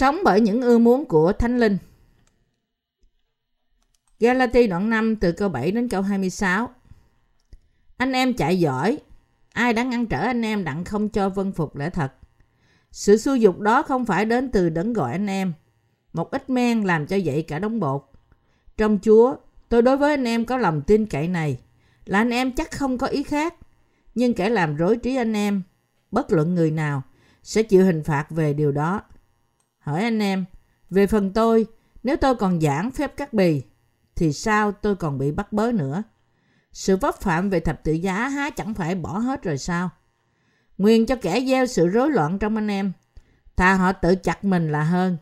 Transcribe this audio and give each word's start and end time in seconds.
Sống 0.00 0.20
bởi 0.24 0.40
những 0.40 0.62
ưa 0.62 0.78
muốn 0.78 1.04
của 1.04 1.32
Thánh 1.32 1.58
Linh. 1.58 1.78
Galati 4.20 4.66
đoạn 4.66 4.90
5 4.90 5.16
từ 5.16 5.32
câu 5.32 5.48
7 5.48 5.70
đến 5.70 5.88
câu 5.88 6.02
26. 6.02 6.70
Anh 7.96 8.12
em 8.12 8.34
chạy 8.34 8.60
giỏi, 8.60 8.98
ai 9.52 9.72
đã 9.72 9.82
ngăn 9.82 10.06
trở 10.06 10.20
anh 10.20 10.42
em 10.42 10.64
đặng 10.64 10.84
không 10.84 11.08
cho 11.08 11.28
vân 11.28 11.52
phục 11.52 11.76
lẽ 11.76 11.90
thật. 11.90 12.12
Sự 12.92 13.16
xu 13.16 13.36
dục 13.36 13.58
đó 13.58 13.82
không 13.82 14.04
phải 14.04 14.24
đến 14.24 14.50
từ 14.50 14.68
đấng 14.68 14.92
gọi 14.92 15.12
anh 15.12 15.26
em. 15.26 15.52
Một 16.12 16.30
ít 16.30 16.50
men 16.50 16.82
làm 16.82 17.06
cho 17.06 17.16
dậy 17.16 17.42
cả 17.42 17.58
đống 17.58 17.80
bột. 17.80 18.02
Trong 18.76 18.98
Chúa, 19.02 19.36
tôi 19.68 19.82
đối 19.82 19.96
với 19.96 20.10
anh 20.10 20.24
em 20.24 20.44
có 20.44 20.56
lòng 20.56 20.82
tin 20.82 21.06
cậy 21.06 21.28
này, 21.28 21.58
là 22.04 22.18
anh 22.18 22.30
em 22.30 22.52
chắc 22.52 22.70
không 22.70 22.98
có 22.98 23.06
ý 23.06 23.22
khác. 23.22 23.54
Nhưng 24.14 24.34
kẻ 24.34 24.48
làm 24.48 24.76
rối 24.76 24.96
trí 24.96 25.16
anh 25.16 25.32
em, 25.32 25.62
bất 26.10 26.32
luận 26.32 26.54
người 26.54 26.70
nào, 26.70 27.02
sẽ 27.42 27.62
chịu 27.62 27.84
hình 27.84 28.02
phạt 28.02 28.30
về 28.30 28.54
điều 28.54 28.72
đó. 28.72 29.02
Hỏi 29.80 30.02
anh 30.02 30.18
em, 30.18 30.44
về 30.90 31.06
phần 31.06 31.32
tôi, 31.32 31.66
nếu 32.02 32.16
tôi 32.16 32.34
còn 32.34 32.60
giảng 32.60 32.90
phép 32.90 33.16
cắt 33.16 33.32
bì, 33.32 33.62
thì 34.16 34.32
sao 34.32 34.72
tôi 34.72 34.96
còn 34.96 35.18
bị 35.18 35.32
bắt 35.32 35.52
bớ 35.52 35.72
nữa? 35.72 36.02
Sự 36.72 36.96
vấp 36.96 37.20
phạm 37.20 37.50
về 37.50 37.60
thập 37.60 37.84
tự 37.84 37.92
giá 37.92 38.28
há 38.28 38.50
chẳng 38.50 38.74
phải 38.74 38.94
bỏ 38.94 39.18
hết 39.18 39.42
rồi 39.42 39.58
sao? 39.58 39.90
Nguyên 40.78 41.06
cho 41.06 41.16
kẻ 41.16 41.40
gieo 41.48 41.66
sự 41.66 41.88
rối 41.88 42.10
loạn 42.10 42.38
trong 42.38 42.56
anh 42.56 42.68
em. 42.68 42.92
Thà 43.56 43.74
họ 43.74 43.92
tự 43.92 44.14
chặt 44.14 44.44
mình 44.44 44.72
là 44.72 44.82
hơn. 44.82 45.16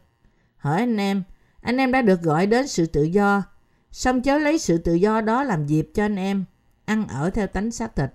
Hỏi 0.56 0.78
anh 0.78 0.96
em, 0.96 1.22
anh 1.60 1.76
em 1.76 1.92
đã 1.92 2.02
được 2.02 2.22
gọi 2.22 2.46
đến 2.46 2.68
sự 2.68 2.86
tự 2.86 3.02
do. 3.02 3.42
Xong 3.90 4.22
chớ 4.22 4.38
lấy 4.38 4.58
sự 4.58 4.78
tự 4.78 4.94
do 4.94 5.20
đó 5.20 5.42
làm 5.42 5.66
dịp 5.66 5.90
cho 5.94 6.04
anh 6.04 6.16
em. 6.16 6.44
Ăn 6.84 7.08
ở 7.08 7.30
theo 7.30 7.46
tánh 7.46 7.70
xác 7.70 7.96
thịt. 7.96 8.10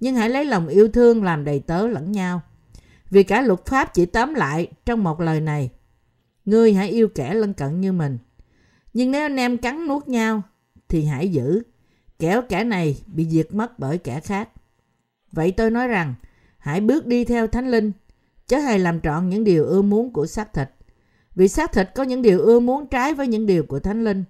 Nhưng 0.00 0.14
hãy 0.14 0.28
lấy 0.28 0.44
lòng 0.44 0.68
yêu 0.68 0.88
thương 0.88 1.24
làm 1.24 1.44
đầy 1.44 1.60
tớ 1.60 1.86
lẫn 1.86 2.12
nhau. 2.12 2.42
Vì 3.12 3.22
cả 3.22 3.40
luật 3.42 3.66
pháp 3.66 3.94
chỉ 3.94 4.06
tóm 4.06 4.34
lại 4.34 4.68
trong 4.84 5.04
một 5.04 5.20
lời 5.20 5.40
này. 5.40 5.70
Ngươi 6.44 6.74
hãy 6.74 6.88
yêu 6.88 7.08
kẻ 7.08 7.34
lân 7.34 7.52
cận 7.52 7.80
như 7.80 7.92
mình. 7.92 8.18
Nhưng 8.92 9.10
nếu 9.10 9.22
anh 9.22 9.36
em 9.36 9.56
cắn 9.56 9.86
nuốt 9.86 10.08
nhau, 10.08 10.42
thì 10.88 11.04
hãy 11.04 11.28
giữ. 11.28 11.62
Kẻo 12.18 12.42
kẻ 12.48 12.64
này 12.64 13.02
bị 13.06 13.26
diệt 13.30 13.54
mất 13.54 13.78
bởi 13.78 13.98
kẻ 13.98 14.20
khác. 14.20 14.48
Vậy 15.32 15.52
tôi 15.52 15.70
nói 15.70 15.88
rằng, 15.88 16.14
hãy 16.58 16.80
bước 16.80 17.06
đi 17.06 17.24
theo 17.24 17.46
Thánh 17.46 17.70
Linh, 17.70 17.92
chớ 18.46 18.58
hề 18.58 18.78
làm 18.78 19.00
trọn 19.00 19.28
những 19.28 19.44
điều 19.44 19.64
ưa 19.64 19.82
muốn 19.82 20.12
của 20.12 20.26
xác 20.26 20.52
thịt. 20.52 20.68
Vì 21.34 21.48
xác 21.48 21.72
thịt 21.72 21.90
có 21.94 22.02
những 22.02 22.22
điều 22.22 22.40
ưa 22.40 22.60
muốn 22.60 22.86
trái 22.86 23.14
với 23.14 23.26
những 23.26 23.46
điều 23.46 23.62
của 23.62 23.78
Thánh 23.78 24.04
Linh. 24.04 24.24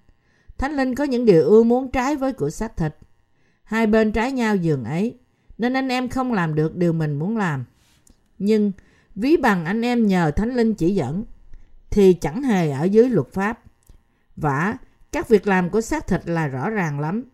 Thánh 0.59 0.73
Linh 0.73 0.95
có 0.95 1.05
những 1.05 1.25
điều 1.25 1.43
ưa 1.45 1.63
muốn 1.63 1.91
trái 1.91 2.17
với 2.17 2.33
của 2.33 2.51
xác 2.51 2.77
thịt. 2.77 2.97
Hai 3.65 3.87
bên 3.87 4.13
trái 4.13 4.33
nhau 4.33 4.57
giường 4.57 4.85
ấy, 4.85 5.19
nên 5.59 5.73
anh 5.73 5.89
em 5.89 6.09
không 6.09 6.33
làm 6.33 6.55
được 6.55 6.77
điều 6.77 6.93
mình 6.93 7.19
muốn 7.19 7.37
làm. 7.37 7.65
Nhưng 8.45 8.73
ví 9.15 9.37
bằng 9.37 9.65
anh 9.65 9.83
em 9.83 10.07
nhờ 10.07 10.31
Thánh 10.31 10.55
Linh 10.55 10.75
chỉ 10.75 10.95
dẫn, 10.95 11.25
thì 11.91 12.15
chẳng 12.15 12.43
hề 12.43 12.71
ở 12.71 12.85
dưới 12.85 13.09
luật 13.09 13.33
pháp. 13.33 13.63
Vả, 14.37 14.77
các 15.13 15.29
việc 15.29 15.47
làm 15.47 15.71
của 15.71 15.81
xác 15.81 16.07
thịt 16.07 16.21
là 16.29 16.49
rõ 16.49 16.71
ràng 16.71 17.01
lắm. 17.01 17.25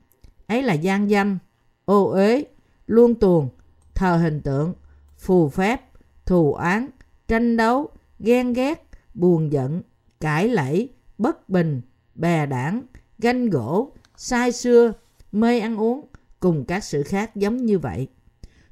Ấy 0.47 0.63
là 0.63 0.75
gian 0.75 1.09
dâm, 1.09 1.39
ô 1.85 2.11
uế, 2.11 2.45
luôn 2.87 3.15
tuồng, 3.15 3.49
thờ 3.95 4.17
hình 4.17 4.41
tượng, 4.41 4.75
phù 5.19 5.49
phép, 5.49 5.81
thù 6.27 6.55
oán, 6.55 6.87
tranh 7.29 7.57
đấu, 7.57 7.91
ghen 8.19 8.53
ghét, 8.53 8.89
buồn 9.15 9.53
giận, 9.53 9.83
cãi 10.21 10.49
lẫy, 10.49 10.89
bất 11.19 11.49
bình, 11.49 11.81
bè 12.15 12.47
đảng, 12.47 12.83
ganh 13.19 13.51
gỗ, 13.51 13.93
sai 14.17 14.53
xưa, 14.53 14.93
mê 15.33 15.61
ăn 15.61 15.77
uống, 15.77 16.07
cùng 16.41 16.65
các 16.65 16.85
sự 16.85 17.03
khác 17.03 17.37
giống 17.37 17.57
như 17.57 17.79
vậy. 17.79 18.09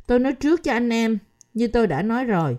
Tôi 0.07 0.19
nói 0.19 0.33
trước 0.33 0.63
cho 0.63 0.73
anh 0.73 0.91
em, 0.91 1.19
như 1.57 1.69
tôi 1.69 1.87
đã 1.87 2.03
nói 2.03 2.25
rồi, 2.25 2.59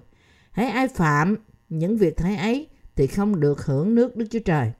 hãy 0.51 0.69
ai 0.69 0.87
phạm 0.87 1.35
những 1.69 1.97
việc 1.97 2.17
thái 2.17 2.35
ấy 2.35 2.67
thì 2.95 3.07
không 3.07 3.39
được 3.39 3.65
hưởng 3.65 3.95
nước 3.95 4.15
Đức 4.15 4.25
Chúa 4.31 4.39
Trời. 4.39 4.71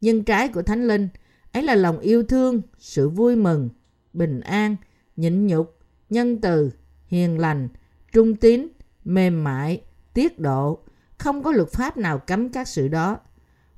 Nhân 0.00 0.24
trái 0.24 0.48
của 0.48 0.62
Thánh 0.62 0.86
Linh 0.86 1.08
ấy 1.52 1.62
là 1.62 1.74
lòng 1.74 1.98
yêu 1.98 2.22
thương, 2.22 2.62
sự 2.78 3.08
vui 3.08 3.36
mừng, 3.36 3.68
bình 4.12 4.40
an, 4.40 4.76
nhịn 5.16 5.46
nhục, 5.46 5.78
nhân 6.10 6.40
từ, 6.40 6.70
hiền 7.06 7.38
lành, 7.38 7.68
trung 8.12 8.36
tín, 8.36 8.68
mềm 9.04 9.44
mại, 9.44 9.82
tiết 10.14 10.38
độ. 10.38 10.78
Không 11.18 11.42
có 11.42 11.52
luật 11.52 11.68
pháp 11.68 11.96
nào 11.96 12.18
cấm 12.18 12.48
các 12.48 12.68
sự 12.68 12.88
đó. 12.88 13.18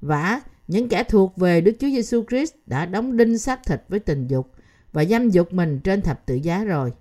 vả 0.00 0.40
những 0.68 0.88
kẻ 0.88 1.04
thuộc 1.04 1.36
về 1.36 1.60
Đức 1.60 1.72
Chúa 1.80 1.88
Giêsu 1.88 2.24
Christ 2.28 2.54
đã 2.66 2.86
đóng 2.86 3.16
đinh 3.16 3.38
xác 3.38 3.60
thịt 3.66 3.82
với 3.88 4.00
tình 4.00 4.26
dục 4.26 4.52
và 4.92 5.04
dâm 5.04 5.30
dục 5.30 5.52
mình 5.52 5.80
trên 5.84 6.02
thập 6.02 6.26
tự 6.26 6.34
giá 6.34 6.64
rồi. 6.64 6.92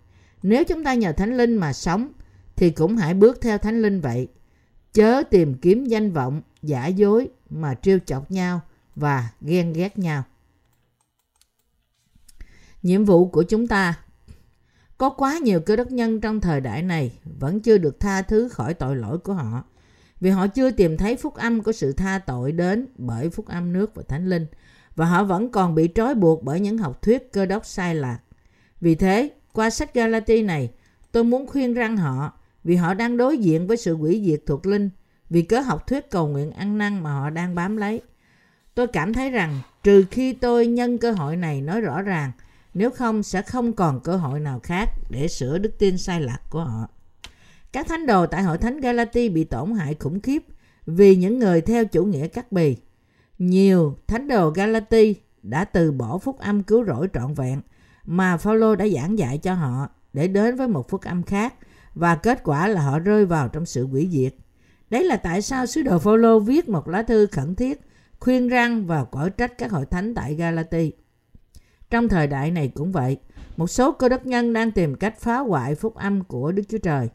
Nếu 0.44 0.64
chúng 0.64 0.84
ta 0.84 0.94
nhờ 0.94 1.12
Thánh 1.12 1.38
Linh 1.38 1.58
mà 1.58 1.74
sống, 1.74 2.12
thì 2.56 2.70
cũng 2.70 2.98
hãy 2.98 3.14
bước 3.14 3.42
theo 3.42 3.58
Thánh 3.58 3.82
Linh 3.82 4.02
vậy. 4.02 4.28
Chớ 4.94 5.24
tìm 5.24 5.54
kiếm 5.54 5.86
danh 5.86 6.12
vọng, 6.12 6.42
giả 6.62 6.88
dối 6.88 7.30
mà 7.50 7.76
trêu 7.82 8.00
chọc 8.06 8.32
nhau 8.32 8.62
và 8.96 9.30
ghen 9.42 9.74
ghét 9.74 9.98
nhau. 9.98 10.24
Nhiệm 12.84 13.06
vụ 13.06 13.28
của 13.28 13.44
chúng 13.44 13.68
ta 13.68 14.00
có 14.98 15.10
quá 15.10 15.38
nhiều 15.38 15.60
cơ 15.60 15.76
đốc 15.76 15.92
nhân 15.92 16.22
trong 16.22 16.42
thời 16.42 16.62
đại 16.62 16.82
này 16.82 17.20
vẫn 17.40 17.60
chưa 17.60 17.78
được 17.78 18.00
tha 18.00 18.22
thứ 18.22 18.50
khỏi 18.50 18.74
tội 18.74 18.96
lỗi 18.96 19.18
của 19.18 19.34
họ 19.34 19.64
vì 20.20 20.30
họ 20.30 20.48
chưa 20.48 20.72
tìm 20.72 20.98
thấy 20.98 21.16
phúc 21.16 21.36
âm 21.36 21.64
của 21.64 21.72
sự 21.72 21.94
tha 21.94 22.20
tội 22.20 22.52
đến 22.52 22.88
bởi 22.96 23.30
phúc 23.30 23.48
âm 23.48 23.74
nước 23.74 23.96
và 23.96 24.04
thánh 24.08 24.30
linh 24.30 24.46
và 24.96 25.06
họ 25.06 25.24
vẫn 25.24 25.50
còn 25.50 25.76
bị 25.76 25.90
trói 25.96 26.16
buộc 26.16 26.44
bởi 26.44 26.60
những 26.60 26.78
học 26.78 27.02
thuyết 27.02 27.32
cơ 27.34 27.46
đốc 27.46 27.66
sai 27.66 27.96
lạc. 27.96 28.20
Vì 28.82 28.96
thế, 28.96 29.32
qua 29.54 29.70
sách 29.70 29.94
Galati 29.94 30.42
này, 30.42 30.72
tôi 31.12 31.24
muốn 31.24 31.48
khuyên 31.48 31.74
răng 31.74 31.98
họ 31.98 32.34
vì 32.64 32.76
họ 32.76 32.94
đang 32.94 33.18
đối 33.18 33.38
diện 33.38 33.68
với 33.68 33.78
sự 33.78 33.94
quỷ 33.94 34.24
diệt 34.26 34.42
thuộc 34.46 34.66
linh 34.66 34.90
vì 35.30 35.42
cớ 35.42 35.60
học 35.60 35.88
thuyết 35.88 36.12
cầu 36.12 36.28
nguyện 36.28 36.52
ăn 36.52 36.78
năn 36.78 37.04
mà 37.04 37.14
họ 37.14 37.30
đang 37.30 37.56
bám 37.56 37.78
lấy. 37.78 38.02
Tôi 38.76 38.88
cảm 38.88 39.14
thấy 39.14 39.30
rằng 39.30 39.60
trừ 39.84 40.06
khi 40.12 40.34
tôi 40.34 40.68
nhân 40.68 40.98
cơ 40.98 41.12
hội 41.12 41.36
này 41.36 41.62
nói 41.62 41.82
rõ 41.82 42.02
ràng, 42.02 42.32
nếu 42.74 42.90
không 42.90 43.24
sẽ 43.24 43.42
không 43.42 43.74
còn 43.74 44.00
cơ 44.00 44.16
hội 44.16 44.40
nào 44.40 44.60
khác 44.60 44.90
để 45.10 45.28
sửa 45.28 45.58
đức 45.58 45.80
tin 45.80 45.98
sai 45.98 46.22
lạc 46.22 46.40
của 46.50 46.64
họ. 46.64 46.88
Các 47.72 47.88
thánh 47.88 48.06
đồ 48.06 48.26
tại 48.26 48.44
hội 48.44 48.58
thánh 48.58 48.80
Galati 48.80 49.30
bị 49.30 49.44
tổn 49.44 49.72
hại 49.72 49.96
khủng 50.00 50.20
khiếp 50.20 50.44
vì 50.86 51.16
những 51.16 51.40
người 51.40 51.62
theo 51.62 51.86
chủ 51.86 52.06
nghĩa 52.06 52.28
cắt 52.28 52.52
bì. 52.52 52.78
Nhiều 53.38 53.98
thánh 54.08 54.28
đồ 54.28 54.50
Galati 54.50 55.16
đã 55.44 55.66
từ 55.66 55.92
bỏ 55.92 56.18
phúc 56.18 56.40
âm 56.40 56.64
cứu 56.64 56.86
rỗi 56.86 57.08
trọn 57.14 57.34
vẹn 57.34 57.62
mà 58.06 58.38
Phaolô 58.38 58.76
đã 58.76 58.88
giảng 58.88 59.18
dạy 59.18 59.38
cho 59.38 59.54
họ 59.54 59.88
để 60.14 60.28
đến 60.28 60.56
với 60.56 60.68
một 60.68 60.90
phúc 60.90 61.02
âm 61.02 61.24
khác 61.24 61.54
và 61.96 62.16
kết 62.16 62.44
quả 62.44 62.68
là 62.68 62.82
họ 62.82 63.00
rơi 63.00 63.26
vào 63.26 63.48
trong 63.48 63.66
sự 63.66 63.84
quỷ 63.84 64.10
diệt. 64.12 64.36
Đấy 64.90 65.04
là 65.04 65.18
tại 65.18 65.42
sao 65.42 65.66
sứ 65.66 65.82
đồ 65.82 66.00
Phaolô 66.00 66.40
viết 66.40 66.70
một 66.70 66.88
lá 66.88 67.04
thư 67.04 67.26
khẩn 67.26 67.56
thiết 67.56 67.82
khuyên 68.20 68.48
răng 68.48 68.86
và 68.86 69.04
cõi 69.04 69.30
trách 69.30 69.58
các 69.58 69.72
hội 69.72 69.86
thánh 69.86 70.16
tại 70.16 70.36
Galati. 70.36 70.92
Trong 71.90 72.10
thời 72.10 72.28
đại 72.28 72.52
này 72.52 72.68
cũng 72.68 72.92
vậy, 72.92 73.18
một 73.58 73.68
số 73.68 73.92
cơ 73.92 74.10
đốc 74.10 74.26
nhân 74.26 74.54
đang 74.54 74.72
tìm 74.72 74.96
cách 74.96 75.20
phá 75.20 75.38
hoại 75.38 75.76
phúc 75.76 75.96
âm 75.96 76.24
của 76.24 76.52
Đức 76.52 76.64
Chúa 76.70 76.78
Trời, 76.78 77.10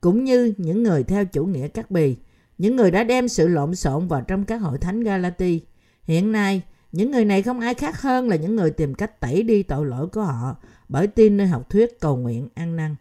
cũng 0.00 0.24
như 0.24 0.54
những 0.56 0.82
người 0.82 1.02
theo 1.02 1.24
chủ 1.24 1.46
nghĩa 1.46 1.68
cắt 1.68 1.90
bì, 1.90 2.16
những 2.58 2.76
người 2.76 2.90
đã 2.90 3.04
đem 3.04 3.28
sự 3.28 3.48
lộn 3.48 3.74
xộn 3.74 4.08
vào 4.08 4.20
trong 4.20 4.44
các 4.44 4.56
hội 4.56 4.78
thánh 4.78 5.00
Galati. 5.00 5.66
Hiện 6.04 6.32
nay, 6.32 6.62
những 6.92 7.10
người 7.10 7.24
này 7.24 7.42
không 7.42 7.60
ai 7.60 7.74
khác 7.74 8.00
hơn 8.00 8.28
là 8.28 8.36
những 8.36 8.56
người 8.56 8.70
tìm 8.70 8.94
cách 8.94 9.20
tẩy 9.20 9.42
đi 9.42 9.62
tội 9.62 9.86
lỗi 9.86 10.08
của 10.08 10.22
họ 10.22 10.56
bởi 10.88 11.06
tin 11.06 11.36
nơi 11.36 11.46
học 11.46 11.70
thuyết 11.70 12.00
cầu 12.00 12.16
nguyện 12.16 12.48
ăn 12.54 12.76
năn. 12.76 12.96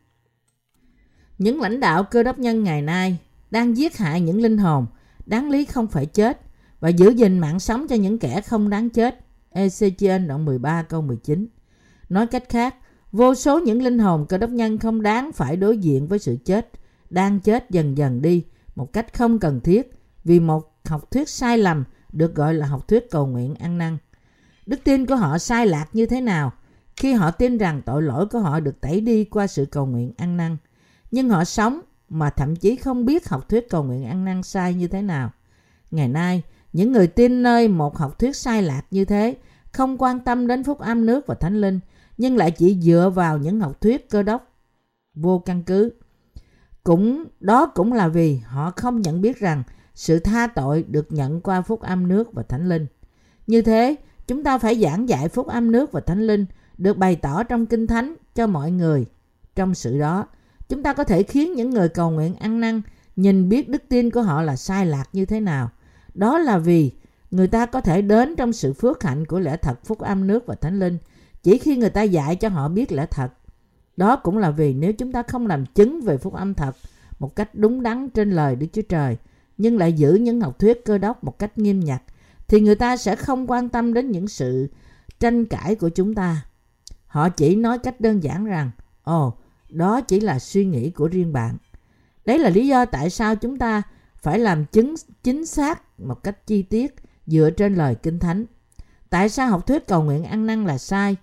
Những 1.37 1.61
lãnh 1.61 1.79
đạo 1.79 2.03
cơ 2.03 2.23
đốc 2.23 2.39
nhân 2.39 2.63
ngày 2.63 2.81
nay 2.81 3.17
đang 3.51 3.77
giết 3.77 3.97
hại 3.97 4.21
những 4.21 4.41
linh 4.41 4.57
hồn 4.57 4.85
đáng 5.25 5.49
lý 5.49 5.65
không 5.65 5.87
phải 5.87 6.05
chết 6.05 6.41
và 6.79 6.89
giữ 6.89 7.09
gìn 7.09 7.39
mạng 7.39 7.59
sống 7.59 7.87
cho 7.87 7.95
những 7.95 8.19
kẻ 8.19 8.41
không 8.41 8.69
đáng 8.69 8.89
chết. 8.89 9.19
Ezechiel 9.51 10.27
đoạn 10.27 10.45
13 10.45 10.83
câu 10.83 11.01
19 11.01 11.47
Nói 12.09 12.27
cách 12.27 12.49
khác, 12.49 12.75
vô 13.11 13.35
số 13.35 13.59
những 13.59 13.81
linh 13.81 13.99
hồn 13.99 14.25
cơ 14.29 14.37
đốc 14.37 14.49
nhân 14.49 14.77
không 14.77 15.01
đáng 15.01 15.31
phải 15.31 15.55
đối 15.55 15.77
diện 15.77 16.07
với 16.07 16.19
sự 16.19 16.37
chết, 16.45 16.71
đang 17.09 17.39
chết 17.39 17.69
dần 17.69 17.97
dần 17.97 18.21
đi 18.21 18.43
một 18.75 18.93
cách 18.93 19.13
không 19.13 19.39
cần 19.39 19.59
thiết 19.59 19.91
vì 20.23 20.39
một 20.39 20.75
học 20.85 21.11
thuyết 21.11 21.29
sai 21.29 21.57
lầm 21.57 21.83
được 22.11 22.35
gọi 22.35 22.53
là 22.53 22.65
học 22.65 22.87
thuyết 22.87 23.11
cầu 23.11 23.27
nguyện 23.27 23.55
ăn 23.55 23.77
năn. 23.77 23.97
Đức 24.65 24.79
tin 24.83 25.05
của 25.05 25.15
họ 25.15 25.37
sai 25.37 25.67
lạc 25.67 25.85
như 25.93 26.05
thế 26.05 26.21
nào 26.21 26.51
khi 26.95 27.13
họ 27.13 27.31
tin 27.31 27.57
rằng 27.57 27.81
tội 27.85 28.01
lỗi 28.01 28.27
của 28.31 28.39
họ 28.39 28.59
được 28.59 28.81
tẩy 28.81 29.01
đi 29.01 29.23
qua 29.23 29.47
sự 29.47 29.65
cầu 29.65 29.85
nguyện 29.85 30.13
ăn 30.17 30.37
năn. 30.37 30.57
Nhưng 31.13 31.29
họ 31.29 31.43
sống 31.43 31.81
mà 32.09 32.29
thậm 32.29 32.55
chí 32.55 32.75
không 32.75 33.05
biết 33.05 33.29
học 33.29 33.49
thuyết 33.49 33.69
cầu 33.69 33.83
nguyện 33.83 34.05
ăn 34.05 34.25
năn 34.25 34.43
sai 34.43 34.73
như 34.73 34.87
thế 34.87 35.01
nào. 35.01 35.31
Ngày 35.91 36.07
nay, 36.07 36.43
những 36.73 36.91
người 36.91 37.07
tin 37.07 37.43
nơi 37.43 37.67
một 37.67 37.97
học 37.97 38.19
thuyết 38.19 38.35
sai 38.35 38.63
lạc 38.63 38.81
như 38.91 39.05
thế 39.05 39.37
không 39.71 39.97
quan 39.97 40.19
tâm 40.19 40.47
đến 40.47 40.63
phúc 40.63 40.79
âm 40.79 41.05
nước 41.05 41.27
và 41.27 41.35
thánh 41.35 41.61
linh 41.61 41.79
nhưng 42.17 42.37
lại 42.37 42.51
chỉ 42.51 42.81
dựa 42.81 43.11
vào 43.15 43.37
những 43.37 43.59
học 43.59 43.81
thuyết 43.81 44.09
cơ 44.09 44.23
đốc 44.23 44.51
vô 45.15 45.39
căn 45.39 45.63
cứ. 45.63 45.91
Cũng 46.83 47.25
đó 47.39 47.65
cũng 47.65 47.93
là 47.93 48.07
vì 48.07 48.37
họ 48.37 48.71
không 48.75 49.01
nhận 49.01 49.21
biết 49.21 49.39
rằng 49.39 49.63
sự 49.95 50.19
tha 50.19 50.47
tội 50.47 50.83
được 50.83 51.11
nhận 51.11 51.41
qua 51.41 51.61
phúc 51.61 51.81
âm 51.81 52.07
nước 52.07 52.33
và 52.33 52.43
thánh 52.43 52.69
linh. 52.69 52.85
Như 53.47 53.61
thế, 53.61 53.95
chúng 54.27 54.43
ta 54.43 54.57
phải 54.57 54.81
giảng 54.81 55.09
dạy 55.09 55.29
phúc 55.29 55.47
âm 55.47 55.71
nước 55.71 55.91
và 55.91 56.01
thánh 56.01 56.27
linh 56.27 56.45
được 56.77 56.97
bày 56.97 57.15
tỏ 57.15 57.43
trong 57.43 57.65
kinh 57.65 57.87
thánh 57.87 58.15
cho 58.35 58.47
mọi 58.47 58.71
người. 58.71 59.05
Trong 59.55 59.75
sự 59.75 59.99
đó, 59.99 60.27
chúng 60.69 60.83
ta 60.83 60.93
có 60.93 61.03
thể 61.03 61.23
khiến 61.23 61.53
những 61.53 61.69
người 61.69 61.89
cầu 61.89 62.11
nguyện 62.11 62.35
ăn 62.35 62.59
năn 62.59 62.81
nhìn 63.15 63.49
biết 63.49 63.69
đức 63.69 63.83
tin 63.89 64.11
của 64.11 64.21
họ 64.21 64.41
là 64.41 64.55
sai 64.55 64.85
lạc 64.85 65.09
như 65.13 65.25
thế 65.25 65.39
nào. 65.39 65.69
Đó 66.13 66.37
là 66.37 66.57
vì 66.57 66.91
người 67.31 67.47
ta 67.47 67.65
có 67.65 67.81
thể 67.81 68.01
đến 68.01 68.35
trong 68.35 68.53
sự 68.53 68.73
phước 68.73 69.03
hạnh 69.03 69.25
của 69.25 69.39
lẽ 69.39 69.57
thật 69.57 69.85
phúc 69.85 69.99
âm 69.99 70.27
nước 70.27 70.47
và 70.47 70.55
thánh 70.55 70.79
linh 70.79 70.97
chỉ 71.43 71.57
khi 71.57 71.77
người 71.77 71.89
ta 71.89 72.01
dạy 72.01 72.35
cho 72.35 72.49
họ 72.49 72.69
biết 72.69 72.91
lẽ 72.91 73.05
thật. 73.11 73.33
Đó 73.97 74.15
cũng 74.15 74.37
là 74.37 74.51
vì 74.51 74.73
nếu 74.73 74.93
chúng 74.93 75.11
ta 75.11 75.23
không 75.23 75.47
làm 75.47 75.65
chứng 75.65 76.01
về 76.01 76.17
phúc 76.17 76.33
âm 76.33 76.53
thật 76.53 76.75
một 77.19 77.35
cách 77.35 77.49
đúng 77.55 77.83
đắn 77.83 78.09
trên 78.09 78.31
lời 78.31 78.55
Đức 78.55 78.67
Chúa 78.73 78.81
Trời, 78.81 79.17
nhưng 79.57 79.77
lại 79.77 79.93
giữ 79.93 80.13
những 80.13 80.41
học 80.41 80.59
thuyết 80.59 80.85
cơ 80.85 80.97
đốc 80.97 81.23
một 81.23 81.39
cách 81.39 81.57
nghiêm 81.57 81.79
nhặt, 81.79 82.03
thì 82.47 82.61
người 82.61 82.75
ta 82.75 82.97
sẽ 82.97 83.15
không 83.15 83.51
quan 83.51 83.69
tâm 83.69 83.93
đến 83.93 84.11
những 84.11 84.27
sự 84.27 84.69
tranh 85.19 85.45
cãi 85.45 85.75
của 85.75 85.89
chúng 85.89 86.15
ta. 86.15 86.45
Họ 87.07 87.29
chỉ 87.29 87.55
nói 87.55 87.79
cách 87.79 88.01
đơn 88.01 88.23
giản 88.23 88.45
rằng, 88.45 88.71
ồ, 89.03 89.27
oh, 89.27 89.42
đó 89.73 90.01
chỉ 90.01 90.19
là 90.19 90.39
suy 90.39 90.65
nghĩ 90.65 90.89
của 90.89 91.07
riêng 91.07 91.33
bạn. 91.33 91.57
Đấy 92.25 92.39
là 92.39 92.49
lý 92.49 92.67
do 92.67 92.85
tại 92.85 93.09
sao 93.09 93.35
chúng 93.35 93.57
ta 93.57 93.81
phải 94.17 94.39
làm 94.39 94.65
chứng 94.65 94.95
chính 95.23 95.45
xác 95.45 95.99
một 95.99 96.23
cách 96.23 96.47
chi 96.47 96.61
tiết 96.61 96.95
dựa 97.27 97.49
trên 97.49 97.75
lời 97.75 97.95
Kinh 97.95 98.19
Thánh. 98.19 98.45
Tại 99.09 99.29
sao 99.29 99.49
học 99.49 99.67
thuyết 99.67 99.87
cầu 99.87 100.03
nguyện 100.03 100.23
ăn 100.23 100.47
năn 100.47 100.65
là 100.65 100.77
sai? 100.77 101.15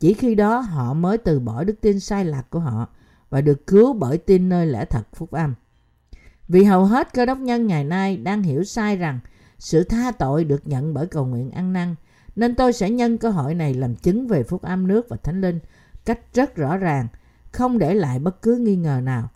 Chỉ 0.00 0.14
khi 0.14 0.34
đó 0.34 0.58
họ 0.58 0.94
mới 0.94 1.18
từ 1.18 1.40
bỏ 1.40 1.64
đức 1.64 1.74
tin 1.80 2.00
sai 2.00 2.24
lạc 2.24 2.50
của 2.50 2.60
họ 2.60 2.88
và 3.30 3.40
được 3.40 3.66
cứu 3.66 3.92
bởi 3.92 4.18
tin 4.18 4.48
nơi 4.48 4.66
lẽ 4.66 4.84
thật 4.84 5.02
phúc 5.14 5.30
âm. 5.30 5.54
Vì 6.48 6.64
hầu 6.64 6.84
hết 6.84 7.14
cơ 7.14 7.26
đốc 7.26 7.38
nhân 7.38 7.66
ngày 7.66 7.84
nay 7.84 8.16
đang 8.16 8.42
hiểu 8.42 8.64
sai 8.64 8.96
rằng 8.96 9.20
sự 9.58 9.84
tha 9.84 10.10
tội 10.10 10.44
được 10.44 10.68
nhận 10.68 10.94
bởi 10.94 11.06
cầu 11.06 11.26
nguyện 11.26 11.50
ăn 11.50 11.72
năn, 11.72 11.94
nên 12.36 12.54
tôi 12.54 12.72
sẽ 12.72 12.90
nhân 12.90 13.18
cơ 13.18 13.30
hội 13.30 13.54
này 13.54 13.74
làm 13.74 13.94
chứng 13.94 14.28
về 14.28 14.42
phúc 14.42 14.62
âm 14.62 14.86
nước 14.86 15.08
và 15.08 15.16
thánh 15.16 15.40
linh 15.40 15.58
cách 16.04 16.34
rất 16.34 16.56
rõ 16.56 16.76
ràng, 16.76 17.08
không 17.52 17.78
để 17.78 17.94
lại 17.94 18.18
bất 18.18 18.42
cứ 18.42 18.56
nghi 18.56 18.76
ngờ 18.76 19.00
nào. 19.02 19.28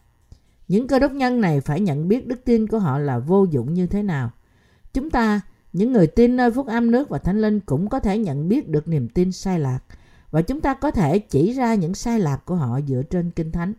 Những 0.68 0.88
cơ 0.88 0.98
đốc 0.98 1.12
nhân 1.12 1.40
này 1.40 1.60
phải 1.60 1.80
nhận 1.80 2.08
biết 2.08 2.26
đức 2.26 2.44
tin 2.44 2.66
của 2.66 2.78
họ 2.78 2.98
là 2.98 3.18
vô 3.18 3.46
dụng 3.50 3.74
như 3.74 3.86
thế 3.86 4.02
nào. 4.02 4.30
Chúng 4.92 5.10
ta, 5.10 5.40
những 5.72 5.92
người 5.92 6.06
tin 6.06 6.36
nơi 6.36 6.50
phúc 6.50 6.66
âm 6.66 6.90
nước 6.90 7.08
và 7.08 7.18
thánh 7.18 7.40
linh 7.40 7.60
cũng 7.60 7.88
có 7.88 8.00
thể 8.00 8.18
nhận 8.18 8.48
biết 8.48 8.68
được 8.68 8.88
niềm 8.88 9.08
tin 9.08 9.32
sai 9.32 9.60
lạc 9.60 9.80
và 10.30 10.42
chúng 10.42 10.60
ta 10.60 10.74
có 10.74 10.90
thể 10.90 11.18
chỉ 11.18 11.52
ra 11.52 11.74
những 11.74 11.94
sai 11.94 12.20
lạc 12.20 12.44
của 12.44 12.54
họ 12.54 12.80
dựa 12.88 13.02
trên 13.10 13.30
kinh 13.30 13.52
thánh. 13.52 13.72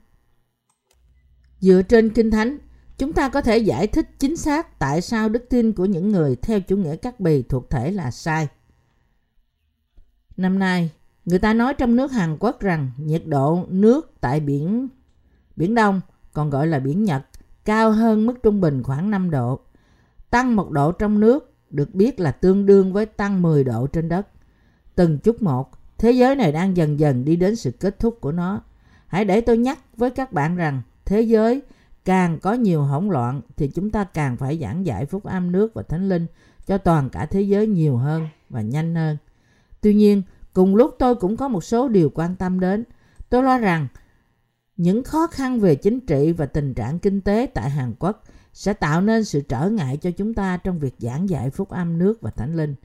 Dựa 1.59 1.81
trên 1.81 2.09
kinh 2.09 2.31
thánh, 2.31 2.57
chúng 2.97 3.13
ta 3.13 3.29
có 3.29 3.41
thể 3.41 3.57
giải 3.57 3.87
thích 3.87 4.09
chính 4.19 4.37
xác 4.37 4.79
tại 4.79 5.01
sao 5.01 5.29
đức 5.29 5.45
tin 5.49 5.73
của 5.73 5.85
những 5.85 6.11
người 6.11 6.35
theo 6.35 6.61
chủ 6.61 6.77
nghĩa 6.77 6.95
cắt 6.95 7.19
bì 7.19 7.43
thuộc 7.43 7.69
thể 7.69 7.91
là 7.91 8.11
sai. 8.11 8.47
Năm 10.37 10.59
nay, 10.59 10.91
người 11.25 11.39
ta 11.39 11.53
nói 11.53 11.73
trong 11.73 11.95
nước 11.95 12.11
Hàn 12.11 12.37
Quốc 12.39 12.59
rằng 12.59 12.91
nhiệt 12.97 13.23
độ 13.25 13.65
nước 13.69 14.13
tại 14.21 14.39
biển 14.39 14.87
Biển 15.55 15.75
Đông, 15.75 16.01
còn 16.33 16.49
gọi 16.49 16.67
là 16.67 16.79
biển 16.79 17.03
Nhật, 17.03 17.23
cao 17.65 17.91
hơn 17.91 18.25
mức 18.25 18.43
trung 18.43 18.61
bình 18.61 18.83
khoảng 18.83 19.11
5 19.11 19.31
độ. 19.31 19.59
Tăng 20.29 20.55
một 20.55 20.71
độ 20.71 20.91
trong 20.91 21.19
nước 21.19 21.53
được 21.69 21.95
biết 21.95 22.19
là 22.19 22.31
tương 22.31 22.65
đương 22.65 22.93
với 22.93 23.05
tăng 23.05 23.41
10 23.41 23.63
độ 23.63 23.87
trên 23.87 24.09
đất. 24.09 24.27
Từng 24.95 25.19
chút 25.19 25.41
một, 25.41 25.71
thế 25.97 26.11
giới 26.11 26.35
này 26.35 26.51
đang 26.51 26.77
dần 26.77 26.99
dần 26.99 27.25
đi 27.25 27.35
đến 27.35 27.55
sự 27.55 27.71
kết 27.71 27.99
thúc 27.99 28.17
của 28.21 28.31
nó. 28.31 28.61
Hãy 29.07 29.25
để 29.25 29.41
tôi 29.41 29.57
nhắc 29.57 29.79
với 29.97 30.09
các 30.09 30.33
bạn 30.33 30.55
rằng 30.55 30.81
thế 31.05 31.21
giới 31.21 31.61
càng 32.05 32.39
có 32.39 32.53
nhiều 32.53 32.83
hỗn 32.83 33.09
loạn 33.09 33.41
thì 33.57 33.67
chúng 33.67 33.89
ta 33.89 34.03
càng 34.03 34.37
phải 34.37 34.57
giảng 34.61 34.85
giải 34.85 35.05
phúc 35.05 35.23
âm 35.23 35.51
nước 35.51 35.73
và 35.73 35.83
thánh 35.83 36.09
linh 36.09 36.25
cho 36.65 36.77
toàn 36.77 37.09
cả 37.09 37.25
thế 37.25 37.41
giới 37.41 37.67
nhiều 37.67 37.97
hơn 37.97 38.27
và 38.49 38.61
nhanh 38.61 38.95
hơn. 38.95 39.17
Tuy 39.81 39.93
nhiên, 39.93 40.21
cùng 40.53 40.75
lúc 40.75 40.95
tôi 40.99 41.15
cũng 41.15 41.37
có 41.37 41.47
một 41.47 41.63
số 41.63 41.87
điều 41.87 42.09
quan 42.09 42.35
tâm 42.35 42.59
đến. 42.59 42.83
Tôi 43.29 43.43
lo 43.43 43.57
rằng 43.57 43.87
những 44.77 45.03
khó 45.03 45.27
khăn 45.27 45.59
về 45.59 45.75
chính 45.75 45.99
trị 45.99 46.31
và 46.31 46.45
tình 46.45 46.73
trạng 46.73 46.99
kinh 46.99 47.21
tế 47.21 47.47
tại 47.53 47.69
Hàn 47.69 47.93
Quốc 47.99 48.23
sẽ 48.53 48.73
tạo 48.73 49.01
nên 49.01 49.23
sự 49.23 49.41
trở 49.41 49.69
ngại 49.69 49.97
cho 49.97 50.11
chúng 50.11 50.33
ta 50.33 50.57
trong 50.57 50.79
việc 50.79 50.95
giảng 50.97 51.29
dạy 51.29 51.49
phúc 51.49 51.69
âm 51.69 51.97
nước 51.97 52.21
và 52.21 52.31
thánh 52.31 52.55
linh. 52.55 52.75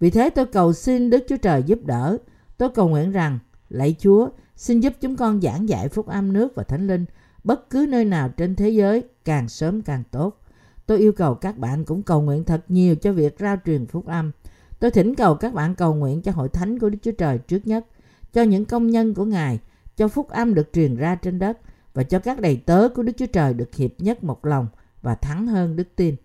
Vì 0.00 0.10
thế 0.10 0.30
tôi 0.30 0.46
cầu 0.46 0.72
xin 0.72 1.10
Đức 1.10 1.24
Chúa 1.28 1.36
Trời 1.36 1.62
giúp 1.62 1.78
đỡ. 1.84 2.16
Tôi 2.58 2.70
cầu 2.70 2.88
nguyện 2.88 3.12
rằng, 3.12 3.38
lạy 3.68 3.96
Chúa, 3.98 4.28
xin 4.56 4.80
giúp 4.80 4.92
chúng 5.00 5.16
con 5.16 5.40
giảng 5.40 5.68
dạy 5.68 5.88
phúc 5.88 6.06
âm 6.06 6.32
nước 6.32 6.54
và 6.54 6.62
thánh 6.62 6.86
linh 6.86 7.04
bất 7.44 7.70
cứ 7.70 7.86
nơi 7.88 8.04
nào 8.04 8.28
trên 8.28 8.56
thế 8.56 8.70
giới 8.70 9.04
càng 9.24 9.48
sớm 9.48 9.82
càng 9.82 10.02
tốt. 10.10 10.40
Tôi 10.86 10.98
yêu 10.98 11.12
cầu 11.12 11.34
các 11.34 11.58
bạn 11.58 11.84
cũng 11.84 12.02
cầu 12.02 12.22
nguyện 12.22 12.44
thật 12.44 12.64
nhiều 12.68 12.96
cho 12.96 13.12
việc 13.12 13.36
rao 13.38 13.56
truyền 13.64 13.86
phúc 13.86 14.06
âm. 14.06 14.32
Tôi 14.78 14.90
thỉnh 14.90 15.14
cầu 15.14 15.34
các 15.34 15.54
bạn 15.54 15.74
cầu 15.74 15.94
nguyện 15.94 16.22
cho 16.22 16.32
hội 16.32 16.48
thánh 16.48 16.78
của 16.78 16.90
Đức 16.90 16.98
Chúa 17.02 17.12
Trời 17.12 17.38
trước 17.38 17.66
nhất, 17.66 17.86
cho 18.32 18.42
những 18.42 18.64
công 18.64 18.86
nhân 18.86 19.14
của 19.14 19.24
Ngài, 19.24 19.60
cho 19.96 20.08
phúc 20.08 20.28
âm 20.28 20.54
được 20.54 20.72
truyền 20.72 20.96
ra 20.96 21.14
trên 21.14 21.38
đất 21.38 21.58
và 21.94 22.02
cho 22.02 22.18
các 22.18 22.40
đầy 22.40 22.56
tớ 22.56 22.88
của 22.88 23.02
Đức 23.02 23.12
Chúa 23.16 23.26
Trời 23.26 23.54
được 23.54 23.74
hiệp 23.74 23.90
nhất 23.98 24.24
một 24.24 24.46
lòng 24.46 24.68
và 25.02 25.14
thắng 25.14 25.46
hơn 25.46 25.76
đức 25.76 25.96
tin. 25.96 26.16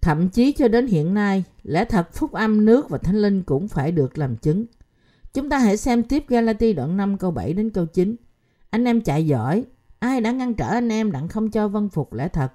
Thậm 0.00 0.28
chí 0.28 0.52
cho 0.52 0.68
đến 0.68 0.86
hiện 0.86 1.14
nay, 1.14 1.44
lẽ 1.62 1.84
thật 1.84 2.12
phúc 2.12 2.32
âm 2.32 2.64
nước 2.64 2.88
và 2.88 2.98
thánh 2.98 3.16
linh 3.16 3.42
cũng 3.42 3.68
phải 3.68 3.92
được 3.92 4.18
làm 4.18 4.36
chứng. 4.36 4.66
Chúng 5.32 5.48
ta 5.48 5.58
hãy 5.58 5.76
xem 5.76 6.02
tiếp 6.02 6.24
Galati 6.28 6.72
đoạn 6.72 6.96
5 6.96 7.18
câu 7.18 7.30
7 7.30 7.52
đến 7.52 7.70
câu 7.70 7.86
9. 7.86 8.16
Anh 8.70 8.84
em 8.84 9.00
chạy 9.00 9.26
giỏi, 9.26 9.64
ai 9.98 10.20
đã 10.20 10.30
ngăn 10.30 10.54
trở 10.54 10.68
anh 10.68 10.88
em 10.88 11.12
đặng 11.12 11.28
không 11.28 11.50
cho 11.50 11.68
vân 11.68 11.88
phục 11.88 12.12
lẽ 12.12 12.28
thật. 12.28 12.52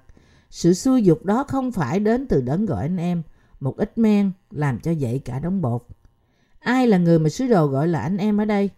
Sự 0.50 0.74
xui 0.74 1.02
dục 1.02 1.24
đó 1.24 1.44
không 1.48 1.72
phải 1.72 2.00
đến 2.00 2.26
từ 2.26 2.40
đấng 2.40 2.66
gọi 2.66 2.82
anh 2.82 2.96
em, 2.96 3.22
một 3.60 3.76
ít 3.76 3.98
men 3.98 4.30
làm 4.50 4.80
cho 4.80 4.90
dậy 4.90 5.20
cả 5.24 5.38
đống 5.38 5.62
bột. 5.62 5.86
Ai 6.58 6.86
là 6.86 6.98
người 6.98 7.18
mà 7.18 7.28
sứ 7.28 7.46
đồ 7.46 7.66
gọi 7.66 7.88
là 7.88 8.00
anh 8.00 8.16
em 8.16 8.40
ở 8.40 8.44
đây? 8.44 8.70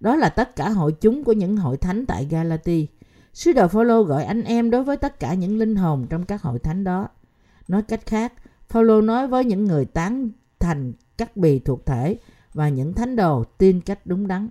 Đó 0.00 0.16
là 0.16 0.28
tất 0.28 0.56
cả 0.56 0.68
hội 0.68 0.92
chúng 0.92 1.24
của 1.24 1.32
những 1.32 1.56
hội 1.56 1.76
thánh 1.76 2.06
tại 2.06 2.24
Galati. 2.30 2.86
Sứ 3.32 3.52
đồ 3.52 3.68
Phaolô 3.68 4.02
gọi 4.02 4.24
anh 4.24 4.42
em 4.42 4.70
đối 4.70 4.84
với 4.84 4.96
tất 4.96 5.20
cả 5.20 5.34
những 5.34 5.58
linh 5.58 5.76
hồn 5.76 6.06
trong 6.10 6.24
các 6.24 6.42
hội 6.42 6.58
thánh 6.58 6.84
đó. 6.84 7.08
Nói 7.68 7.82
cách 7.82 8.06
khác, 8.06 8.32
Phaolô 8.68 9.00
nói 9.00 9.28
với 9.28 9.44
những 9.44 9.64
người 9.64 9.84
tán 9.84 10.30
thành 10.58 10.92
các 11.18 11.36
bì 11.36 11.58
thuộc 11.58 11.86
thể 11.86 12.18
và 12.54 12.68
những 12.68 12.94
thánh 12.94 13.16
đồ 13.16 13.44
tin 13.44 13.80
cách 13.80 13.98
đúng 14.04 14.26
đắn. 14.26 14.48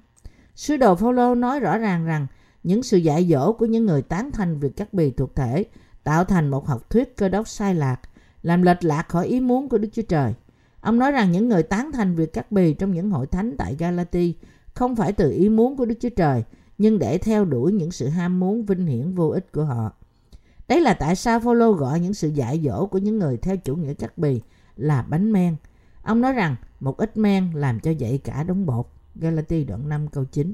Sứ 0.56 0.78
đồ 0.78 0.96
Phaolô 0.96 1.36
nói 1.36 1.60
rõ 1.60 1.78
ràng 1.78 2.06
rằng 2.06 2.28
những 2.64 2.84
sự 2.84 2.98
dạy 2.98 3.28
dỗ 3.32 3.54
của 3.54 3.66
những 3.66 3.86
người 3.86 4.02
tán 4.02 4.32
thành 4.32 4.60
việc 4.60 4.76
các 4.76 4.94
bì 4.94 5.12
thuộc 5.12 5.36
thể 5.36 5.66
tạo 6.04 6.26
thành 6.26 6.50
một 6.50 6.68
học 6.68 6.90
thuyết 6.90 7.18
cơ 7.18 7.30
đốc 7.30 7.48
sai 7.48 7.76
lạc, 7.76 8.00
làm 8.46 8.62
lệch 8.62 8.84
lạc 8.84 9.10
khỏi 9.10 9.28
ý 9.28 9.40
muốn 9.40 9.70
của 9.70 9.78
Đức 9.78 9.90
Chúa 9.94 10.02
Trời. 10.02 10.34
Ông 10.82 11.00
nói 11.00 11.12
rằng 11.12 11.32
những 11.32 11.50
người 11.50 11.64
tán 11.64 11.92
thành 11.92 12.16
việc 12.16 12.34
cắt 12.34 12.52
bì 12.52 12.74
trong 12.74 12.94
những 12.94 13.10
hội 13.10 13.28
thánh 13.28 13.58
tại 13.58 13.76
Galati 13.76 14.36
không 14.74 14.96
phải 14.96 15.14
từ 15.14 15.32
ý 15.32 15.50
muốn 15.50 15.78
của 15.78 15.86
Đức 15.86 15.96
Chúa 16.02 16.10
Trời, 16.10 16.44
nhưng 16.78 17.00
để 17.00 17.18
theo 17.18 17.46
đuổi 17.46 17.72
những 17.72 17.92
sự 17.92 18.08
ham 18.08 18.40
muốn 18.40 18.66
vinh 18.66 18.86
hiển 18.86 19.14
vô 19.14 19.30
ích 19.30 19.52
của 19.52 19.64
họ. 19.64 19.92
Đấy 20.68 20.82
là 20.82 20.94
tại 20.94 21.16
sao 21.16 21.40
Phaolô 21.40 21.72
gọi 21.72 22.00
những 22.00 22.14
sự 22.14 22.30
dạy 22.30 22.62
dỗ 22.66 22.86
của 22.86 22.98
những 22.98 23.20
người 23.20 23.38
theo 23.38 23.58
chủ 23.58 23.76
nghĩa 23.76 23.94
cắt 23.94 24.18
bì 24.18 24.42
là 24.76 25.02
bánh 25.02 25.32
men. 25.32 25.56
Ông 26.04 26.22
nói 26.22 26.34
rằng 26.34 26.56
một 26.80 26.98
ít 26.98 27.18
men 27.18 27.52
làm 27.56 27.80
cho 27.80 27.92
dậy 27.92 28.20
cả 28.24 28.44
đống 28.44 28.66
bột. 28.66 28.86
Galati 29.16 29.64
đoạn 29.64 29.90
5 29.90 30.08
câu 30.08 30.26
9. 30.26 30.54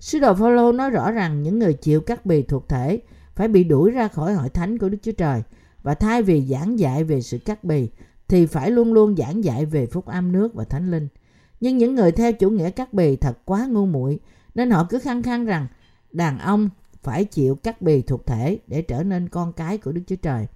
Sứ 0.00 0.18
đồ 0.18 0.34
Phaolô 0.34 0.72
nói 0.72 0.90
rõ 0.90 1.10
rằng 1.10 1.42
những 1.42 1.58
người 1.58 1.72
chịu 1.72 2.00
cắt 2.00 2.26
bì 2.26 2.42
thuộc 2.42 2.68
thể 2.68 3.00
phải 3.34 3.48
bị 3.48 3.64
đuổi 3.64 3.90
ra 3.90 4.08
khỏi 4.08 4.34
hội 4.34 4.48
thánh 4.48 4.78
của 4.78 4.88
Đức 4.88 4.98
Chúa 5.02 5.12
Trời 5.12 5.42
và 5.82 5.94
thay 5.94 6.22
vì 6.22 6.46
giảng 6.46 6.78
dạy 6.78 7.04
về 7.04 7.20
sự 7.20 7.38
cắt 7.38 7.64
bì, 7.64 7.88
thì 8.28 8.46
phải 8.46 8.70
luôn 8.70 8.92
luôn 8.92 9.16
giảng 9.16 9.44
dạy 9.44 9.66
về 9.66 9.86
phúc 9.86 10.06
âm 10.06 10.32
nước 10.32 10.54
và 10.54 10.64
thánh 10.64 10.90
linh. 10.90 11.08
Nhưng 11.60 11.78
những 11.78 11.94
người 11.94 12.12
theo 12.12 12.32
chủ 12.32 12.50
nghĩa 12.50 12.70
cắt 12.70 12.92
bì 12.92 13.16
thật 13.16 13.38
quá 13.44 13.66
ngu 13.66 13.86
muội, 13.86 14.18
nên 14.54 14.70
họ 14.70 14.86
cứ 14.90 14.98
khăng 14.98 15.22
khăng 15.22 15.44
rằng 15.44 15.66
đàn 16.12 16.38
ông 16.38 16.68
phải 17.02 17.24
chịu 17.24 17.54
cắt 17.54 17.82
bì 17.82 18.02
thuộc 18.02 18.26
thể 18.26 18.58
để 18.66 18.82
trở 18.82 19.02
nên 19.02 19.28
con 19.28 19.52
cái 19.52 19.78
của 19.78 19.92
Đức 19.92 20.02
Chúa 20.06 20.16
Trời. 20.16 20.46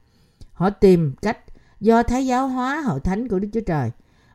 Họ 0.53 0.71
tìm 0.71 1.13
cách 1.23 1.39
do 1.81 2.03
thái 2.03 2.27
giáo 2.27 2.49
hóa 2.49 2.81
hội 2.81 3.01
thánh 3.01 3.29
của 3.29 3.39
Đức 3.39 3.49
Chúa 3.53 3.61
Trời, 3.61 3.91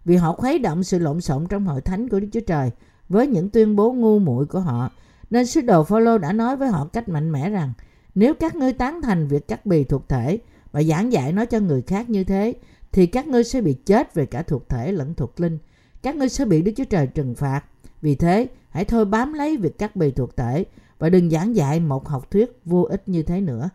vì 0.06 0.16
họ 0.16 0.34
khuấy 0.34 0.60
động 0.60 0.84
sự 0.84 1.00
lộn 1.00 1.22
xộn 1.22 1.48
trong 1.50 1.66
hội 1.66 1.82
thánh 1.82 2.10
của 2.10 2.20
Đức 2.20 2.28
Chúa 2.34 2.40
Trời 2.48 2.72
với 3.10 3.28
những 3.28 3.50
tuyên 3.50 3.76
bố 3.76 3.94
ngu 3.94 4.20
muội 4.20 4.46
của 4.46 4.60
họ. 4.60 4.92
Nên 5.30 5.46
sứ 5.46 5.62
đồ 5.62 5.84
Phaolô 5.84 6.18
đã 6.18 6.34
nói 6.34 6.58
với 6.58 6.70
họ 6.70 6.86
cách 6.94 7.10
mạnh 7.10 7.32
mẽ 7.32 7.50
rằng, 7.50 7.74
nếu 8.16 8.34
các 8.34 8.56
ngươi 8.56 8.74
tán 8.74 9.02
thành 9.02 9.28
việc 9.28 9.48
cắt 9.48 9.66
bì 9.66 9.84
thuộc 9.84 10.10
thể 10.10 10.40
và 10.78 10.84
giảng 10.84 11.12
dạy 11.12 11.34
nó 11.34 11.46
cho 11.46 11.60
người 11.60 11.82
khác 11.82 12.10
như 12.10 12.24
thế 12.24 12.54
thì 12.92 13.08
các 13.08 13.28
ngươi 13.28 13.44
sẽ 13.44 13.62
bị 13.62 13.74
chết 13.74 14.14
về 14.14 14.26
cả 14.26 14.42
thuộc 14.42 14.70
thể 14.70 14.92
lẫn 14.92 15.14
thuộc 15.14 15.40
linh. 15.40 15.58
Các 16.02 16.16
ngươi 16.16 16.30
sẽ 16.30 16.46
bị 16.46 16.62
Đức 16.62 16.72
Chúa 16.76 16.84
Trời 16.84 17.08
trừng 17.08 17.36
phạt. 17.36 17.64
Vì 18.02 18.16
thế, 18.16 18.48
hãy 18.70 18.86
thôi 18.86 19.06
bám 19.06 19.34
lấy 19.34 19.58
việc 19.58 19.78
cắt 19.78 19.96
bì 19.96 20.12
thuộc 20.12 20.38
thể 20.38 20.66
và 21.00 21.10
đừng 21.10 21.30
giảng 21.30 21.56
dạy 21.56 21.80
một 21.80 22.08
học 22.08 22.32
thuyết 22.32 22.60
vô 22.66 22.82
ích 22.82 23.10
như 23.10 23.24
thế 23.24 23.42
nữa. 23.42 23.70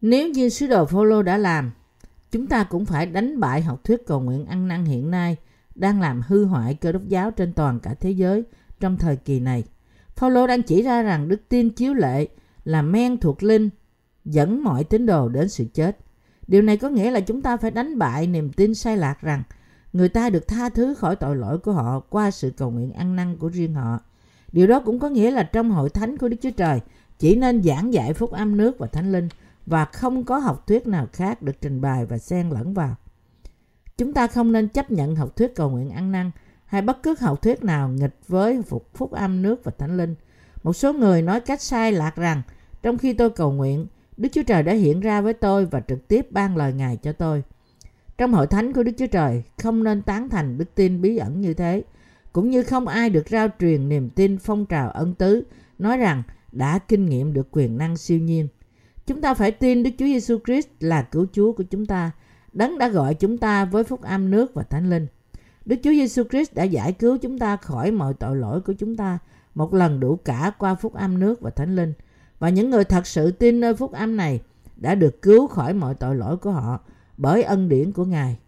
Nếu 0.00 0.28
như 0.28 0.48
sứ 0.48 0.66
đồ 0.66 0.84
Phaolô 0.84 1.22
đã 1.22 1.36
làm, 1.38 1.72
chúng 2.30 2.46
ta 2.46 2.64
cũng 2.64 2.84
phải 2.84 3.06
đánh 3.06 3.40
bại 3.40 3.62
học 3.62 3.84
thuyết 3.84 4.06
cầu 4.06 4.20
nguyện 4.20 4.46
ăn 4.46 4.68
năn 4.68 4.84
hiện 4.84 5.10
nay 5.10 5.36
đang 5.74 6.00
làm 6.00 6.22
hư 6.26 6.44
hoại 6.44 6.74
cơ 6.74 6.92
đốc 6.92 7.08
giáo 7.08 7.30
trên 7.30 7.52
toàn 7.52 7.80
cả 7.80 7.94
thế 7.94 8.10
giới 8.10 8.44
trong 8.80 8.96
thời 8.96 9.16
kỳ 9.16 9.40
này. 9.40 9.64
Phaolô 10.16 10.46
đang 10.46 10.62
chỉ 10.62 10.82
ra 10.82 11.02
rằng 11.02 11.28
đức 11.28 11.40
tin 11.48 11.70
chiếu 11.70 11.94
lệ 11.94 12.28
là 12.64 12.82
men 12.82 13.20
thuộc 13.20 13.42
linh 13.42 13.70
dẫn 14.26 14.64
mọi 14.64 14.84
tín 14.84 15.06
đồ 15.06 15.28
đến 15.28 15.48
sự 15.48 15.64
chết. 15.74 15.98
Điều 16.48 16.62
này 16.62 16.76
có 16.76 16.88
nghĩa 16.88 17.10
là 17.10 17.20
chúng 17.20 17.42
ta 17.42 17.56
phải 17.56 17.70
đánh 17.70 17.98
bại 17.98 18.26
niềm 18.26 18.52
tin 18.52 18.74
sai 18.74 18.96
lạc 18.96 19.20
rằng 19.20 19.42
người 19.92 20.08
ta 20.08 20.30
được 20.30 20.48
tha 20.48 20.68
thứ 20.68 20.94
khỏi 20.94 21.16
tội 21.16 21.36
lỗi 21.36 21.58
của 21.58 21.72
họ 21.72 22.00
qua 22.00 22.30
sự 22.30 22.50
cầu 22.56 22.70
nguyện 22.70 22.92
ăn 22.92 23.16
năn 23.16 23.36
của 23.36 23.48
riêng 23.48 23.74
họ. 23.74 24.00
Điều 24.52 24.66
đó 24.66 24.80
cũng 24.80 24.98
có 24.98 25.08
nghĩa 25.08 25.30
là 25.30 25.42
trong 25.42 25.70
hội 25.70 25.90
thánh 25.90 26.18
của 26.18 26.28
Đức 26.28 26.36
Chúa 26.42 26.50
Trời 26.50 26.80
chỉ 27.18 27.36
nên 27.36 27.62
giảng 27.62 27.92
dạy 27.92 28.12
phúc 28.12 28.30
âm 28.30 28.56
nước 28.56 28.78
và 28.78 28.86
thánh 28.86 29.12
linh 29.12 29.28
và 29.66 29.84
không 29.84 30.24
có 30.24 30.38
học 30.38 30.66
thuyết 30.66 30.86
nào 30.86 31.06
khác 31.12 31.42
được 31.42 31.60
trình 31.60 31.80
bày 31.80 32.06
và 32.06 32.18
xen 32.18 32.50
lẫn 32.50 32.74
vào. 32.74 32.96
Chúng 33.98 34.12
ta 34.12 34.26
không 34.26 34.52
nên 34.52 34.68
chấp 34.68 34.90
nhận 34.90 35.16
học 35.16 35.36
thuyết 35.36 35.54
cầu 35.54 35.70
nguyện 35.70 35.90
ăn 35.90 36.12
năn 36.12 36.30
hay 36.66 36.82
bất 36.82 37.02
cứ 37.02 37.14
học 37.20 37.42
thuyết 37.42 37.64
nào 37.64 37.88
nghịch 37.88 38.16
với 38.28 38.62
phúc, 38.62 38.86
phúc 38.94 39.12
âm 39.12 39.42
nước 39.42 39.64
và 39.64 39.72
thánh 39.78 39.96
linh. 39.96 40.14
Một 40.62 40.72
số 40.72 40.92
người 40.92 41.22
nói 41.22 41.40
cách 41.40 41.60
sai 41.60 41.92
lạc 41.92 42.16
rằng 42.16 42.42
trong 42.82 42.98
khi 42.98 43.12
tôi 43.12 43.30
cầu 43.30 43.52
nguyện, 43.52 43.86
Đức 44.16 44.28
Chúa 44.32 44.42
Trời 44.42 44.62
đã 44.62 44.72
hiện 44.72 45.00
ra 45.00 45.20
với 45.20 45.32
tôi 45.32 45.66
và 45.66 45.80
trực 45.80 46.08
tiếp 46.08 46.32
ban 46.32 46.56
lời 46.56 46.72
Ngài 46.72 46.96
cho 46.96 47.12
tôi. 47.12 47.42
Trong 48.18 48.32
hội 48.32 48.46
thánh 48.46 48.72
của 48.72 48.82
Đức 48.82 48.92
Chúa 48.98 49.06
Trời 49.06 49.42
không 49.62 49.84
nên 49.84 50.02
tán 50.02 50.28
thành 50.28 50.58
đức 50.58 50.74
tin 50.74 51.02
bí 51.02 51.16
ẩn 51.16 51.40
như 51.40 51.54
thế, 51.54 51.84
cũng 52.32 52.50
như 52.50 52.62
không 52.62 52.88
ai 52.88 53.10
được 53.10 53.28
rao 53.28 53.48
truyền 53.60 53.88
niềm 53.88 54.10
tin 54.10 54.38
phong 54.38 54.66
trào 54.66 54.90
ân 54.90 55.14
tứ, 55.14 55.42
nói 55.78 55.96
rằng 55.96 56.22
đã 56.52 56.78
kinh 56.78 57.06
nghiệm 57.06 57.32
được 57.32 57.48
quyền 57.50 57.78
năng 57.78 57.96
siêu 57.96 58.18
nhiên. 58.18 58.48
Chúng 59.06 59.20
ta 59.20 59.34
phải 59.34 59.50
tin 59.50 59.82
Đức 59.82 59.90
Chúa 59.98 60.06
Giêsu 60.06 60.38
Christ 60.46 60.68
là 60.80 61.02
cứu 61.02 61.26
Chúa 61.32 61.52
của 61.52 61.62
chúng 61.62 61.86
ta, 61.86 62.10
đấng 62.52 62.78
đã 62.78 62.88
gọi 62.88 63.14
chúng 63.14 63.38
ta 63.38 63.64
với 63.64 63.84
phúc 63.84 64.02
âm 64.02 64.30
nước 64.30 64.54
và 64.54 64.62
thánh 64.62 64.90
linh. 64.90 65.06
Đức 65.64 65.76
Chúa 65.82 65.90
Giêsu 65.90 66.22
Christ 66.30 66.54
đã 66.54 66.64
giải 66.64 66.92
cứu 66.92 67.18
chúng 67.18 67.38
ta 67.38 67.56
khỏi 67.56 67.90
mọi 67.90 68.14
tội 68.14 68.36
lỗi 68.36 68.60
của 68.60 68.72
chúng 68.72 68.96
ta 68.96 69.18
một 69.54 69.74
lần 69.74 70.00
đủ 70.00 70.16
cả 70.16 70.52
qua 70.58 70.74
phúc 70.74 70.94
âm 70.94 71.18
nước 71.18 71.40
và 71.40 71.50
thánh 71.50 71.76
linh. 71.76 71.92
Và 72.38 72.48
những 72.48 72.70
người 72.70 72.84
thật 72.84 73.06
sự 73.06 73.30
tin 73.30 73.60
nơi 73.60 73.74
phúc 73.74 73.92
âm 73.92 74.16
này 74.16 74.40
đã 74.76 74.94
được 74.94 75.22
cứu 75.22 75.46
khỏi 75.46 75.74
mọi 75.74 75.94
tội 75.94 76.16
lỗi 76.16 76.36
của 76.36 76.50
họ 76.50 76.80
bởi 77.16 77.42
ân 77.42 77.68
điển 77.68 77.92
của 77.92 78.04
Ngài. 78.04 78.38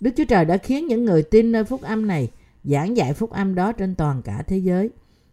Đức 0.00 0.10
Chúa 0.16 0.24
Trời 0.24 0.44
đã 0.44 0.56
khiến 0.56 0.86
những 0.86 1.04
người 1.04 1.22
tin 1.22 1.52
nơi 1.52 1.64
phúc 1.64 1.82
âm 1.82 2.06
này 2.06 2.30
giảng 2.64 2.96
dạy 2.96 3.12
phúc 3.12 3.30
âm 3.30 3.54
đó 3.54 3.72
trên 3.72 3.94
toàn 3.94 4.22
cả 4.22 4.42
thế 4.46 4.58
giới. 4.58 4.90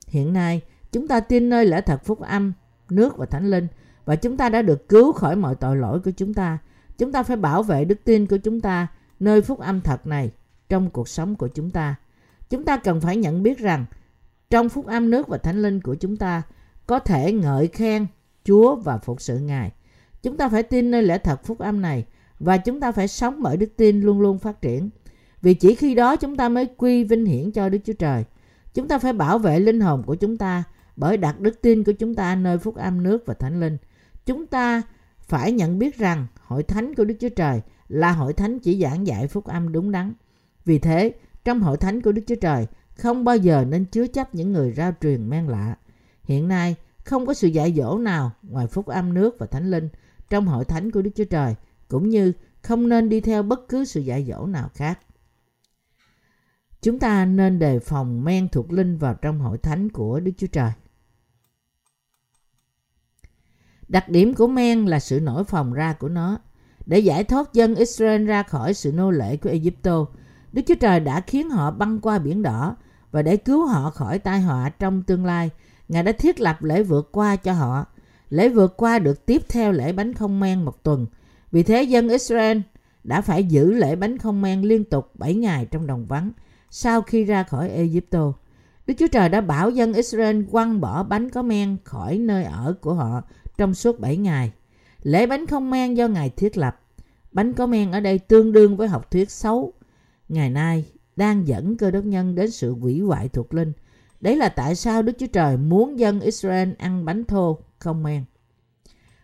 Hiện 0.08 0.34
nay, 0.34 0.62
chúng 0.92 1.08
ta 1.08 1.20
tin 1.20 1.50
nơi 1.50 1.66
lẽ 1.66 1.82
thật 1.82 2.06
phúc 2.06 2.20
âm, 2.20 2.54
nước 2.90 3.18
và 3.18 3.26
thánh 3.26 3.50
linh 3.50 3.68
và 4.06 4.16
chúng 4.16 4.38
ta 4.38 4.50
đã 4.50 4.62
được 4.62 4.90
cứu 4.90 5.12
khỏi 5.12 5.36
mọi 5.36 5.56
tội 5.56 5.76
lỗi 5.78 6.00
của 6.00 6.12
chúng 6.12 6.34
ta. 6.34 6.58
Chúng 6.98 7.12
ta 7.12 7.24
phải 7.24 7.38
bảo 7.38 7.64
vệ 7.64 7.86
đức 7.86 8.04
tin 8.04 8.28
của 8.28 8.38
chúng 8.38 8.62
ta 8.62 8.88
nơi 9.20 9.42
phúc 9.42 9.60
âm 9.60 9.82
thật 9.82 10.08
này 10.08 10.32
trong 10.70 10.90
cuộc 10.90 11.10
sống 11.10 11.36
của 11.36 11.48
chúng 11.48 11.72
ta. 11.72 11.96
Chúng 12.50 12.66
ta 12.66 12.78
cần 12.78 13.02
phải 13.02 13.18
nhận 13.18 13.44
biết 13.44 13.60
rằng 13.60 13.86
trong 14.50 14.70
phúc 14.70 14.86
âm 14.86 15.10
nước 15.10 15.28
và 15.28 15.38
thánh 15.38 15.62
linh 15.62 15.82
của 15.82 15.96
chúng 15.96 16.18
ta 16.18 16.42
có 16.94 17.00
thể 17.00 17.32
ngợi 17.32 17.68
khen 17.68 18.08
Chúa 18.44 18.76
và 18.76 18.98
phục 18.98 19.22
sự 19.22 19.40
Ngài. 19.40 19.72
Chúng 20.24 20.38
ta 20.38 20.50
phải 20.50 20.64
tin 20.64 20.92
nơi 20.92 21.04
lẽ 21.04 21.18
thật 21.18 21.44
phúc 21.44 21.60
âm 21.60 21.82
này 21.82 22.06
và 22.40 22.58
chúng 22.58 22.80
ta 22.80 22.92
phải 22.92 23.08
sống 23.08 23.44
bởi 23.44 23.58
đức 23.58 23.70
tin 23.78 24.02
luôn 24.02 24.22
luôn 24.22 24.40
phát 24.40 24.62
triển. 24.62 24.90
Vì 25.42 25.54
chỉ 25.54 25.76
khi 25.76 25.96
đó 25.96 26.16
chúng 26.16 26.38
ta 26.38 26.50
mới 26.50 26.66
quy 26.78 27.04
vinh 27.04 27.26
hiển 27.26 27.52
cho 27.52 27.70
Đức 27.70 27.78
Chúa 27.86 27.94
Trời. 27.94 28.24
Chúng 28.74 28.88
ta 28.88 29.00
phải 29.00 29.14
bảo 29.14 29.40
vệ 29.40 29.60
linh 29.60 29.80
hồn 29.80 30.04
của 30.04 30.16
chúng 30.16 30.38
ta 30.38 30.64
bởi 30.96 31.18
đặt 31.18 31.40
đức 31.40 31.62
tin 31.62 31.84
của 31.84 31.92
chúng 31.92 32.16
ta 32.16 32.36
nơi 32.36 32.58
phúc 32.58 32.76
âm 32.76 33.04
nước 33.04 33.24
và 33.26 33.34
thánh 33.34 33.60
linh. 33.60 33.78
Chúng 34.26 34.46
ta 34.46 34.82
phải 35.20 35.52
nhận 35.52 35.80
biết 35.80 35.98
rằng 35.98 36.28
hội 36.42 36.64
thánh 36.64 36.96
của 36.96 37.06
Đức 37.06 37.16
Chúa 37.20 37.30
Trời 37.30 37.62
là 37.88 38.12
hội 38.12 38.34
thánh 38.34 38.60
chỉ 38.60 38.82
giảng 38.82 39.08
dạy 39.08 39.28
phúc 39.28 39.46
âm 39.46 39.72
đúng 39.72 39.92
đắn. 39.92 40.14
Vì 40.66 40.80
thế, 40.80 41.14
trong 41.46 41.60
hội 41.60 41.78
thánh 41.78 42.02
của 42.02 42.12
Đức 42.12 42.24
Chúa 42.28 42.36
Trời 42.42 42.68
không 42.96 43.24
bao 43.24 43.38
giờ 43.38 43.66
nên 43.70 43.86
chứa 43.86 44.08
chấp 44.08 44.36
những 44.36 44.54
người 44.54 44.72
rao 44.72 44.92
truyền 45.02 45.30
men 45.30 45.48
lạ. 45.48 45.76
Hiện 46.24 46.48
nay, 46.48 46.76
không 47.04 47.26
có 47.26 47.34
sự 47.34 47.48
dạy 47.48 47.74
dỗ 47.78 47.98
nào 47.98 48.32
ngoài 48.44 48.68
phúc 48.68 48.86
âm 48.86 49.14
nước 49.14 49.36
và 49.40 49.46
thánh 49.46 49.72
linh 49.72 49.90
trong 50.30 50.48
hội 50.48 50.66
thánh 50.66 50.92
của 50.92 51.02
Đức 51.02 51.12
Chúa 51.16 51.26
Trời, 51.26 51.56
cũng 51.88 52.10
như 52.10 52.34
không 52.62 52.90
nên 52.90 53.10
đi 53.10 53.22
theo 53.22 53.44
bất 53.44 53.70
cứ 53.70 53.86
sự 53.86 54.02
dạy 54.02 54.26
dỗ 54.26 54.46
nào 54.46 54.70
khác. 54.74 55.00
Chúng 56.82 57.00
ta 57.00 57.26
nên 57.26 57.60
đề 57.60 57.80
phòng 57.80 58.24
men 58.24 58.50
thuộc 58.50 58.72
linh 58.72 58.98
vào 58.98 59.14
trong 59.14 59.40
hội 59.40 59.58
thánh 59.58 59.90
của 59.90 60.20
Đức 60.20 60.32
Chúa 60.38 60.48
Trời. 60.48 60.72
Đặc 63.88 64.10
điểm 64.10 64.34
của 64.34 64.48
men 64.48 64.86
là 64.86 65.00
sự 65.00 65.20
nổi 65.20 65.44
phòng 65.44 65.74
ra 65.74 65.94
của 65.94 66.10
nó. 66.10 66.38
Để 66.86 67.00
giải 67.00 67.24
thoát 67.24 67.54
dân 67.54 67.76
Israel 67.76 68.26
ra 68.26 68.44
khỏi 68.44 68.74
sự 68.74 68.92
nô 68.92 69.12
lệ 69.12 69.38
của 69.38 69.50
Egypto, 69.50 70.06
Đức 70.52 70.62
Chúa 70.68 70.76
Trời 70.76 71.00
đã 71.00 71.22
khiến 71.22 71.50
họ 71.50 71.72
băng 71.72 72.02
qua 72.02 72.20
biển 72.20 72.42
đỏ 72.42 72.76
và 73.12 73.22
để 73.22 73.38
cứu 73.38 73.66
họ 73.66 73.90
khỏi 73.90 74.20
tai 74.20 74.42
họa 74.42 74.70
trong 74.70 75.04
tương 75.04 75.26
lai, 75.26 75.50
Ngài 75.94 76.04
đã 76.04 76.12
thiết 76.12 76.40
lập 76.40 76.64
lễ 76.64 76.84
vượt 76.84 77.10
qua 77.12 77.36
cho 77.36 77.54
họ. 77.54 77.86
Lễ 78.30 78.50
vượt 78.50 78.78
qua 78.78 79.00
được 79.00 79.26
tiếp 79.26 79.42
theo 79.50 79.72
lễ 79.72 79.94
bánh 79.94 80.14
không 80.14 80.40
men 80.40 80.64
một 80.64 80.84
tuần. 80.84 81.06
Vì 81.52 81.64
thế 81.64 81.84
dân 81.84 82.10
Israel 82.10 82.58
đã 83.04 83.22
phải 83.22 83.44
giữ 83.44 83.72
lễ 83.72 83.96
bánh 83.96 84.18
không 84.18 84.42
men 84.42 84.62
liên 84.62 84.84
tục 84.84 85.12
7 85.16 85.34
ngày 85.34 85.66
trong 85.72 85.88
đồng 85.88 86.06
vắng 86.06 86.32
sau 86.70 87.02
khi 87.02 87.24
ra 87.24 87.44
khỏi 87.44 87.70
Egypto. 87.70 88.34
Đức 88.88 88.94
Chúa 88.98 89.08
Trời 89.08 89.30
đã 89.30 89.42
bảo 89.42 89.70
dân 89.70 89.94
Israel 89.94 90.42
quăng 90.52 90.82
bỏ 90.82 91.04
bánh 91.04 91.30
có 91.30 91.42
men 91.42 91.78
khỏi 91.84 92.18
nơi 92.18 92.44
ở 92.44 92.76
của 92.82 92.94
họ 92.94 93.22
trong 93.58 93.74
suốt 93.74 94.00
7 94.00 94.18
ngày. 94.18 94.52
Lễ 95.04 95.28
bánh 95.28 95.46
không 95.48 95.70
men 95.70 95.94
do 95.94 96.08
Ngài 96.08 96.30
thiết 96.30 96.58
lập. 96.58 96.80
Bánh 97.32 97.54
có 97.54 97.66
men 97.66 97.92
ở 97.92 98.00
đây 98.00 98.20
tương 98.20 98.52
đương 98.52 98.78
với 98.78 98.88
học 98.88 99.12
thuyết 99.12 99.32
xấu. 99.32 99.74
Ngày 100.30 100.50
nay, 100.50 100.86
đang 101.16 101.48
dẫn 101.48 101.78
cơ 101.78 101.92
đốc 101.92 102.04
nhân 102.04 102.36
đến 102.36 102.52
sự 102.52 102.74
hủy 102.74 103.00
hoại 103.00 103.30
thuộc 103.30 103.54
linh. 103.54 103.74
Đấy 104.24 104.36
là 104.36 104.50
tại 104.50 104.76
sao 104.76 105.02
Đức 105.02 105.14
Chúa 105.20 105.28
Trời 105.28 105.58
muốn 105.58 106.00
dân 106.00 106.20
Israel 106.20 106.70
ăn 106.78 107.06
bánh 107.06 107.24
thô 107.24 107.58
không 107.80 108.04
men. 108.04 108.24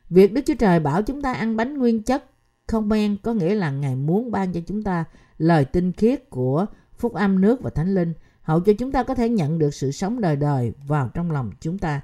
Việc 0.10 0.34
Đức 0.34 0.42
Chúa 0.46 0.54
Trời 0.54 0.80
bảo 0.80 1.04
chúng 1.04 1.22
ta 1.22 1.34
ăn 1.34 1.58
bánh 1.58 1.78
nguyên 1.78 2.04
chất 2.04 2.26
không 2.68 2.90
men 2.90 3.18
có 3.24 3.34
nghĩa 3.34 3.56
là 3.56 3.72
Ngài 3.72 3.96
muốn 3.96 4.32
ban 4.32 4.54
cho 4.54 4.60
chúng 4.68 4.84
ta 4.84 5.06
lời 5.38 5.66
tinh 5.66 5.92
khiết 5.92 6.30
của 6.30 6.66
phúc 6.98 7.14
âm 7.14 7.42
nước 7.42 7.62
và 7.62 7.70
thánh 7.70 7.94
linh 7.94 8.14
hậu 8.42 8.60
cho 8.60 8.74
chúng 8.74 8.92
ta 8.92 9.04
có 9.04 9.16
thể 9.16 9.30
nhận 9.30 9.60
được 9.60 9.74
sự 9.74 9.92
sống 9.92 10.22
đời 10.22 10.36
đời 10.36 10.74
vào 10.88 11.10
trong 11.14 11.32
lòng 11.32 11.52
chúng 11.60 11.78
ta. 11.78 12.02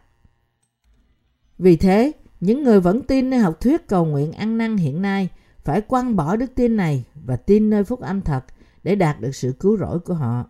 Vì 1.57 1.77
thế, 1.77 2.11
những 2.39 2.63
người 2.63 2.79
vẫn 2.79 3.01
tin 3.01 3.29
nơi 3.29 3.39
học 3.39 3.61
thuyết 3.61 3.87
cầu 3.87 4.05
nguyện 4.05 4.31
ăn 4.31 4.57
năn 4.57 4.77
hiện 4.77 5.01
nay 5.01 5.29
phải 5.63 5.81
quăng 5.81 6.15
bỏ 6.15 6.35
đức 6.35 6.55
tin 6.55 6.77
này 6.77 7.05
và 7.25 7.35
tin 7.35 7.69
nơi 7.69 7.83
phúc 7.83 8.01
âm 8.01 8.21
thật 8.21 8.45
để 8.83 8.95
đạt 8.95 9.21
được 9.21 9.35
sự 9.35 9.53
cứu 9.59 9.77
rỗi 9.77 9.99
của 9.99 10.13
họ. 10.13 10.45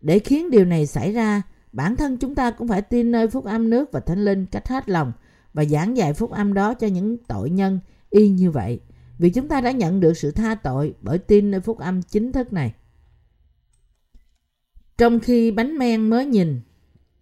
Để 0.00 0.18
khiến 0.18 0.50
điều 0.50 0.64
này 0.64 0.86
xảy 0.86 1.12
ra, 1.12 1.42
bản 1.76 1.96
thân 1.96 2.16
chúng 2.16 2.34
ta 2.34 2.50
cũng 2.50 2.68
phải 2.68 2.82
tin 2.82 3.10
nơi 3.10 3.28
phúc 3.28 3.44
âm 3.44 3.70
nước 3.70 3.92
và 3.92 4.00
thánh 4.00 4.24
linh 4.24 4.46
cách 4.46 4.68
hết 4.68 4.88
lòng 4.88 5.12
và 5.54 5.64
giảng 5.64 5.96
dạy 5.96 6.12
phúc 6.12 6.30
âm 6.30 6.54
đó 6.54 6.74
cho 6.74 6.86
những 6.86 7.16
tội 7.16 7.50
nhân 7.50 7.80
y 8.10 8.28
như 8.28 8.50
vậy. 8.50 8.80
Vì 9.18 9.30
chúng 9.30 9.48
ta 9.48 9.60
đã 9.60 9.70
nhận 9.70 10.00
được 10.00 10.16
sự 10.16 10.30
tha 10.30 10.54
tội 10.54 10.94
bởi 11.00 11.18
tin 11.18 11.50
nơi 11.50 11.60
phúc 11.60 11.78
âm 11.78 12.02
chính 12.02 12.32
thức 12.32 12.52
này. 12.52 12.74
Trong 14.98 15.20
khi 15.20 15.50
bánh 15.50 15.78
men 15.78 16.10
mới 16.10 16.26
nhìn 16.26 16.60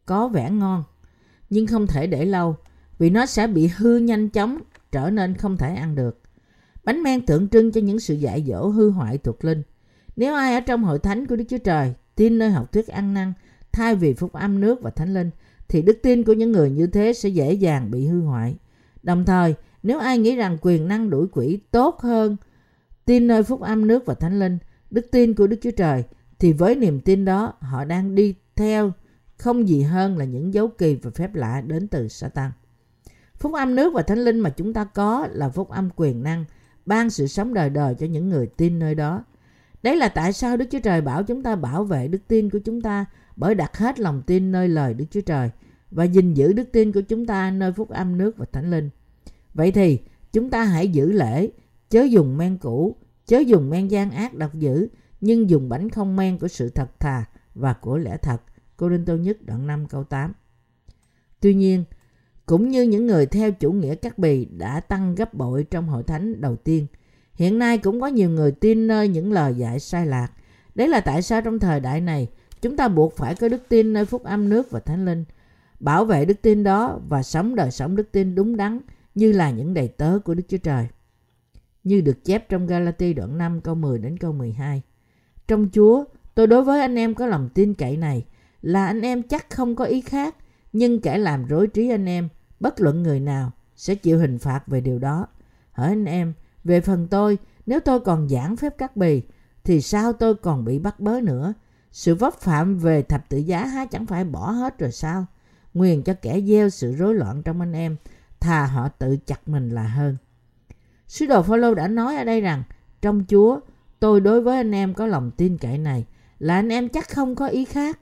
có 0.07 0.29
vẻ 0.29 0.51
ngon, 0.51 0.85
nhưng 1.51 1.67
không 1.67 1.87
thể 1.87 2.07
để 2.07 2.25
lâu 2.25 2.57
vì 2.99 3.11
nó 3.11 3.27
sẽ 3.27 3.47
bị 3.47 3.67
hư 3.77 3.97
nhanh 3.97 4.29
chóng 4.29 4.59
trở 4.93 5.11
nên 5.11 5.35
không 5.35 5.57
thể 5.57 5.75
ăn 5.75 5.95
được. 5.95 6.23
Bánh 6.85 7.03
men 7.03 7.27
tượng 7.27 7.49
trưng 7.49 7.73
cho 7.73 7.81
những 7.81 8.01
sự 8.01 8.15
dạy 8.15 8.45
dỗ 8.49 8.69
hư 8.69 8.91
hoại 8.91 9.19
thuộc 9.19 9.45
linh. 9.45 9.63
Nếu 10.17 10.35
ai 10.35 10.55
ở 10.55 10.61
trong 10.61 10.85
hội 10.85 10.99
thánh 10.99 11.27
của 11.27 11.37
Đức 11.37 11.45
Chúa 11.49 11.59
Trời 11.59 11.95
tin 12.15 12.39
nơi 12.39 12.51
học 12.51 12.73
thuyết 12.73 12.89
ăn 12.89 13.15
năn 13.15 13.33
thay 13.75 13.95
vì 13.95 14.15
phúc 14.15 14.33
âm 14.33 14.61
nước 14.61 14.83
và 14.83 14.91
thánh 14.91 15.15
linh 15.15 15.31
thì 15.69 15.83
đức 15.83 15.99
tin 16.03 16.25
của 16.25 16.33
những 16.33 16.53
người 16.53 16.71
như 16.71 16.87
thế 16.87 17.13
sẽ 17.13 17.29
dễ 17.29 17.53
dàng 17.53 17.91
bị 17.91 18.07
hư 18.07 18.21
hoại. 18.21 18.57
Đồng 19.03 19.25
thời, 19.25 19.55
nếu 19.83 19.99
ai 19.99 20.19
nghĩ 20.19 20.37
rằng 20.37 20.59
quyền 20.61 20.89
năng 20.89 21.11
đuổi 21.11 21.27
quỷ 21.33 21.59
tốt 21.71 22.01
hơn 22.01 22.37
tin 23.05 23.27
nơi 23.27 23.43
phúc 23.43 23.61
âm 23.61 23.87
nước 23.87 24.07
và 24.07 24.15
thánh 24.15 24.39
linh, 24.39 24.59
đức 24.91 25.07
tin 25.11 25.35
của 25.35 25.47
Đức 25.47 25.57
Chúa 25.63 25.71
Trời 25.71 26.05
thì 26.39 26.53
với 26.53 26.75
niềm 26.75 27.01
tin 27.01 27.25
đó 27.25 27.53
họ 27.61 27.85
đang 27.85 28.15
đi 28.15 28.35
theo 28.57 28.93
không 29.37 29.69
gì 29.69 29.83
hơn 29.83 30.19
là 30.19 30.25
những 30.25 30.55
dấu 30.55 30.69
kỳ 30.69 30.95
và 30.95 31.11
phép 31.11 31.35
lạ 31.35 31.61
đến 31.61 31.89
từ 31.89 32.09
Satan. 32.09 32.51
Phúc 33.37 33.53
âm 33.55 33.75
nước 33.75 33.95
và 33.95 34.03
thánh 34.03 34.25
linh 34.25 34.41
mà 34.41 34.51
chúng 34.51 34.73
ta 34.73 34.85
có 34.85 35.29
là 35.31 35.49
phúc 35.49 35.69
âm 35.69 35.89
quyền 35.97 36.23
năng, 36.23 36.45
ban 36.87 37.11
sự 37.11 37.27
sống 37.27 37.55
đời 37.55 37.71
đời 37.71 37.95
cho 37.95 38.07
những 38.07 38.29
người 38.29 38.47
tin 38.47 38.79
nơi 38.79 38.95
đó. 38.95 39.25
Đấy 39.85 39.97
là 39.97 40.09
tại 40.09 40.33
sao 40.33 40.57
Đức 40.57 40.65
Chúa 40.71 40.79
Trời 40.79 41.01
bảo 41.01 41.23
chúng 41.23 41.43
ta 41.43 41.57
bảo 41.57 41.85
vệ 41.85 42.09
đức 42.09 42.19
tin 42.29 42.51
của 42.51 42.59
chúng 42.59 42.81
ta 42.81 43.07
bởi 43.37 43.55
đặt 43.55 43.77
hết 43.77 44.01
lòng 44.01 44.23
tin 44.27 44.53
nơi 44.53 44.69
lời 44.69 44.95
Đức 44.95 45.05
Chúa 45.11 45.21
Trời 45.21 45.51
và 45.91 46.05
gìn 46.05 46.35
giữ 46.35 46.53
đức 46.53 46.73
tin 46.73 46.93
của 46.93 47.01
chúng 47.01 47.27
ta 47.27 47.51
nơi 47.51 47.73
phúc 47.73 47.89
âm 47.89 48.19
nước 48.19 48.37
và 48.37 48.47
thánh 48.53 48.71
linh. 48.71 48.91
Vậy 49.55 49.73
thì 49.73 49.99
chúng 50.33 50.51
ta 50.51 50.65
hãy 50.65 50.89
giữ 50.89 51.13
lễ, 51.13 51.51
chớ 51.91 52.03
dùng 52.03 52.37
men 52.37 52.59
cũ, 52.59 52.97
chớ 53.27 53.39
dùng 53.39 53.71
men 53.71 53.89
gian 53.89 54.11
ác 54.11 54.35
độc 54.35 54.55
dữ, 54.55 54.89
nhưng 55.21 55.51
dùng 55.51 55.69
bánh 55.69 55.89
không 55.89 56.17
men 56.17 56.39
của 56.39 56.49
sự 56.49 56.69
thật 56.69 57.01
thà 57.01 57.25
và 57.55 57.73
của 57.73 57.99
lẽ 57.99 58.17
thật. 58.17 58.43
Cô 58.77 58.89
Đinh 58.89 59.05
Tô 59.05 59.17
Nhất 59.17 59.37
đoạn 59.43 59.67
5 59.67 59.87
câu 59.87 60.05
8 60.05 60.33
Tuy 61.41 61.55
nhiên, 61.55 61.85
cũng 62.47 62.69
như 62.69 62.83
những 62.83 63.07
người 63.07 63.27
theo 63.27 63.53
chủ 63.53 63.73
nghĩa 63.73 63.95
cắt 63.95 64.19
bì 64.19 64.45
đã 64.45 64.81
tăng 64.81 65.15
gấp 65.15 65.35
bội 65.35 65.65
trong 65.71 65.89
hội 65.89 66.03
thánh 66.03 66.41
đầu 66.41 66.57
tiên, 66.57 66.87
hiện 67.35 67.59
nay 67.59 67.79
cũng 67.79 68.01
có 68.01 68.07
nhiều 68.07 68.31
người 68.31 68.53
tin 68.53 68.87
nơi 68.87 69.09
những 69.09 69.33
lời 69.33 69.55
dạy 69.55 69.81
sai 69.81 70.07
lạc. 70.07 70.29
Đấy 70.75 70.89
là 70.89 71.01
tại 71.01 71.23
sao 71.23 71.41
trong 71.43 71.59
thời 71.59 71.81
đại 71.81 72.01
này, 72.01 72.29
chúng 72.63 72.77
ta 72.77 72.89
buộc 72.89 73.17
phải 73.17 73.35
có 73.35 73.49
đức 73.49 73.63
tin 73.69 73.93
nơi 73.93 74.05
phúc 74.05 74.25
âm 74.25 74.49
nước 74.49 74.71
và 74.71 74.81
thánh 74.81 75.05
linh, 75.05 75.25
bảo 75.81 76.05
vệ 76.05 76.25
đức 76.25 76.43
tin 76.43 76.65
đó 76.65 77.01
và 77.09 77.23
sống 77.23 77.55
đời 77.55 77.71
sống 77.71 77.97
đức 77.97 78.13
tin 78.13 78.35
đúng 78.35 78.57
đắn 78.57 78.81
như 79.15 79.33
là 79.33 79.51
những 79.51 79.75
đầy 79.75 79.89
tớ 79.89 80.19
của 80.25 80.35
Đức 80.35 80.43
Chúa 80.49 80.59
Trời. 80.59 80.89
Như 81.85 82.01
được 82.01 82.25
chép 82.25 82.49
trong 82.49 82.67
Galati 82.67 83.13
đoạn 83.15 83.39
5 83.39 83.61
câu 83.61 83.75
10 83.75 83.99
đến 83.99 84.19
câu 84.19 84.33
12. 84.33 84.83
Trong 85.49 85.69
Chúa, 85.73 86.05
tôi 86.35 86.47
đối 86.47 86.63
với 86.63 86.81
anh 86.81 86.95
em 86.95 87.15
có 87.15 87.27
lòng 87.27 87.49
tin 87.55 87.75
cậy 87.75 87.97
này 87.97 88.25
là 88.63 88.87
anh 88.87 89.01
em 89.01 89.23
chắc 89.23 89.51
không 89.51 89.77
có 89.77 89.85
ý 89.85 90.01
khác, 90.01 90.37
nhưng 90.73 91.01
kẻ 91.01 91.19
làm 91.19 91.47
rối 91.47 91.67
trí 91.67 91.89
anh 91.89 92.09
em 92.09 92.29
bất 92.61 92.81
luận 92.81 93.03
người 93.03 93.21
nào 93.21 93.53
sẽ 93.77 93.95
chịu 93.95 94.19
hình 94.19 94.39
phạt 94.39 94.67
về 94.67 94.81
điều 94.81 94.99
đó. 94.99 95.27
Hỡi 95.73 95.89
anh 95.89 96.05
em, 96.05 96.33
về 96.65 96.81
phần 96.81 97.09
tôi, 97.09 97.39
nếu 97.67 97.81
tôi 97.81 98.01
còn 98.01 98.29
giảng 98.29 98.57
phép 98.57 98.79
cắt 98.79 98.97
bì, 98.97 99.23
thì 99.65 99.81
sao 99.81 100.13
tôi 100.13 100.35
còn 100.35 100.65
bị 100.65 100.79
bắt 100.79 101.01
bớ 101.01 101.21
nữa? 101.21 101.55
Sự 101.93 102.15
vấp 102.15 102.41
phạm 102.41 102.79
về 102.79 103.03
thập 103.03 103.29
tự 103.29 103.39
giá 103.39 103.67
há 103.67 103.87
chẳng 103.87 104.07
phải 104.07 104.25
bỏ 104.25 104.51
hết 104.51 104.79
rồi 104.79 104.93
sao? 104.93 105.27
Nguyền 105.75 106.03
cho 106.03 106.15
kẻ 106.23 106.41
gieo 106.41 106.69
sự 106.69 106.95
rối 106.95 107.15
loạn 107.15 107.43
trong 107.43 107.61
anh 107.61 107.73
em, 107.73 107.97
thà 108.41 108.67
họ 108.67 108.89
tự 108.89 109.17
chặt 109.27 109.49
mình 109.49 109.71
là 109.71 109.83
hơn. 109.83 110.17
Sứ 111.09 111.27
đồ 111.27 111.43
Phaolô 111.43 111.75
đã 111.75 111.89
nói 111.89 112.17
ở 112.17 112.25
đây 112.25 112.41
rằng, 112.41 112.63
trong 113.03 113.25
Chúa, 113.29 113.61
tôi 114.01 114.21
đối 114.21 114.41
với 114.41 114.57
anh 114.57 114.75
em 114.75 114.95
có 114.95 115.07
lòng 115.07 115.31
tin 115.31 115.59
cậy 115.59 115.79
này, 115.79 116.07
là 116.39 116.55
anh 116.55 116.69
em 116.69 116.89
chắc 116.89 117.09
không 117.09 117.35
có 117.35 117.47
ý 117.47 117.65
khác. 117.65 117.99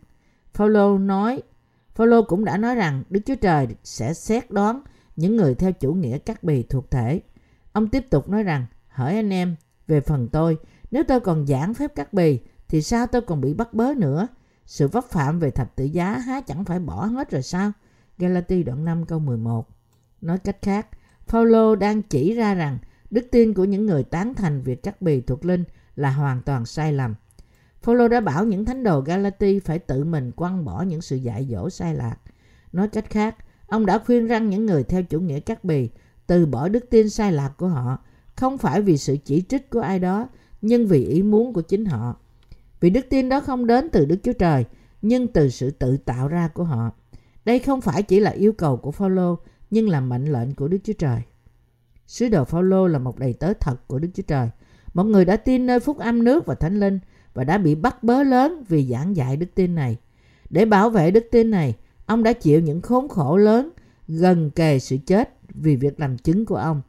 Phaolô 0.55 0.99
nói, 0.99 1.43
Phaolô 1.95 2.23
cũng 2.23 2.45
đã 2.45 2.57
nói 2.57 2.75
rằng 2.75 3.03
Đức 3.11 3.21
Chúa 3.27 3.35
Trời 3.35 3.69
sẽ 3.85 4.15
xét 4.15 4.51
đoán 4.51 4.83
những 5.17 5.37
người 5.37 5.55
theo 5.55 5.73
chủ 5.73 5.95
nghĩa 5.95 6.19
cắt 6.19 6.45
bì 6.45 6.63
thuộc 6.63 6.91
thể. 6.91 7.21
Ông 7.73 7.89
tiếp 7.89 8.11
tục 8.11 8.29
nói 8.29 8.43
rằng, 8.43 8.67
hỏi 8.89 9.17
anh 9.17 9.31
em, 9.31 9.57
về 9.87 10.01
phần 10.01 10.29
tôi, 10.29 10.59
nếu 10.91 11.03
tôi 11.09 11.21
còn 11.21 11.47
giảng 11.47 11.75
phép 11.75 11.95
cắt 11.95 12.13
bì, 12.13 12.41
thì 12.69 12.83
sao 12.83 13.07
tôi 13.07 13.23
còn 13.23 13.41
bị 13.41 13.55
bắt 13.55 13.75
bớ 13.75 13.95
nữa? 13.97 14.29
Sự 14.67 14.89
vấp 14.89 15.05
phạm 15.05 15.39
về 15.39 15.51
thập 15.51 15.77
tự 15.77 15.85
giá 15.85 16.19
há 16.19 16.41
chẳng 16.41 16.65
phải 16.65 16.79
bỏ 16.79 17.05
hết 17.05 17.31
rồi 17.31 17.43
sao? 17.43 17.73
Galati 18.19 18.63
đoạn 18.63 18.85
5 18.85 19.07
câu 19.07 19.19
11 19.19 19.69
Nói 20.21 20.39
cách 20.39 20.57
khác, 20.63 20.87
Paulo 21.29 21.75
đang 21.75 22.03
chỉ 22.03 22.35
ra 22.35 22.55
rằng 22.55 22.79
đức 23.11 23.27
tin 23.31 23.55
của 23.55 23.65
những 23.65 23.87
người 23.87 24.05
tán 24.05 24.35
thành 24.35 24.63
việc 24.63 24.83
cắt 24.83 25.03
bì 25.03 25.21
thuộc 25.21 25.45
linh 25.45 25.65
là 25.97 26.11
hoàn 26.11 26.43
toàn 26.43 26.67
sai 26.67 26.93
lầm. 26.93 27.15
Paulo 27.83 28.09
đã 28.09 28.21
bảo 28.21 28.45
những 28.45 28.65
thánh 28.65 28.83
đồ 28.83 29.01
Galati 29.01 29.59
phải 29.61 29.79
tự 29.79 30.05
mình 30.05 30.33
quăng 30.33 30.65
bỏ 30.65 30.83
những 30.83 31.03
sự 31.03 31.17
dạy 31.17 31.49
dỗ 31.51 31.71
sai 31.71 31.95
lạc. 31.95 32.17
Nói 32.73 32.89
cách 32.89 33.11
khác, 33.11 33.37
ông 33.67 33.87
đã 33.87 33.99
khuyên 33.99 34.27
rằng 34.27 34.51
những 34.51 34.67
người 34.67 34.85
theo 34.85 35.03
chủ 35.03 35.21
nghĩa 35.21 35.41
cắt 35.41 35.65
bì 35.65 35.91
từ 36.33 36.47
bỏ 36.47 36.69
đức 36.69 36.91
tin 36.91 37.11
sai 37.11 37.33
lạc 37.33 37.53
của 37.57 37.69
họ, 37.69 37.99
không 38.37 38.59
phải 38.59 38.83
vì 38.83 38.99
sự 38.99 39.17
chỉ 39.25 39.43
trích 39.49 39.71
của 39.71 39.81
ai 39.81 39.99
đó, 39.99 40.29
nhưng 40.63 40.87
vì 40.87 41.05
ý 41.05 41.23
muốn 41.23 41.53
của 41.53 41.61
chính 41.61 41.85
họ. 41.85 42.17
Vì 42.81 42.91
đức 42.91 43.07
tin 43.11 43.29
đó 43.29 43.41
không 43.41 43.67
đến 43.67 43.89
từ 43.93 44.05
Đức 44.05 44.17
Chúa 44.23 44.33
Trời, 44.33 44.65
nhưng 45.03 45.29
từ 45.29 45.49
sự 45.49 45.71
tự 45.71 45.97
tạo 45.97 46.29
ra 46.29 46.49
của 46.49 46.65
họ. 46.65 46.91
Đây 47.45 47.59
không 47.59 47.81
phải 47.81 48.03
chỉ 48.03 48.21
là 48.21 48.31
yêu 48.31 48.53
cầu 48.53 48.77
của 48.77 48.91
Phaolô, 48.91 49.39
nhưng 49.71 49.89
là 49.89 50.01
mệnh 50.01 50.33
lệnh 50.33 50.55
của 50.55 50.69
Đức 50.69 50.79
Chúa 50.85 50.93
Trời. 50.93 51.21
Sứ 52.07 52.29
đồ 52.29 52.45
Phaolô 52.45 52.87
là 52.87 52.99
một 52.99 53.19
đầy 53.19 53.33
tớ 53.33 53.53
thật 53.61 53.89
của 53.89 53.99
Đức 53.99 54.09
Chúa 54.15 54.23
Trời, 54.27 54.49
một 54.95 55.05
người 55.05 55.25
đã 55.25 55.37
tin 55.37 55.67
nơi 55.67 55.81
phúc 55.81 55.99
âm 55.99 56.25
nước 56.25 56.47
và 56.47 56.55
thánh 56.55 56.81
linh 56.81 56.99
và 57.35 57.45
đã 57.45 57.59
bị 57.59 57.75
bắt 57.75 58.03
bớ 58.03 58.23
lớn 58.23 58.65
vì 58.69 58.87
giảng 58.87 59.17
dạy 59.17 59.37
đức 59.37 59.55
tin 59.55 59.75
này. 59.75 59.97
Để 60.51 60.65
bảo 60.65 60.91
vệ 60.91 61.11
đức 61.11 61.25
tin 61.31 61.51
này, 61.51 61.75
ông 62.07 62.23
đã 62.23 62.33
chịu 62.33 62.61
những 62.61 62.81
khốn 62.81 63.09
khổ 63.09 63.37
lớn 63.37 63.71
gần 64.09 64.51
kề 64.51 64.79
sự 64.79 64.97
chết 65.07 65.42
vì 65.55 65.77
việc 65.77 66.01
làm 66.01 66.19
chứng 66.19 66.47
của 66.47 66.57
ông. 66.57 66.83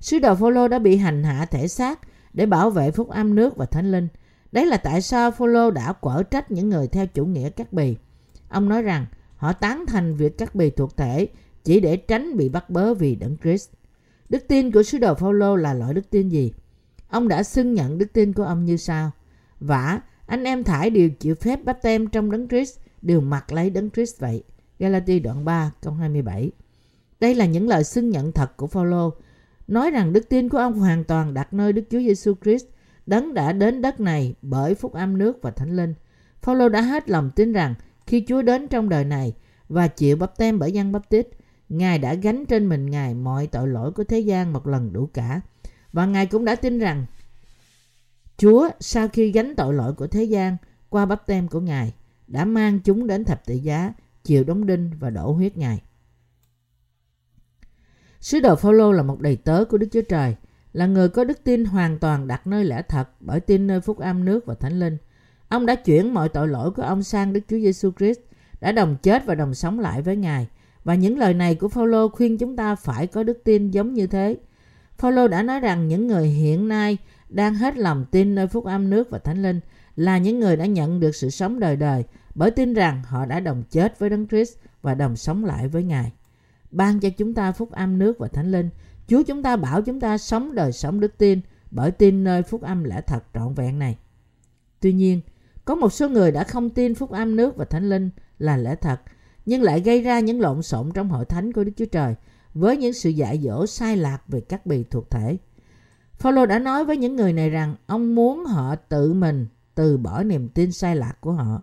Sứ 0.00 0.18
đồ 0.18 0.34
Phaolô 0.34 0.68
đã 0.68 0.78
bị 0.78 0.96
hành 0.96 1.24
hạ 1.24 1.46
thể 1.50 1.68
xác 1.68 2.00
để 2.34 2.46
bảo 2.46 2.70
vệ 2.70 2.90
phúc 2.90 3.08
âm 3.08 3.34
nước 3.34 3.56
và 3.56 3.66
thánh 3.66 3.92
linh. 3.92 4.08
Đấy 4.52 4.66
là 4.66 4.76
tại 4.76 5.02
sao 5.02 5.30
Phaolô 5.30 5.70
đã 5.70 5.92
quở 5.92 6.22
trách 6.22 6.50
những 6.50 6.68
người 6.68 6.88
theo 6.88 7.06
chủ 7.06 7.26
nghĩa 7.26 7.50
cắt 7.50 7.72
bì. 7.72 7.96
Ông 8.48 8.68
nói 8.68 8.82
rằng 8.82 9.06
họ 9.36 9.52
tán 9.52 9.84
thành 9.86 10.16
việc 10.16 10.38
cắt 10.38 10.54
bì 10.54 10.70
thuộc 10.70 10.96
thể 10.96 11.28
chỉ 11.64 11.80
để 11.80 11.96
tránh 11.96 12.36
bị 12.36 12.48
bắt 12.48 12.70
bớ 12.70 12.94
vì 12.94 13.14
đấng 13.14 13.36
Christ. 13.42 13.70
Đức 14.28 14.44
tin 14.48 14.72
của 14.72 14.82
sứ 14.82 14.98
đồ 14.98 15.14
Phaolô 15.14 15.56
là 15.56 15.74
loại 15.74 15.94
đức 15.94 16.10
tin 16.10 16.28
gì? 16.28 16.52
Ông 17.08 17.28
đã 17.28 17.42
xưng 17.42 17.74
nhận 17.74 17.98
đức 17.98 18.12
tin 18.12 18.32
của 18.32 18.42
ông 18.42 18.64
như 18.64 18.76
sau. 18.76 19.10
Vả, 19.60 20.00
anh 20.26 20.44
em 20.44 20.64
thải 20.64 20.90
đều 20.90 21.10
chịu 21.10 21.34
phép 21.34 21.64
bắt 21.64 21.78
tem 21.82 22.06
trong 22.06 22.30
đấng 22.30 22.48
Christ, 22.48 22.78
đều 23.02 23.20
mặc 23.20 23.52
lấy 23.52 23.70
đấng 23.70 23.90
Christ 23.90 24.20
vậy. 24.20 24.42
Galati 24.78 25.18
đoạn 25.18 25.44
3 25.44 25.72
câu 25.82 25.92
27 25.92 26.50
đây 27.20 27.34
là 27.34 27.46
những 27.46 27.68
lời 27.68 27.84
xưng 27.84 28.10
nhận 28.10 28.32
thật 28.32 28.56
của 28.56 28.66
Phaolô 28.66 29.14
nói 29.68 29.90
rằng 29.90 30.12
đức 30.12 30.28
tin 30.28 30.48
của 30.48 30.58
ông 30.58 30.78
hoàn 30.78 31.04
toàn 31.04 31.34
đặt 31.34 31.52
nơi 31.52 31.72
Đức 31.72 31.82
Chúa 31.90 31.98
Giêsu 31.98 32.34
Christ, 32.42 32.66
đấng 33.06 33.34
đã 33.34 33.52
đến 33.52 33.82
đất 33.82 34.00
này 34.00 34.34
bởi 34.42 34.74
phúc 34.74 34.92
âm 34.92 35.18
nước 35.18 35.38
và 35.42 35.50
thánh 35.50 35.76
linh. 35.76 35.94
Phaolô 36.42 36.68
đã 36.68 36.80
hết 36.80 37.10
lòng 37.10 37.30
tin 37.36 37.52
rằng 37.52 37.74
khi 38.06 38.24
Chúa 38.28 38.42
đến 38.42 38.68
trong 38.68 38.88
đời 38.88 39.04
này 39.04 39.34
và 39.68 39.88
chịu 39.88 40.16
bắp 40.16 40.36
tem 40.36 40.58
bởi 40.58 40.72
dân 40.72 40.92
bắp 40.92 41.08
tít, 41.08 41.28
Ngài 41.68 41.98
đã 41.98 42.14
gánh 42.14 42.46
trên 42.46 42.68
mình 42.68 42.90
Ngài 42.90 43.14
mọi 43.14 43.46
tội 43.46 43.68
lỗi 43.68 43.92
của 43.92 44.04
thế 44.04 44.20
gian 44.20 44.52
một 44.52 44.66
lần 44.66 44.92
đủ 44.92 45.06
cả. 45.06 45.40
Và 45.92 46.06
Ngài 46.06 46.26
cũng 46.26 46.44
đã 46.44 46.54
tin 46.54 46.78
rằng 46.78 47.06
Chúa 48.36 48.68
sau 48.80 49.08
khi 49.08 49.30
gánh 49.30 49.54
tội 49.56 49.74
lỗi 49.74 49.94
của 49.94 50.06
thế 50.06 50.24
gian 50.24 50.56
qua 50.88 51.06
bắp 51.06 51.26
tem 51.26 51.48
của 51.48 51.60
Ngài 51.60 51.94
đã 52.26 52.44
mang 52.44 52.78
chúng 52.84 53.06
đến 53.06 53.24
thập 53.24 53.46
tự 53.46 53.54
giá, 53.54 53.92
chịu 54.24 54.44
đóng 54.44 54.66
đinh 54.66 54.90
và 55.00 55.10
đổ 55.10 55.32
huyết 55.32 55.56
Ngài. 55.56 55.82
Sứ 58.20 58.40
đồ 58.40 58.56
Phaolô 58.56 58.92
là 58.92 59.02
một 59.02 59.20
đầy 59.20 59.36
tớ 59.36 59.64
của 59.64 59.78
Đức 59.78 59.86
Chúa 59.92 60.02
Trời, 60.08 60.34
là 60.72 60.86
người 60.86 61.08
có 61.08 61.24
đức 61.24 61.44
tin 61.44 61.64
hoàn 61.64 61.98
toàn 61.98 62.26
đặt 62.26 62.46
nơi 62.46 62.64
lẽ 62.64 62.82
thật 62.82 63.08
bởi 63.20 63.40
tin 63.40 63.66
nơi 63.66 63.80
phúc 63.80 63.98
âm 63.98 64.24
nước 64.24 64.46
và 64.46 64.54
thánh 64.54 64.80
linh. 64.80 64.96
Ông 65.48 65.66
đã 65.66 65.74
chuyển 65.74 66.14
mọi 66.14 66.28
tội 66.28 66.48
lỗi 66.48 66.70
của 66.70 66.82
ông 66.82 67.02
sang 67.02 67.32
Đức 67.32 67.40
Chúa 67.48 67.56
Giêsu 67.56 67.90
Christ, 67.98 68.18
đã 68.60 68.72
đồng 68.72 68.96
chết 69.02 69.26
và 69.26 69.34
đồng 69.34 69.54
sống 69.54 69.80
lại 69.80 70.02
với 70.02 70.16
Ngài. 70.16 70.48
Và 70.84 70.94
những 70.94 71.18
lời 71.18 71.34
này 71.34 71.54
của 71.54 71.68
Phaolô 71.68 72.08
khuyên 72.08 72.38
chúng 72.38 72.56
ta 72.56 72.74
phải 72.74 73.06
có 73.06 73.22
đức 73.22 73.40
tin 73.44 73.70
giống 73.70 73.94
như 73.94 74.06
thế. 74.06 74.36
Phaolô 74.98 75.28
đã 75.28 75.42
nói 75.42 75.60
rằng 75.60 75.88
những 75.88 76.06
người 76.06 76.28
hiện 76.28 76.68
nay 76.68 76.98
đang 77.28 77.54
hết 77.54 77.76
lòng 77.76 78.04
tin 78.10 78.34
nơi 78.34 78.46
phúc 78.46 78.64
âm 78.64 78.90
nước 78.90 79.10
và 79.10 79.18
thánh 79.18 79.42
linh 79.42 79.60
là 79.96 80.18
những 80.18 80.40
người 80.40 80.56
đã 80.56 80.66
nhận 80.66 81.00
được 81.00 81.14
sự 81.14 81.30
sống 81.30 81.60
đời 81.60 81.76
đời 81.76 82.04
bởi 82.34 82.50
tin 82.50 82.74
rằng 82.74 83.02
họ 83.04 83.26
đã 83.26 83.40
đồng 83.40 83.62
chết 83.70 83.98
với 83.98 84.10
Đấng 84.10 84.28
Christ 84.28 84.56
và 84.82 84.94
đồng 84.94 85.16
sống 85.16 85.44
lại 85.44 85.68
với 85.68 85.84
Ngài 85.84 86.12
ban 86.70 87.00
cho 87.00 87.10
chúng 87.10 87.34
ta 87.34 87.52
phúc 87.52 87.70
âm 87.70 87.98
nước 87.98 88.18
và 88.18 88.28
thánh 88.28 88.50
linh. 88.50 88.70
Chúa 89.08 89.22
chúng 89.22 89.42
ta 89.42 89.56
bảo 89.56 89.82
chúng 89.82 90.00
ta 90.00 90.18
sống 90.18 90.54
đời 90.54 90.72
sống 90.72 91.00
đức 91.00 91.18
tin 91.18 91.40
bởi 91.70 91.90
tin 91.90 92.24
nơi 92.24 92.42
phúc 92.42 92.62
âm 92.62 92.84
lẽ 92.84 93.00
thật 93.00 93.24
trọn 93.34 93.54
vẹn 93.54 93.78
này. 93.78 93.96
Tuy 94.80 94.92
nhiên, 94.92 95.20
có 95.64 95.74
một 95.74 95.92
số 95.92 96.08
người 96.08 96.32
đã 96.32 96.44
không 96.44 96.70
tin 96.70 96.94
phúc 96.94 97.10
âm 97.10 97.36
nước 97.36 97.56
và 97.56 97.64
thánh 97.64 97.88
linh 97.88 98.10
là 98.38 98.56
lẽ 98.56 98.74
thật, 98.74 99.00
nhưng 99.46 99.62
lại 99.62 99.80
gây 99.80 100.02
ra 100.02 100.20
những 100.20 100.40
lộn 100.40 100.62
xộn 100.62 100.90
trong 100.94 101.08
hội 101.08 101.24
thánh 101.24 101.52
của 101.52 101.64
Đức 101.64 101.72
Chúa 101.76 101.84
Trời 101.84 102.14
với 102.54 102.76
những 102.76 102.92
sự 102.92 103.10
dạy 103.10 103.40
dỗ 103.44 103.66
sai 103.66 103.96
lạc 103.96 104.22
về 104.28 104.40
các 104.40 104.66
bì 104.66 104.84
thuộc 104.84 105.10
thể. 105.10 105.36
Phaolô 106.12 106.46
đã 106.46 106.58
nói 106.58 106.84
với 106.84 106.96
những 106.96 107.16
người 107.16 107.32
này 107.32 107.50
rằng 107.50 107.74
ông 107.86 108.14
muốn 108.14 108.44
họ 108.44 108.76
tự 108.76 109.12
mình 109.12 109.46
từ 109.74 109.98
bỏ 109.98 110.22
niềm 110.22 110.48
tin 110.48 110.72
sai 110.72 110.96
lạc 110.96 111.14
của 111.20 111.32
họ. 111.32 111.62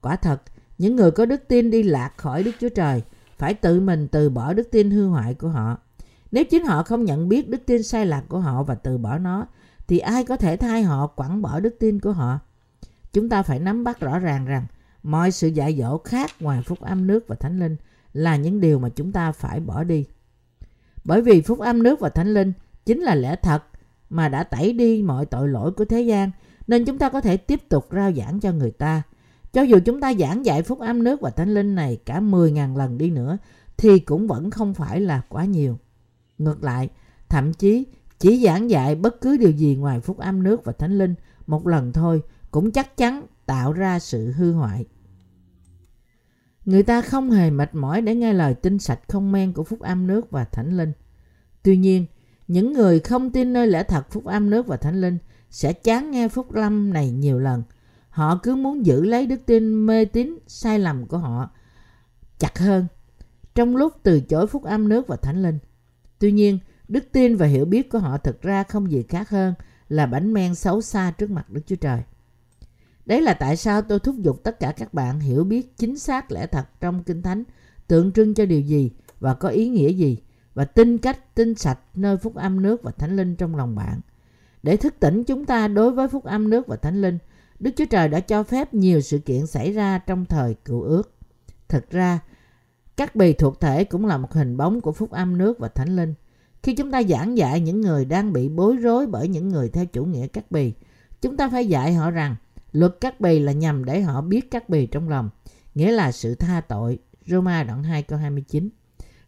Quả 0.00 0.16
thật, 0.16 0.42
những 0.78 0.96
người 0.96 1.10
có 1.10 1.26
đức 1.26 1.48
tin 1.48 1.70
đi 1.70 1.82
lạc 1.82 2.12
khỏi 2.16 2.42
Đức 2.42 2.52
Chúa 2.60 2.68
Trời 2.68 3.02
phải 3.38 3.54
tự 3.54 3.80
mình 3.80 4.08
từ 4.08 4.30
bỏ 4.30 4.52
đức 4.52 4.68
tin 4.70 4.90
hư 4.90 5.06
hoại 5.06 5.34
của 5.34 5.48
họ. 5.48 5.78
Nếu 6.32 6.44
chính 6.44 6.64
họ 6.64 6.82
không 6.82 7.04
nhận 7.04 7.28
biết 7.28 7.48
đức 7.48 7.66
tin 7.66 7.82
sai 7.82 8.06
lạc 8.06 8.24
của 8.28 8.38
họ 8.38 8.62
và 8.62 8.74
từ 8.74 8.98
bỏ 8.98 9.18
nó, 9.18 9.46
thì 9.86 9.98
ai 9.98 10.24
có 10.24 10.36
thể 10.36 10.56
thay 10.56 10.82
họ 10.82 11.06
quẳng 11.06 11.42
bỏ 11.42 11.60
đức 11.60 11.76
tin 11.80 12.00
của 12.00 12.12
họ? 12.12 12.38
Chúng 13.12 13.28
ta 13.28 13.42
phải 13.42 13.58
nắm 13.58 13.84
bắt 13.84 14.00
rõ 14.00 14.18
ràng 14.18 14.46
rằng 14.46 14.66
mọi 15.02 15.30
sự 15.30 15.48
dạy 15.48 15.76
dỗ 15.78 15.98
khác 15.98 16.30
ngoài 16.40 16.62
phúc 16.62 16.80
âm 16.80 17.06
nước 17.06 17.28
và 17.28 17.36
thánh 17.36 17.58
linh 17.58 17.76
là 18.12 18.36
những 18.36 18.60
điều 18.60 18.78
mà 18.78 18.88
chúng 18.88 19.12
ta 19.12 19.32
phải 19.32 19.60
bỏ 19.60 19.84
đi. 19.84 20.06
Bởi 21.04 21.22
vì 21.22 21.42
phúc 21.42 21.58
âm 21.58 21.82
nước 21.82 22.00
và 22.00 22.08
thánh 22.08 22.34
linh 22.34 22.52
chính 22.86 23.00
là 23.00 23.14
lẽ 23.14 23.36
thật 23.36 23.62
mà 24.10 24.28
đã 24.28 24.42
tẩy 24.42 24.72
đi 24.72 25.02
mọi 25.02 25.26
tội 25.26 25.48
lỗi 25.48 25.72
của 25.72 25.84
thế 25.84 26.00
gian 26.02 26.30
nên 26.66 26.84
chúng 26.84 26.98
ta 26.98 27.08
có 27.08 27.20
thể 27.20 27.36
tiếp 27.36 27.68
tục 27.68 27.86
rao 27.92 28.12
giảng 28.12 28.40
cho 28.40 28.52
người 28.52 28.70
ta 28.70 29.02
cho 29.54 29.62
dù 29.62 29.78
chúng 29.84 30.00
ta 30.00 30.14
giảng 30.14 30.44
dạy 30.44 30.62
phúc 30.62 30.80
âm 30.80 31.04
nước 31.04 31.20
và 31.20 31.30
thánh 31.30 31.54
linh 31.54 31.74
này 31.74 31.98
cả 32.06 32.20
10.000 32.20 32.76
lần 32.76 32.98
đi 32.98 33.10
nữa 33.10 33.38
thì 33.76 33.98
cũng 33.98 34.26
vẫn 34.26 34.50
không 34.50 34.74
phải 34.74 35.00
là 35.00 35.22
quá 35.28 35.44
nhiều. 35.44 35.78
Ngược 36.38 36.64
lại, 36.64 36.88
thậm 37.28 37.52
chí 37.52 37.86
chỉ 38.18 38.44
giảng 38.44 38.70
dạy 38.70 38.94
bất 38.94 39.20
cứ 39.20 39.36
điều 39.36 39.50
gì 39.50 39.76
ngoài 39.76 40.00
phúc 40.00 40.18
âm 40.18 40.42
nước 40.42 40.64
và 40.64 40.72
thánh 40.72 40.98
linh 40.98 41.14
một 41.46 41.66
lần 41.66 41.92
thôi 41.92 42.22
cũng 42.50 42.70
chắc 42.70 42.96
chắn 42.96 43.26
tạo 43.46 43.72
ra 43.72 43.98
sự 43.98 44.32
hư 44.32 44.52
hoại. 44.52 44.84
Người 46.64 46.82
ta 46.82 47.02
không 47.02 47.30
hề 47.30 47.50
mệt 47.50 47.74
mỏi 47.74 48.02
để 48.02 48.14
nghe 48.14 48.32
lời 48.32 48.54
tin 48.54 48.78
sạch 48.78 49.00
không 49.08 49.32
men 49.32 49.52
của 49.52 49.64
phúc 49.64 49.80
âm 49.80 50.06
nước 50.06 50.30
và 50.30 50.44
thánh 50.44 50.76
linh. 50.76 50.92
Tuy 51.62 51.76
nhiên, 51.76 52.06
những 52.48 52.72
người 52.72 53.00
không 53.00 53.30
tin 53.30 53.52
nơi 53.52 53.66
lẽ 53.66 53.82
thật 53.82 54.10
phúc 54.10 54.24
âm 54.24 54.50
nước 54.50 54.66
và 54.66 54.76
thánh 54.76 55.00
linh 55.00 55.18
sẽ 55.50 55.72
chán 55.72 56.10
nghe 56.10 56.28
phúc 56.28 56.52
lâm 56.52 56.92
này 56.92 57.10
nhiều 57.10 57.38
lần 57.38 57.62
Họ 58.14 58.40
cứ 58.42 58.56
muốn 58.56 58.86
giữ 58.86 59.04
lấy 59.04 59.26
đức 59.26 59.40
tin 59.46 59.86
mê 59.86 60.04
tín 60.04 60.38
sai 60.46 60.78
lầm 60.78 61.06
của 61.06 61.18
họ 61.18 61.50
chặt 62.38 62.58
hơn 62.58 62.86
trong 63.54 63.76
lúc 63.76 63.92
từ 64.02 64.20
chối 64.20 64.46
phúc 64.46 64.64
âm 64.64 64.88
nước 64.88 65.08
và 65.08 65.16
thánh 65.16 65.42
linh. 65.42 65.58
Tuy 66.18 66.32
nhiên, 66.32 66.58
đức 66.88 67.04
tin 67.12 67.36
và 67.36 67.46
hiểu 67.46 67.64
biết 67.64 67.90
của 67.90 67.98
họ 67.98 68.18
thực 68.18 68.42
ra 68.42 68.62
không 68.62 68.90
gì 68.90 69.02
khác 69.02 69.28
hơn 69.28 69.54
là 69.88 70.06
bánh 70.06 70.32
men 70.32 70.54
xấu 70.54 70.80
xa 70.80 71.10
trước 71.10 71.30
mặt 71.30 71.50
Đức 71.50 71.60
Chúa 71.66 71.76
Trời. 71.76 72.02
Đấy 73.06 73.22
là 73.22 73.34
tại 73.34 73.56
sao 73.56 73.82
tôi 73.82 73.98
thúc 73.98 74.16
giục 74.18 74.42
tất 74.42 74.60
cả 74.60 74.72
các 74.76 74.94
bạn 74.94 75.20
hiểu 75.20 75.44
biết 75.44 75.76
chính 75.78 75.98
xác 75.98 76.32
lẽ 76.32 76.46
thật 76.46 76.66
trong 76.80 77.02
Kinh 77.02 77.22
Thánh 77.22 77.44
tượng 77.88 78.12
trưng 78.12 78.34
cho 78.34 78.46
điều 78.46 78.60
gì 78.60 78.90
và 79.20 79.34
có 79.34 79.48
ý 79.48 79.68
nghĩa 79.68 79.92
gì 79.92 80.18
và 80.54 80.64
tin 80.64 80.98
cách 80.98 81.34
tin 81.34 81.54
sạch 81.54 81.78
nơi 81.94 82.16
phúc 82.16 82.34
âm 82.34 82.62
nước 82.62 82.82
và 82.82 82.90
thánh 82.90 83.16
linh 83.16 83.36
trong 83.36 83.56
lòng 83.56 83.74
bạn. 83.74 84.00
Để 84.62 84.76
thức 84.76 84.94
tỉnh 85.00 85.24
chúng 85.24 85.46
ta 85.46 85.68
đối 85.68 85.90
với 85.90 86.08
phúc 86.08 86.24
âm 86.24 86.50
nước 86.50 86.66
và 86.66 86.76
thánh 86.76 87.02
linh, 87.02 87.18
Đức 87.58 87.70
Chúa 87.76 87.84
Trời 87.90 88.08
đã 88.08 88.20
cho 88.20 88.42
phép 88.42 88.74
nhiều 88.74 89.00
sự 89.00 89.18
kiện 89.18 89.46
xảy 89.46 89.72
ra 89.72 89.98
trong 89.98 90.24
thời 90.24 90.54
cựu 90.54 90.82
ước. 90.82 91.14
Thật 91.68 91.90
ra, 91.90 92.20
Các 92.96 93.16
bì 93.16 93.32
thuộc 93.32 93.60
thể 93.60 93.84
cũng 93.84 94.06
là 94.06 94.18
một 94.18 94.32
hình 94.32 94.56
bóng 94.56 94.80
của 94.80 94.92
phúc 94.92 95.10
âm 95.10 95.38
nước 95.38 95.58
và 95.58 95.68
thánh 95.68 95.96
linh. 95.96 96.14
Khi 96.62 96.74
chúng 96.74 96.90
ta 96.90 97.02
giảng 97.02 97.38
dạy 97.38 97.60
những 97.60 97.80
người 97.80 98.04
đang 98.04 98.32
bị 98.32 98.48
bối 98.48 98.76
rối 98.76 99.06
bởi 99.06 99.28
những 99.28 99.48
người 99.48 99.68
theo 99.68 99.86
chủ 99.86 100.04
nghĩa 100.04 100.26
các 100.26 100.50
bì, 100.50 100.72
chúng 101.22 101.36
ta 101.36 101.48
phải 101.48 101.66
dạy 101.66 101.94
họ 101.94 102.10
rằng 102.10 102.36
luật 102.72 102.96
các 103.00 103.20
bì 103.20 103.38
là 103.38 103.52
nhằm 103.52 103.84
để 103.84 104.00
họ 104.00 104.20
biết 104.20 104.50
các 104.50 104.68
bì 104.68 104.86
trong 104.86 105.08
lòng, 105.08 105.30
nghĩa 105.74 105.92
là 105.92 106.12
sự 106.12 106.34
tha 106.34 106.60
tội. 106.60 106.98
Roma 107.26 107.62
đoạn 107.62 107.82
2 107.82 108.02
câu 108.02 108.18
29. 108.18 108.68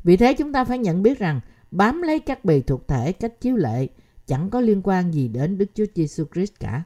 Vì 0.05 0.17
thế 0.17 0.35
chúng 0.35 0.53
ta 0.53 0.65
phải 0.65 0.79
nhận 0.79 1.03
biết 1.03 1.19
rằng 1.19 1.41
bám 1.71 2.03
lấy 2.03 2.19
các 2.19 2.45
bì 2.45 2.61
thuộc 2.61 2.89
thể 2.89 3.13
cách 3.13 3.41
chiếu 3.41 3.57
lệ 3.57 3.87
chẳng 4.27 4.51
có 4.51 4.61
liên 4.61 4.81
quan 4.85 5.15
gì 5.15 5.29
đến 5.29 5.59
Đức 5.59 5.67
Chúa 5.75 5.85
Giêsu 5.95 6.25
Christ 6.35 6.53
cả. 6.61 6.83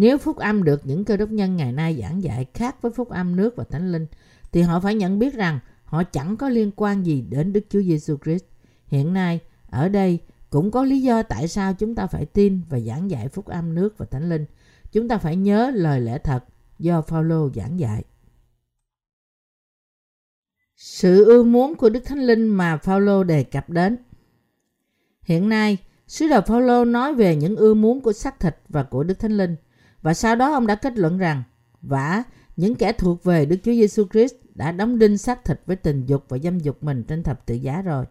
Nếu 0.00 0.18
phúc 0.18 0.36
âm 0.36 0.64
được 0.64 0.80
những 0.84 1.04
cơ 1.04 1.16
đốc 1.16 1.30
nhân 1.30 1.56
ngày 1.56 1.72
nay 1.72 1.98
giảng 2.00 2.22
dạy 2.22 2.46
khác 2.54 2.82
với 2.82 2.92
phúc 2.92 3.08
âm 3.08 3.36
nước 3.36 3.56
và 3.56 3.64
thánh 3.64 3.92
linh, 3.92 4.06
thì 4.52 4.62
họ 4.62 4.80
phải 4.80 4.94
nhận 4.94 5.18
biết 5.18 5.34
rằng 5.34 5.58
họ 5.84 6.02
chẳng 6.04 6.36
có 6.36 6.48
liên 6.48 6.70
quan 6.76 7.06
gì 7.06 7.24
đến 7.30 7.52
Đức 7.52 7.60
Chúa 7.70 7.82
Giêsu 7.82 8.16
Christ. 8.24 8.44
Hiện 8.86 9.12
nay, 9.12 9.40
ở 9.66 9.88
đây 9.88 10.18
cũng 10.50 10.70
có 10.70 10.84
lý 10.84 11.02
do 11.02 11.22
tại 11.22 11.48
sao 11.48 11.74
chúng 11.74 11.94
ta 11.94 12.06
phải 12.06 12.26
tin 12.26 12.60
và 12.68 12.80
giảng 12.80 13.10
dạy 13.10 13.28
phúc 13.28 13.46
âm 13.46 13.74
nước 13.74 13.98
và 13.98 14.06
thánh 14.06 14.28
linh. 14.28 14.44
Chúng 14.92 15.08
ta 15.08 15.18
phải 15.18 15.36
nhớ 15.36 15.70
lời 15.74 16.00
lẽ 16.00 16.18
thật 16.18 16.44
do 16.78 17.02
Phaolô 17.02 17.50
giảng 17.54 17.80
dạy. 17.80 18.04
Sự 20.76 21.24
ưa 21.24 21.42
muốn 21.42 21.74
của 21.74 21.90
Đức 21.90 22.04
Thánh 22.04 22.20
Linh 22.20 22.48
mà 22.48 22.76
Phaolô 22.76 23.24
đề 23.24 23.44
cập 23.44 23.70
đến. 23.70 23.96
Hiện 25.22 25.48
nay, 25.48 25.78
sứ 26.06 26.28
đồ 26.28 26.40
Phaolô 26.46 26.84
nói 26.84 27.14
về 27.14 27.36
những 27.36 27.56
ưa 27.56 27.74
muốn 27.74 28.00
của 28.00 28.12
xác 28.12 28.40
thịt 28.40 28.56
và 28.68 28.82
của 28.82 29.02
Đức 29.02 29.18
Thánh 29.18 29.36
Linh 29.36 29.56
và 30.02 30.14
sau 30.14 30.36
đó 30.36 30.52
ông 30.52 30.66
đã 30.66 30.74
kết 30.74 30.98
luận 30.98 31.18
rằng 31.18 31.42
vả 31.82 32.22
những 32.56 32.74
kẻ 32.74 32.92
thuộc 32.92 33.24
về 33.24 33.46
Đức 33.46 33.56
Chúa 33.56 33.72
Giêsu 33.72 34.04
Christ 34.12 34.34
đã 34.54 34.72
đóng 34.72 34.98
đinh 34.98 35.18
xác 35.18 35.44
thịt 35.44 35.60
với 35.66 35.76
tình 35.76 36.06
dục 36.06 36.24
và 36.28 36.38
dâm 36.38 36.58
dục 36.58 36.82
mình 36.82 37.04
trên 37.04 37.22
thập 37.22 37.46
tự 37.46 37.54
giá 37.54 37.82
rồi. 37.82 38.04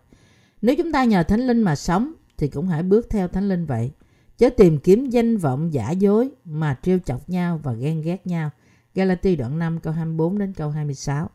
Nếu 0.61 0.75
chúng 0.75 0.91
ta 0.91 1.03
nhờ 1.03 1.23
Thánh 1.23 1.47
Linh 1.47 1.61
mà 1.61 1.75
sống 1.75 2.13
thì 2.37 2.47
cũng 2.47 2.67
hãy 2.67 2.83
bước 2.83 3.09
theo 3.09 3.27
Thánh 3.27 3.49
Linh 3.49 3.65
vậy. 3.65 3.91
Chớ 4.37 4.49
tìm 4.49 4.77
kiếm 4.77 5.09
danh 5.09 5.37
vọng 5.37 5.73
giả 5.73 5.91
dối 5.91 6.31
mà 6.45 6.77
trêu 6.81 6.99
chọc 6.99 7.29
nhau 7.29 7.59
và 7.63 7.73
ghen 7.73 8.01
ghét 8.01 8.27
nhau. 8.27 8.49
Galati 8.95 9.35
đoạn 9.35 9.59
5 9.59 9.79
câu 9.79 9.93
24 9.93 10.37
đến 10.37 10.53
câu 10.53 10.69
26. 10.69 11.29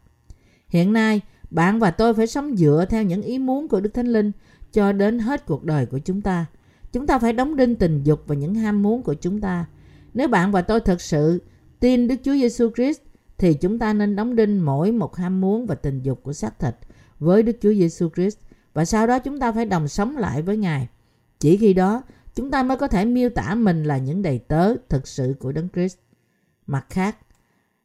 Hiện 0.68 0.92
nay, 0.92 1.20
bạn 1.50 1.78
và 1.78 1.90
tôi 1.90 2.14
phải 2.14 2.26
sống 2.26 2.56
dựa 2.56 2.84
theo 2.90 3.02
những 3.02 3.22
ý 3.22 3.38
muốn 3.38 3.68
của 3.68 3.80
Đức 3.80 3.94
Thánh 3.94 4.06
Linh 4.06 4.32
cho 4.72 4.92
đến 4.92 5.18
hết 5.18 5.46
cuộc 5.46 5.64
đời 5.64 5.86
của 5.86 5.98
chúng 5.98 6.22
ta. 6.22 6.46
Chúng 6.92 7.06
ta 7.06 7.18
phải 7.18 7.32
đóng 7.32 7.56
đinh 7.56 7.76
tình 7.76 8.02
dục 8.02 8.22
và 8.26 8.34
những 8.34 8.54
ham 8.54 8.82
muốn 8.82 9.02
của 9.02 9.14
chúng 9.14 9.40
ta. 9.40 9.66
Nếu 10.14 10.28
bạn 10.28 10.52
và 10.52 10.62
tôi 10.62 10.80
thực 10.80 11.00
sự 11.00 11.42
tin 11.80 12.08
Đức 12.08 12.16
Chúa 12.24 12.32
Giêsu 12.32 12.70
Christ 12.70 13.00
thì 13.38 13.54
chúng 13.54 13.78
ta 13.78 13.92
nên 13.92 14.16
đóng 14.16 14.36
đinh 14.36 14.64
mỗi 14.64 14.92
một 14.92 15.16
ham 15.16 15.40
muốn 15.40 15.66
và 15.66 15.74
tình 15.74 16.02
dục 16.02 16.22
của 16.22 16.32
xác 16.32 16.58
thịt 16.58 16.74
với 17.18 17.42
Đức 17.42 17.56
Chúa 17.60 17.72
Giêsu 17.72 18.08
Christ 18.14 18.38
và 18.74 18.84
sau 18.84 19.06
đó 19.06 19.18
chúng 19.18 19.38
ta 19.38 19.52
phải 19.52 19.66
đồng 19.66 19.88
sống 19.88 20.16
lại 20.16 20.42
với 20.42 20.56
Ngài. 20.56 20.88
Chỉ 21.40 21.56
khi 21.56 21.74
đó 21.74 22.02
chúng 22.34 22.50
ta 22.50 22.62
mới 22.62 22.76
có 22.76 22.88
thể 22.88 23.04
miêu 23.04 23.30
tả 23.30 23.54
mình 23.54 23.84
là 23.84 23.98
những 23.98 24.22
đầy 24.22 24.38
tớ 24.38 24.74
thực 24.88 25.08
sự 25.08 25.34
của 25.38 25.52
Đấng 25.52 25.68
Christ. 25.68 25.98
Mặt 26.66 26.86
khác, 26.90 27.16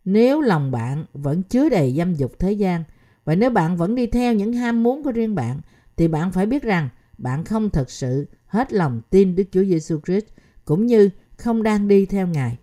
nếu 0.06 0.42
lòng 0.42 0.72
bạn 0.72 1.06
vẫn 1.14 1.44
chứa 1.44 1.70
đầy 1.70 1.94
dâm 1.98 2.16
dục 2.16 2.40
thế 2.40 2.52
gian 2.52 2.84
và 3.26 3.36
nếu 3.36 3.50
bạn 3.50 3.78
vẫn 3.78 3.96
đi 3.96 4.08
theo 4.08 4.34
những 4.34 4.54
ham 4.54 4.84
muốn 4.84 5.04
của 5.04 5.12
riêng 5.12 5.36
bạn 5.36 5.62
thì 5.98 6.08
bạn 6.08 6.32
phải 6.32 6.46
biết 6.46 6.64
rằng 6.64 6.90
bạn 7.18 7.44
không 7.44 7.70
thật 7.70 7.90
sự 7.90 8.28
hết 8.46 8.74
lòng 8.74 9.02
tin 9.10 9.36
Đức 9.36 9.44
Chúa 9.52 9.64
Giêsu 9.64 10.00
Christ 10.06 10.26
cũng 10.66 10.86
như 10.86 11.10
không 11.40 11.64
đang 11.64 11.88
đi 11.88 12.06
theo 12.06 12.28
Ngài. 12.28 12.58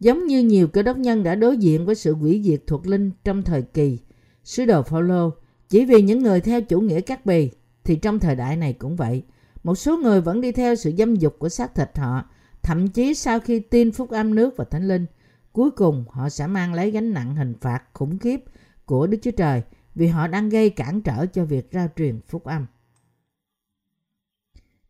Giống 0.00 0.26
như 0.26 0.42
nhiều 0.42 0.68
cơ 0.68 0.82
đốc 0.82 0.98
nhân 0.98 1.22
đã 1.22 1.34
đối 1.34 1.56
diện 1.56 1.86
với 1.86 1.94
sự 1.94 2.14
hủy 2.14 2.42
diệt 2.44 2.62
thuộc 2.66 2.86
linh 2.86 3.10
trong 3.24 3.42
thời 3.42 3.62
kỳ 3.62 3.98
sứ 4.44 4.64
đồ 4.64 4.82
Phaolô, 4.82 5.30
chỉ 5.68 5.84
vì 5.84 6.02
những 6.02 6.22
người 6.22 6.40
theo 6.40 6.60
chủ 6.60 6.80
nghĩa 6.80 7.00
cắt 7.00 7.26
bì 7.26 7.50
thì 7.84 7.96
trong 7.96 8.18
thời 8.18 8.36
đại 8.36 8.56
này 8.56 8.72
cũng 8.72 8.96
vậy. 8.96 9.22
Một 9.62 9.74
số 9.74 9.96
người 9.96 10.20
vẫn 10.20 10.40
đi 10.40 10.52
theo 10.52 10.74
sự 10.74 10.92
dâm 10.98 11.16
dục 11.16 11.36
của 11.38 11.48
xác 11.48 11.74
thịt 11.74 11.98
họ, 11.98 12.30
thậm 12.62 12.88
chí 12.88 13.14
sau 13.14 13.40
khi 13.40 13.60
tin 13.60 13.92
phúc 13.92 14.10
âm 14.10 14.34
nước 14.34 14.54
và 14.56 14.64
thánh 14.64 14.88
linh, 14.88 15.06
cuối 15.52 15.70
cùng 15.70 16.04
họ 16.08 16.28
sẽ 16.28 16.46
mang 16.46 16.74
lấy 16.74 16.90
gánh 16.90 17.12
nặng 17.12 17.36
hình 17.36 17.54
phạt 17.60 17.82
khủng 17.92 18.18
khiếp 18.18 18.44
của 18.84 19.06
Đức 19.06 19.18
Chúa 19.22 19.30
Trời 19.30 19.62
vì 19.94 20.06
họ 20.06 20.26
đang 20.26 20.48
gây 20.48 20.70
cản 20.70 21.00
trở 21.00 21.26
cho 21.26 21.44
việc 21.44 21.68
rao 21.72 21.88
truyền 21.96 22.20
phúc 22.20 22.44
âm. 22.44 22.66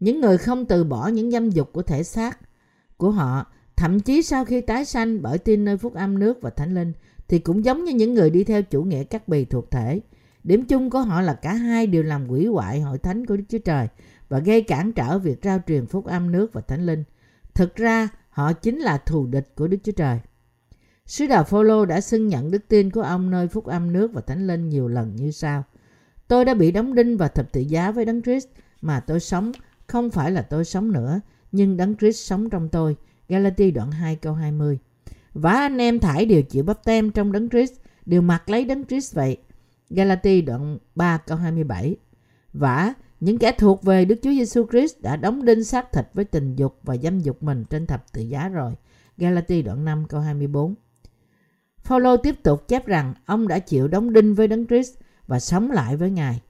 Những 0.00 0.20
người 0.20 0.38
không 0.38 0.64
từ 0.64 0.84
bỏ 0.84 1.08
những 1.08 1.30
dâm 1.30 1.50
dục 1.50 1.72
của 1.72 1.82
thể 1.82 2.02
xác 2.02 2.38
của 2.96 3.10
họ, 3.10 3.46
thậm 3.76 4.00
chí 4.00 4.22
sau 4.22 4.44
khi 4.44 4.60
tái 4.60 4.84
sanh 4.84 5.22
bởi 5.22 5.38
tin 5.38 5.64
nơi 5.64 5.76
phúc 5.76 5.94
âm 5.94 6.18
nước 6.18 6.42
và 6.42 6.50
thánh 6.50 6.74
linh, 6.74 6.92
thì 7.28 7.38
cũng 7.38 7.64
giống 7.64 7.84
như 7.84 7.94
những 7.94 8.14
người 8.14 8.30
đi 8.30 8.44
theo 8.44 8.62
chủ 8.62 8.82
nghĩa 8.82 9.04
cắt 9.04 9.28
bì 9.28 9.44
thuộc 9.44 9.70
thể. 9.70 10.00
Điểm 10.44 10.64
chung 10.64 10.90
của 10.90 11.00
họ 11.00 11.20
là 11.20 11.34
cả 11.34 11.54
hai 11.54 11.86
đều 11.86 12.02
làm 12.02 12.28
quỷ 12.28 12.46
hoại 12.46 12.80
hội 12.80 12.98
thánh 12.98 13.26
của 13.26 13.36
Đức 13.36 13.44
Chúa 13.48 13.58
Trời 13.58 13.88
và 14.28 14.38
gây 14.38 14.62
cản 14.62 14.92
trở 14.92 15.18
việc 15.18 15.38
rao 15.42 15.60
truyền 15.66 15.86
phúc 15.86 16.06
âm 16.06 16.32
nước 16.32 16.52
và 16.52 16.60
thánh 16.60 16.86
linh. 16.86 17.04
Thực 17.54 17.76
ra, 17.76 18.08
họ 18.30 18.52
chính 18.52 18.78
là 18.78 18.98
thù 18.98 19.26
địch 19.26 19.52
của 19.54 19.68
Đức 19.68 19.78
Chúa 19.84 19.92
Trời. 19.92 20.18
Sứ 21.06 21.26
đồ 21.26 21.42
Phaolô 21.42 21.84
đã 21.84 22.00
xưng 22.00 22.28
nhận 22.28 22.50
đức 22.50 22.68
tin 22.68 22.90
của 22.90 23.02
ông 23.02 23.30
nơi 23.30 23.48
phúc 23.48 23.66
âm 23.66 23.92
nước 23.92 24.12
và 24.12 24.20
thánh 24.20 24.46
linh 24.46 24.68
nhiều 24.68 24.88
lần 24.88 25.16
như 25.16 25.30
sau. 25.30 25.64
Tôi 26.28 26.44
đã 26.44 26.54
bị 26.54 26.70
đóng 26.72 26.94
đinh 26.94 27.16
và 27.16 27.28
thập 27.28 27.52
tự 27.52 27.60
giá 27.60 27.90
với 27.90 28.04
Đấng 28.04 28.22
Christ 28.22 28.48
mà 28.82 29.00
tôi 29.00 29.20
sống 29.20 29.52
không 29.90 30.10
phải 30.10 30.30
là 30.30 30.42
tôi 30.42 30.64
sống 30.64 30.92
nữa, 30.92 31.20
nhưng 31.52 31.76
Đấng 31.76 31.96
Christ 31.96 32.26
sống 32.26 32.50
trong 32.50 32.68
tôi. 32.68 32.96
Galati 33.28 33.70
đoạn 33.70 33.90
2 33.90 34.16
câu 34.16 34.34
20. 34.34 34.78
Và 35.34 35.52
anh 35.52 35.78
em 35.78 35.98
thải 35.98 36.26
đều 36.26 36.42
chịu 36.42 36.64
bắp 36.64 36.84
tem 36.84 37.10
trong 37.10 37.32
Đấng 37.32 37.48
Christ, 37.48 37.72
đều 38.06 38.22
mặc 38.22 38.50
lấy 38.50 38.64
Đấng 38.64 38.84
Christ 38.84 39.14
vậy. 39.14 39.36
Galati 39.90 40.42
đoạn 40.42 40.78
3 40.94 41.18
câu 41.18 41.38
27. 41.38 41.96
Và 42.52 42.94
những 43.20 43.38
kẻ 43.38 43.52
thuộc 43.52 43.82
về 43.82 44.04
Đức 44.04 44.16
Chúa 44.22 44.30
Giêsu 44.30 44.66
Christ 44.70 45.00
đã 45.00 45.16
đóng 45.16 45.44
đinh 45.44 45.64
xác 45.64 45.92
thịt 45.92 46.06
với 46.14 46.24
tình 46.24 46.56
dục 46.56 46.78
và 46.82 46.96
dâm 46.96 47.20
dục 47.20 47.42
mình 47.42 47.64
trên 47.70 47.86
thập 47.86 48.12
tự 48.12 48.22
giá 48.22 48.48
rồi. 48.48 48.72
Galati 49.16 49.62
đoạn 49.62 49.84
5 49.84 50.04
câu 50.08 50.20
24. 50.20 50.74
Phaolô 51.82 52.16
tiếp 52.16 52.42
tục 52.42 52.68
chép 52.68 52.86
rằng 52.86 53.14
ông 53.26 53.48
đã 53.48 53.58
chịu 53.58 53.88
đóng 53.88 54.12
đinh 54.12 54.34
với 54.34 54.48
Đấng 54.48 54.66
Christ 54.66 54.94
và 55.26 55.40
sống 55.40 55.70
lại 55.70 55.96
với 55.96 56.10
Ngài. 56.10 56.40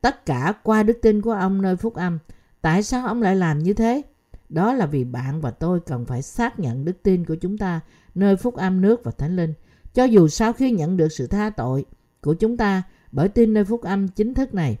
Tất 0.00 0.26
cả 0.26 0.54
qua 0.62 0.82
đức 0.82 0.98
tin 1.02 1.22
của 1.22 1.32
ông 1.32 1.62
nơi 1.62 1.76
phúc 1.76 1.94
âm. 1.94 2.18
Tại 2.62 2.82
sao 2.82 3.06
ông 3.06 3.22
lại 3.22 3.36
làm 3.36 3.58
như 3.58 3.74
thế? 3.74 4.02
Đó 4.48 4.72
là 4.72 4.86
vì 4.86 5.04
bạn 5.04 5.40
và 5.40 5.50
tôi 5.50 5.80
cần 5.80 6.06
phải 6.06 6.22
xác 6.22 6.58
nhận 6.58 6.84
đức 6.84 7.02
tin 7.02 7.24
của 7.24 7.34
chúng 7.34 7.58
ta 7.58 7.80
nơi 8.14 8.36
phúc 8.36 8.54
âm 8.54 8.80
nước 8.80 9.04
và 9.04 9.10
thánh 9.10 9.36
linh. 9.36 9.54
Cho 9.94 10.04
dù 10.04 10.28
sau 10.28 10.52
khi 10.52 10.70
nhận 10.70 10.96
được 10.96 11.12
sự 11.12 11.26
tha 11.26 11.50
tội 11.50 11.84
của 12.20 12.34
chúng 12.34 12.56
ta 12.56 12.82
bởi 13.12 13.28
tin 13.28 13.54
nơi 13.54 13.64
phúc 13.64 13.82
âm 13.82 14.08
chính 14.08 14.34
thức 14.34 14.54
này, 14.54 14.78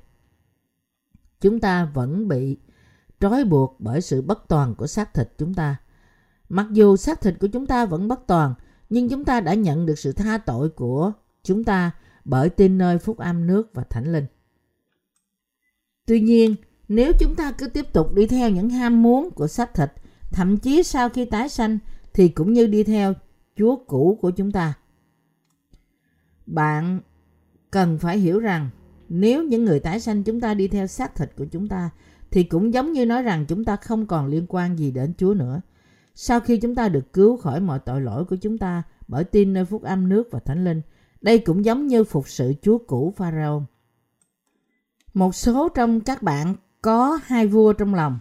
chúng 1.40 1.60
ta 1.60 1.84
vẫn 1.84 2.28
bị 2.28 2.56
trói 3.20 3.44
buộc 3.44 3.76
bởi 3.78 4.00
sự 4.00 4.22
bất 4.22 4.48
toàn 4.48 4.74
của 4.74 4.86
xác 4.86 5.14
thịt 5.14 5.32
chúng 5.38 5.54
ta. 5.54 5.76
Mặc 6.48 6.66
dù 6.72 6.96
xác 6.96 7.20
thịt 7.20 7.34
của 7.40 7.46
chúng 7.46 7.66
ta 7.66 7.86
vẫn 7.86 8.08
bất 8.08 8.26
toàn, 8.26 8.54
nhưng 8.90 9.08
chúng 9.08 9.24
ta 9.24 9.40
đã 9.40 9.54
nhận 9.54 9.86
được 9.86 9.98
sự 9.98 10.12
tha 10.12 10.38
tội 10.38 10.68
của 10.68 11.12
chúng 11.42 11.64
ta 11.64 11.90
bởi 12.24 12.48
tin 12.48 12.78
nơi 12.78 12.98
phúc 12.98 13.18
âm 13.18 13.46
nước 13.46 13.74
và 13.74 13.84
thánh 13.84 14.12
linh. 14.12 14.26
Tuy 16.06 16.20
nhiên, 16.20 16.54
nếu 16.90 17.12
chúng 17.12 17.34
ta 17.34 17.52
cứ 17.52 17.68
tiếp 17.68 17.92
tục 17.92 18.14
đi 18.14 18.26
theo 18.26 18.50
những 18.50 18.70
ham 18.70 19.02
muốn 19.02 19.30
của 19.30 19.46
xác 19.46 19.74
thịt, 19.74 19.92
thậm 20.30 20.56
chí 20.56 20.82
sau 20.82 21.08
khi 21.08 21.24
tái 21.24 21.48
sanh 21.48 21.78
thì 22.14 22.28
cũng 22.28 22.52
như 22.52 22.66
đi 22.66 22.84
theo 22.84 23.14
Chúa 23.56 23.76
cũ 23.76 24.18
của 24.20 24.30
chúng 24.30 24.52
ta. 24.52 24.74
Bạn 26.46 27.00
cần 27.70 27.98
phải 27.98 28.18
hiểu 28.18 28.40
rằng 28.40 28.70
nếu 29.08 29.44
những 29.44 29.64
người 29.64 29.80
tái 29.80 30.00
sanh 30.00 30.22
chúng 30.22 30.40
ta 30.40 30.54
đi 30.54 30.68
theo 30.68 30.86
xác 30.86 31.14
thịt 31.14 31.36
của 31.36 31.44
chúng 31.44 31.68
ta 31.68 31.90
thì 32.30 32.42
cũng 32.42 32.74
giống 32.74 32.92
như 32.92 33.06
nói 33.06 33.22
rằng 33.22 33.46
chúng 33.48 33.64
ta 33.64 33.76
không 33.76 34.06
còn 34.06 34.26
liên 34.26 34.46
quan 34.48 34.78
gì 34.78 34.90
đến 34.90 35.12
Chúa 35.18 35.34
nữa. 35.34 35.60
Sau 36.14 36.40
khi 36.40 36.56
chúng 36.56 36.74
ta 36.74 36.88
được 36.88 37.12
cứu 37.12 37.36
khỏi 37.36 37.60
mọi 37.60 37.78
tội 37.78 38.00
lỗi 38.00 38.24
của 38.24 38.36
chúng 38.36 38.58
ta 38.58 38.82
bởi 39.08 39.24
tin 39.24 39.52
nơi 39.52 39.64
phúc 39.64 39.82
âm 39.82 40.08
nước 40.08 40.28
và 40.30 40.40
thánh 40.40 40.64
linh, 40.64 40.82
đây 41.20 41.38
cũng 41.38 41.64
giống 41.64 41.86
như 41.86 42.04
phục 42.04 42.28
sự 42.28 42.54
Chúa 42.62 42.78
cũ 42.78 43.14
Pharaoh. 43.16 43.62
Một 45.14 45.34
số 45.34 45.68
trong 45.68 46.00
các 46.00 46.22
bạn 46.22 46.54
có 46.82 47.18
hai 47.24 47.46
vua 47.46 47.72
trong 47.72 47.94
lòng. 47.94 48.18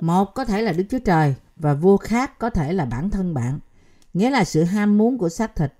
Một 0.00 0.34
có 0.34 0.44
thể 0.44 0.62
là 0.62 0.72
Đức 0.72 0.84
Chúa 0.90 0.98
Trời 0.98 1.34
và 1.56 1.74
vua 1.74 1.96
khác 1.96 2.38
có 2.38 2.50
thể 2.50 2.72
là 2.72 2.84
bản 2.84 3.10
thân 3.10 3.34
bạn, 3.34 3.58
nghĩa 4.14 4.30
là 4.30 4.44
sự 4.44 4.64
ham 4.64 4.98
muốn 4.98 5.18
của 5.18 5.28
xác 5.28 5.56
thịt. 5.56 5.72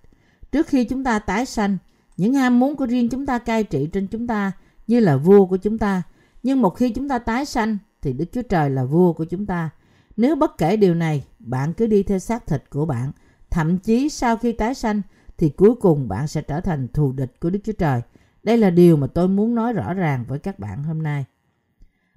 Trước 0.52 0.66
khi 0.66 0.84
chúng 0.84 1.04
ta 1.04 1.18
tái 1.18 1.46
sanh, 1.46 1.78
những 2.16 2.34
ham 2.34 2.60
muốn 2.60 2.76
của 2.76 2.86
riêng 2.86 3.08
chúng 3.08 3.26
ta 3.26 3.38
cai 3.38 3.64
trị 3.64 3.88
trên 3.92 4.06
chúng 4.06 4.26
ta 4.26 4.52
như 4.86 5.00
là 5.00 5.16
vua 5.16 5.46
của 5.46 5.56
chúng 5.56 5.78
ta. 5.78 6.02
Nhưng 6.42 6.62
một 6.62 6.70
khi 6.70 6.90
chúng 6.90 7.08
ta 7.08 7.18
tái 7.18 7.44
sanh 7.44 7.78
thì 8.02 8.12
Đức 8.12 8.24
Chúa 8.32 8.42
Trời 8.42 8.70
là 8.70 8.84
vua 8.84 9.12
của 9.12 9.24
chúng 9.24 9.46
ta. 9.46 9.70
Nếu 10.16 10.36
bất 10.36 10.58
kể 10.58 10.76
điều 10.76 10.94
này, 10.94 11.24
bạn 11.38 11.72
cứ 11.72 11.86
đi 11.86 12.02
theo 12.02 12.18
xác 12.18 12.46
thịt 12.46 12.70
của 12.70 12.86
bạn, 12.86 13.12
thậm 13.50 13.78
chí 13.78 14.08
sau 14.08 14.36
khi 14.36 14.52
tái 14.52 14.74
sanh 14.74 15.02
thì 15.38 15.48
cuối 15.48 15.74
cùng 15.74 16.08
bạn 16.08 16.28
sẽ 16.28 16.42
trở 16.42 16.60
thành 16.60 16.88
thù 16.88 17.12
địch 17.12 17.40
của 17.40 17.50
Đức 17.50 17.58
Chúa 17.64 17.72
Trời. 17.72 18.00
Đây 18.42 18.58
là 18.58 18.70
điều 18.70 18.96
mà 18.96 19.06
tôi 19.06 19.28
muốn 19.28 19.54
nói 19.54 19.72
rõ 19.72 19.94
ràng 19.94 20.24
với 20.28 20.38
các 20.38 20.58
bạn 20.58 20.84
hôm 20.84 21.02
nay. 21.02 21.24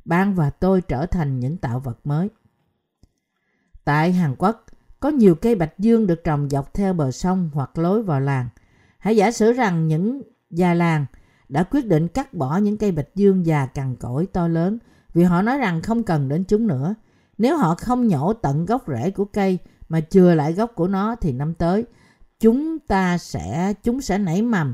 Bạn 0.06 0.36
và 0.36 0.50
tôi 0.50 0.82
trở 0.82 1.06
thành 1.06 1.40
những 1.40 1.58
tạo 1.58 1.80
vật 1.80 2.00
mới. 2.04 2.30
Tại 3.84 4.14
Hàn 4.14 4.36
Quốc, 4.38 4.66
có 5.00 5.10
nhiều 5.10 5.36
cây 5.36 5.56
bạch 5.56 5.80
dương 5.80 6.08
được 6.08 6.24
trồng 6.24 6.50
dọc 6.50 6.74
theo 6.74 6.94
bờ 6.94 7.12
sông 7.12 7.50
hoặc 7.54 7.78
lối 7.78 8.04
vào 8.04 8.20
làng. 8.20 8.50
Hãy 8.98 9.16
giả 9.16 9.32
sử 9.32 9.52
rằng 9.52 9.88
những 9.88 10.22
già 10.50 10.74
làng 10.74 11.06
đã 11.50 11.64
quyết 11.64 11.86
định 11.86 12.08
cắt 12.08 12.34
bỏ 12.34 12.58
những 12.58 12.78
cây 12.78 12.92
bạch 12.92 13.16
dương 13.16 13.46
già 13.46 13.66
cằn 13.66 13.96
cỗi 13.96 14.28
to 14.34 14.48
lớn 14.48 14.78
vì 15.14 15.24
họ 15.24 15.42
nói 15.42 15.58
rằng 15.58 15.82
không 15.82 16.04
cần 16.04 16.30
đến 16.30 16.44
chúng 16.44 16.68
nữa. 16.68 16.96
Nếu 17.38 17.58
họ 17.58 17.76
không 17.76 18.08
nhổ 18.08 18.34
tận 18.34 18.66
gốc 18.66 18.84
rễ 18.88 19.12
của 19.12 19.26
cây 19.26 19.58
mà 19.90 20.02
chừa 20.02 20.36
lại 20.36 20.54
gốc 20.54 20.72
của 20.76 20.88
nó 20.88 21.16
thì 21.16 21.32
năm 21.32 21.54
tới 21.54 21.86
chúng 22.40 22.80
ta 22.80 23.18
sẽ 23.18 23.74
chúng 23.84 24.02
sẽ 24.02 24.18
nảy 24.18 24.42
mầm. 24.42 24.74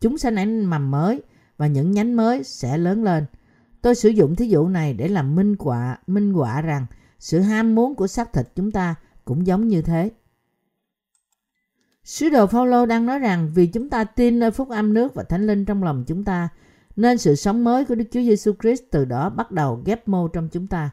Chúng 0.00 0.18
sẽ 0.18 0.30
nảy 0.30 0.46
mầm 0.46 0.90
mới 0.90 1.22
và 1.56 1.66
những 1.66 1.90
nhánh 1.90 2.16
mới 2.16 2.44
sẽ 2.44 2.78
lớn 2.78 3.04
lên. 3.04 3.26
Tôi 3.82 3.94
sử 3.94 4.08
dụng 4.08 4.36
thí 4.36 4.48
dụ 4.48 4.68
này 4.68 4.94
để 4.94 5.08
làm 5.08 5.34
minh 5.34 5.56
họa 5.58 5.98
minh 6.06 6.32
họa 6.32 6.60
rằng 6.60 6.86
sự 7.18 7.40
ham 7.40 7.74
muốn 7.74 7.94
của 7.94 8.06
xác 8.06 8.32
thịt 8.32 8.48
chúng 8.56 8.70
ta 8.70 8.94
cũng 9.24 9.46
giống 9.46 9.68
như 9.68 9.82
thế. 9.82 10.10
Sứ 12.04 12.28
đồ 12.28 12.46
Phaolô 12.46 12.86
đang 12.86 13.06
nói 13.06 13.18
rằng 13.18 13.50
vì 13.54 13.66
chúng 13.66 13.90
ta 13.90 14.04
tin 14.04 14.38
nơi 14.38 14.50
phúc 14.50 14.68
âm 14.68 14.94
nước 14.94 15.14
và 15.14 15.22
thánh 15.22 15.46
linh 15.46 15.64
trong 15.64 15.84
lòng 15.84 16.04
chúng 16.06 16.24
ta, 16.24 16.48
nên 16.96 17.18
sự 17.18 17.34
sống 17.34 17.64
mới 17.64 17.84
của 17.84 17.94
Đức 17.94 18.04
Chúa 18.10 18.20
Giêsu 18.20 18.52
Christ 18.62 18.82
từ 18.90 19.04
đó 19.04 19.30
bắt 19.30 19.50
đầu 19.50 19.82
ghép 19.84 20.08
mô 20.08 20.28
trong 20.28 20.48
chúng 20.48 20.66
ta. 20.66 20.90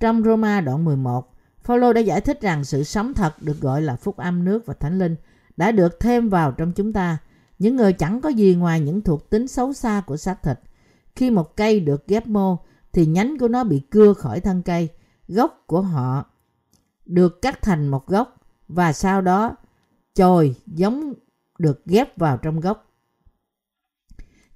Trong 0.00 0.22
Roma 0.22 0.60
đoạn 0.60 0.84
11, 0.84 1.32
Phaolô 1.62 1.92
đã 1.92 2.00
giải 2.00 2.20
thích 2.20 2.40
rằng 2.40 2.64
sự 2.64 2.84
sống 2.84 3.14
thật 3.14 3.42
được 3.42 3.60
gọi 3.60 3.82
là 3.82 3.96
phúc 3.96 4.16
âm 4.16 4.44
nước 4.44 4.66
và 4.66 4.74
thánh 4.74 4.98
linh 4.98 5.16
đã 5.56 5.72
được 5.72 6.00
thêm 6.00 6.28
vào 6.28 6.52
trong 6.52 6.72
chúng 6.72 6.92
ta. 6.92 7.18
Những 7.58 7.76
người 7.76 7.92
chẳng 7.92 8.20
có 8.20 8.28
gì 8.28 8.54
ngoài 8.54 8.80
những 8.80 9.00
thuộc 9.00 9.30
tính 9.30 9.48
xấu 9.48 9.72
xa 9.72 10.02
của 10.06 10.16
xác 10.16 10.42
thịt. 10.42 10.58
Khi 11.16 11.30
một 11.30 11.56
cây 11.56 11.80
được 11.80 12.06
ghép 12.06 12.26
mô 12.26 12.56
thì 12.92 13.06
nhánh 13.06 13.38
của 13.38 13.48
nó 13.48 13.64
bị 13.64 13.80
cưa 13.90 14.12
khỏi 14.12 14.40
thân 14.40 14.62
cây, 14.62 14.88
gốc 15.28 15.64
của 15.66 15.80
họ 15.80 16.24
được 17.06 17.42
cắt 17.42 17.62
thành 17.62 17.88
một 17.88 18.06
gốc 18.06 18.36
và 18.68 18.92
sau 18.92 19.20
đó 19.20 19.56
chồi 20.14 20.54
giống 20.66 21.14
được 21.58 21.84
ghép 21.86 22.18
vào 22.18 22.36
trong 22.36 22.60
gốc. 22.60 22.92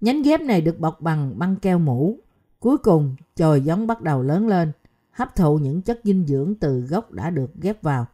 Nhánh 0.00 0.22
ghép 0.22 0.40
này 0.40 0.60
được 0.60 0.80
bọc 0.80 1.00
bằng 1.00 1.38
băng 1.38 1.56
keo 1.56 1.78
mũ. 1.78 2.18
Cuối 2.60 2.78
cùng, 2.78 3.16
chồi 3.36 3.60
giống 3.60 3.86
bắt 3.86 4.02
đầu 4.02 4.22
lớn 4.22 4.48
lên, 4.48 4.72
hấp 5.10 5.36
thụ 5.36 5.58
những 5.58 5.82
chất 5.82 6.00
dinh 6.04 6.26
dưỡng 6.26 6.54
từ 6.60 6.80
gốc 6.80 7.12
đã 7.12 7.30
được 7.30 7.50
ghép 7.54 7.82
vào. 7.82 8.06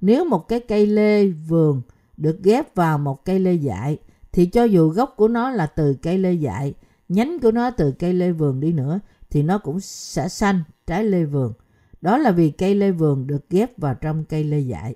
Nếu 0.00 0.24
một 0.24 0.48
cái 0.48 0.60
cây 0.60 0.86
lê 0.86 1.26
vườn 1.26 1.82
được 2.16 2.42
ghép 2.42 2.74
vào 2.74 2.98
một 2.98 3.24
cây 3.24 3.38
lê 3.38 3.52
dại, 3.52 3.98
thì 4.32 4.46
cho 4.46 4.64
dù 4.64 4.88
gốc 4.88 5.14
của 5.16 5.28
nó 5.28 5.50
là 5.50 5.66
từ 5.66 5.94
cây 6.02 6.18
lê 6.18 6.32
dại, 6.32 6.74
nhánh 7.12 7.38
của 7.38 7.50
nó 7.50 7.70
từ 7.70 7.92
cây 7.92 8.12
lê 8.12 8.32
vườn 8.32 8.60
đi 8.60 8.72
nữa, 8.72 9.00
thì 9.30 9.42
nó 9.42 9.58
cũng 9.58 9.80
sẽ 9.80 10.28
xanh 10.28 10.62
trái 10.86 11.04
lê 11.04 11.24
vườn. 11.24 11.52
Đó 12.00 12.18
là 12.18 12.30
vì 12.30 12.50
cây 12.50 12.74
lê 12.74 12.90
vườn 12.90 13.26
được 13.26 13.50
ghép 13.50 13.78
vào 13.78 13.94
trong 13.94 14.24
cây 14.24 14.44
lê 14.44 14.58
dại. 14.58 14.94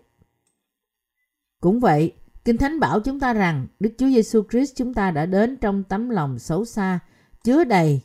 Cũng 1.60 1.80
vậy, 1.80 2.12
Kinh 2.44 2.56
Thánh 2.56 2.80
bảo 2.80 3.00
chúng 3.00 3.20
ta 3.20 3.32
rằng 3.32 3.66
Đức 3.80 3.90
Chúa 3.98 4.06
Giêsu 4.06 4.42
Christ 4.50 4.76
chúng 4.76 4.94
ta 4.94 5.10
đã 5.10 5.26
đến 5.26 5.56
trong 5.56 5.82
tấm 5.82 6.08
lòng 6.08 6.38
xấu 6.38 6.64
xa, 6.64 6.98
chứa 7.44 7.64
đầy 7.64 8.00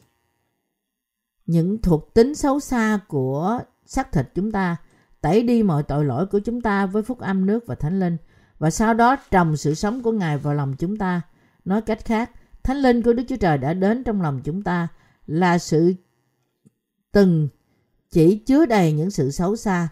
những 1.46 1.82
thuộc 1.82 2.14
tính 2.14 2.36
xấu 2.36 2.60
xa 2.60 3.00
của 3.08 3.60
xác 3.86 4.12
thịt 4.12 4.26
chúng 4.36 4.52
ta, 4.52 4.78
tẩy 5.22 5.44
đi 5.44 5.64
mọi 5.64 5.84
tội 5.84 6.06
lỗi 6.06 6.26
của 6.26 6.40
chúng 6.40 6.62
ta 6.62 6.86
với 6.86 7.04
phúc 7.04 7.20
âm 7.20 7.46
nước 7.46 7.64
và 7.68 7.76
thánh 7.76 8.00
linh 8.00 8.18
và 8.60 8.70
sau 8.70 8.94
đó 8.94 9.16
trồng 9.32 9.58
sự 9.58 9.74
sống 9.74 10.04
của 10.04 10.12
Ngài 10.12 10.38
vào 10.38 10.54
lòng 10.54 10.76
chúng 10.80 10.98
ta. 10.98 11.22
Nói 11.66 11.82
cách 11.82 12.06
khác, 12.06 12.32
thánh 12.64 12.78
linh 12.78 13.02
của 13.02 13.14
Đức 13.14 13.24
Chúa 13.28 13.36
Trời 13.36 13.58
đã 13.58 13.74
đến 13.74 14.04
trong 14.04 14.22
lòng 14.22 14.42
chúng 14.44 14.62
ta 14.62 14.88
là 15.28 15.58
sự 15.58 15.94
từng 17.12 17.48
chỉ 18.12 18.38
chứa 18.38 18.66
đầy 18.66 18.92
những 18.92 19.12
sự 19.12 19.32
xấu 19.32 19.56
xa. 19.56 19.88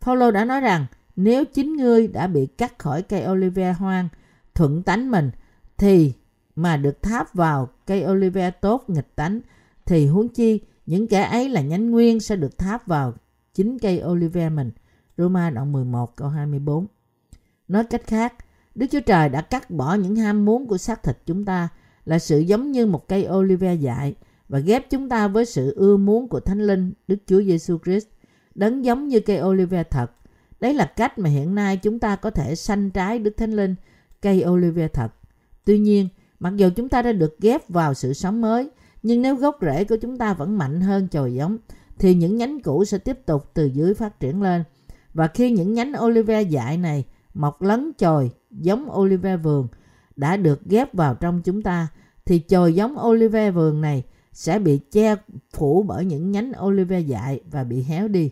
Phaolô 0.00 0.30
đã 0.30 0.44
nói 0.44 0.60
rằng 0.60 0.86
nếu 1.16 1.44
chính 1.44 1.76
ngươi 1.76 2.08
đã 2.08 2.26
bị 2.26 2.46
cắt 2.46 2.78
khỏi 2.78 3.02
cây 3.02 3.26
olive 3.28 3.72
hoang 3.72 4.08
thuận 4.54 4.82
tánh 4.82 5.10
mình 5.10 5.30
thì 5.76 6.12
mà 6.56 6.76
được 6.76 7.02
tháp 7.02 7.34
vào 7.34 7.68
cây 7.86 8.06
olive 8.06 8.50
tốt 8.50 8.84
nghịch 8.90 9.16
tánh 9.16 9.40
thì 9.86 10.06
huống 10.06 10.28
chi 10.28 10.60
những 10.86 11.08
kẻ 11.08 11.22
ấy 11.22 11.48
là 11.48 11.60
nhánh 11.60 11.90
nguyên 11.90 12.20
sẽ 12.20 12.36
được 12.36 12.58
tháp 12.58 12.86
vào 12.86 13.14
chính 13.54 13.78
cây 13.78 14.02
olive 14.06 14.48
mình. 14.48 14.70
Roma 15.16 15.50
đoạn 15.50 15.72
11 15.72 16.16
câu 16.16 16.28
24 16.28 16.86
Nói 17.68 17.84
cách 17.84 18.02
khác, 18.06 18.34
Đức 18.74 18.86
Chúa 18.90 19.00
Trời 19.00 19.28
đã 19.28 19.40
cắt 19.40 19.70
bỏ 19.70 19.94
những 19.94 20.16
ham 20.16 20.44
muốn 20.44 20.66
của 20.66 20.78
xác 20.78 21.02
thịt 21.02 21.18
chúng 21.26 21.44
ta 21.44 21.68
là 22.08 22.18
sự 22.18 22.38
giống 22.38 22.72
như 22.72 22.86
một 22.86 23.08
cây 23.08 23.28
olive 23.30 23.74
dại 23.74 24.14
và 24.48 24.58
ghép 24.58 24.90
chúng 24.90 25.08
ta 25.08 25.28
với 25.28 25.46
sự 25.46 25.74
ưa 25.76 25.96
muốn 25.96 26.28
của 26.28 26.40
Thánh 26.40 26.66
Linh 26.66 26.92
Đức 27.08 27.16
Chúa 27.26 27.42
Giêsu 27.42 27.78
Christ 27.84 28.06
đấng 28.54 28.84
giống 28.84 29.08
như 29.08 29.20
cây 29.20 29.42
olive 29.42 29.82
thật 29.82 30.10
Đấy 30.60 30.74
là 30.74 30.86
cách 30.86 31.18
mà 31.18 31.30
hiện 31.30 31.54
nay 31.54 31.76
chúng 31.76 31.98
ta 31.98 32.16
có 32.16 32.30
thể 32.30 32.54
sanh 32.54 32.90
trái 32.90 33.18
Đức 33.18 33.36
Thánh 33.36 33.52
Linh, 33.52 33.74
cây 34.22 34.44
olive 34.48 34.88
thật. 34.88 35.12
Tuy 35.64 35.78
nhiên, 35.78 36.08
mặc 36.40 36.52
dù 36.56 36.70
chúng 36.76 36.88
ta 36.88 37.02
đã 37.02 37.12
được 37.12 37.40
ghép 37.40 37.68
vào 37.68 37.94
sự 37.94 38.12
sống 38.12 38.40
mới, 38.40 38.70
nhưng 39.02 39.22
nếu 39.22 39.36
gốc 39.36 39.58
rễ 39.60 39.84
của 39.84 39.96
chúng 39.96 40.18
ta 40.18 40.34
vẫn 40.34 40.58
mạnh 40.58 40.80
hơn 40.80 41.08
chồi 41.08 41.34
giống, 41.34 41.58
thì 41.98 42.14
những 42.14 42.36
nhánh 42.36 42.60
cũ 42.60 42.84
sẽ 42.84 42.98
tiếp 42.98 43.26
tục 43.26 43.50
từ 43.54 43.66
dưới 43.66 43.94
phát 43.94 44.20
triển 44.20 44.42
lên. 44.42 44.64
Và 45.14 45.28
khi 45.28 45.50
những 45.50 45.74
nhánh 45.74 45.92
olive 46.04 46.42
dại 46.42 46.76
này 46.76 47.04
mọc 47.34 47.62
lấn 47.62 47.92
chồi 47.98 48.30
giống 48.50 48.98
olive 48.98 49.36
vườn 49.36 49.68
đã 50.18 50.36
được 50.36 50.64
ghép 50.64 50.94
vào 50.94 51.14
trong 51.14 51.42
chúng 51.42 51.62
ta, 51.62 51.88
thì 52.24 52.38
chồi 52.38 52.74
giống 52.74 52.96
olive 53.06 53.50
vườn 53.50 53.80
này 53.80 54.04
sẽ 54.32 54.58
bị 54.58 54.78
che 54.90 55.16
phủ 55.52 55.82
bởi 55.82 56.04
những 56.04 56.30
nhánh 56.30 56.52
olive 56.64 57.00
dại 57.00 57.40
và 57.50 57.64
bị 57.64 57.82
héo 57.82 58.08
đi. 58.08 58.30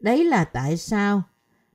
Đấy 0.00 0.24
là 0.24 0.44
tại 0.44 0.76
sao 0.76 1.22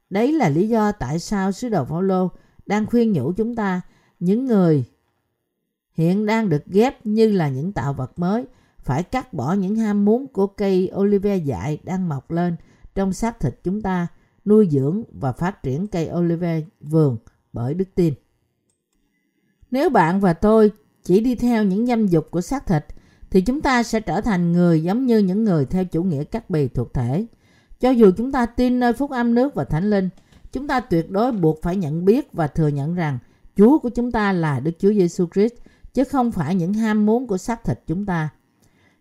Đấy 0.10 0.32
là 0.34 0.50
lý 0.50 0.70
do 0.70 0.92
tại 0.92 1.20
sao 1.20 1.52
sứ 1.52 1.70
đồ 1.70 1.86
Phaolô 1.86 2.32
đang 2.66 2.86
khuyên 2.86 3.14
nhủ 3.14 3.34
chúng 3.38 3.56
ta, 3.56 3.82
những 4.20 4.46
người 4.46 4.84
hiện 5.94 6.26
đang 6.26 6.50
được 6.50 6.66
ghép 6.66 7.06
như 7.06 7.32
là 7.32 7.50
những 7.50 7.72
tạo 7.72 7.94
vật 7.94 8.20
mới, 8.20 8.46
phải 8.80 9.04
cắt 9.04 9.34
bỏ 9.34 9.54
những 9.54 9.76
ham 9.76 10.06
muốn 10.06 10.28
của 10.28 10.48
cây 10.48 10.92
olive 10.96 11.38
dại 11.38 11.80
đang 11.84 12.10
mọc 12.10 12.32
lên 12.32 12.56
trong 12.96 13.14
xác 13.14 13.40
thịt 13.40 13.60
chúng 13.64 13.82
ta, 13.82 14.08
nuôi 14.46 14.68
dưỡng 14.72 15.04
và 15.14 15.32
phát 15.32 15.64
triển 15.64 15.88
cây 15.88 16.10
olive 16.18 16.62
vườn 16.80 17.18
bởi 17.54 17.74
đức 17.74 17.96
tin. 17.96 18.14
Nếu 19.72 19.90
bạn 19.90 20.20
và 20.20 20.34
tôi 20.34 20.72
chỉ 21.04 21.20
đi 21.20 21.36
theo 21.36 21.64
những 21.64 21.86
dâm 21.86 22.08
dục 22.08 22.32
của 22.32 22.42
xác 22.42 22.66
thịt, 22.66 22.86
thì 23.30 23.42
chúng 23.42 23.62
ta 23.62 23.84
sẽ 23.84 24.00
trở 24.00 24.22
thành 24.22 24.52
người 24.52 24.84
giống 24.84 25.06
như 25.06 25.18
những 25.18 25.44
người 25.44 25.66
theo 25.66 25.86
chủ 25.86 26.04
nghĩa 26.04 26.24
cắt 26.24 26.50
bì 26.50 26.68
thuộc 26.68 26.94
thể. 26.94 27.26
Cho 27.80 27.90
dù 27.90 28.12
chúng 28.18 28.32
ta 28.32 28.46
tin 28.46 28.80
nơi 28.80 28.94
phúc 28.94 29.12
âm 29.12 29.36
nước 29.36 29.56
và 29.56 29.64
thánh 29.64 29.90
linh, 29.90 30.10
chúng 30.52 30.68
ta 30.68 30.80
tuyệt 30.80 31.12
đối 31.12 31.32
buộc 31.32 31.62
phải 31.62 31.76
nhận 31.76 32.06
biết 32.06 32.34
và 32.34 32.48
thừa 32.48 32.68
nhận 32.68 32.96
rằng 32.96 33.20
Chúa 33.58 33.80
của 33.80 33.90
chúng 33.90 34.12
ta 34.12 34.32
là 34.32 34.60
Đức 34.60 34.72
Chúa 34.80 34.94
Giêsu 34.94 35.28
Christ 35.34 35.54
chứ 35.94 36.04
không 36.04 36.32
phải 36.32 36.56
những 36.56 36.74
ham 36.74 37.06
muốn 37.06 37.28
của 37.28 37.38
xác 37.38 37.64
thịt 37.64 37.80
chúng 37.88 38.06
ta. 38.06 38.30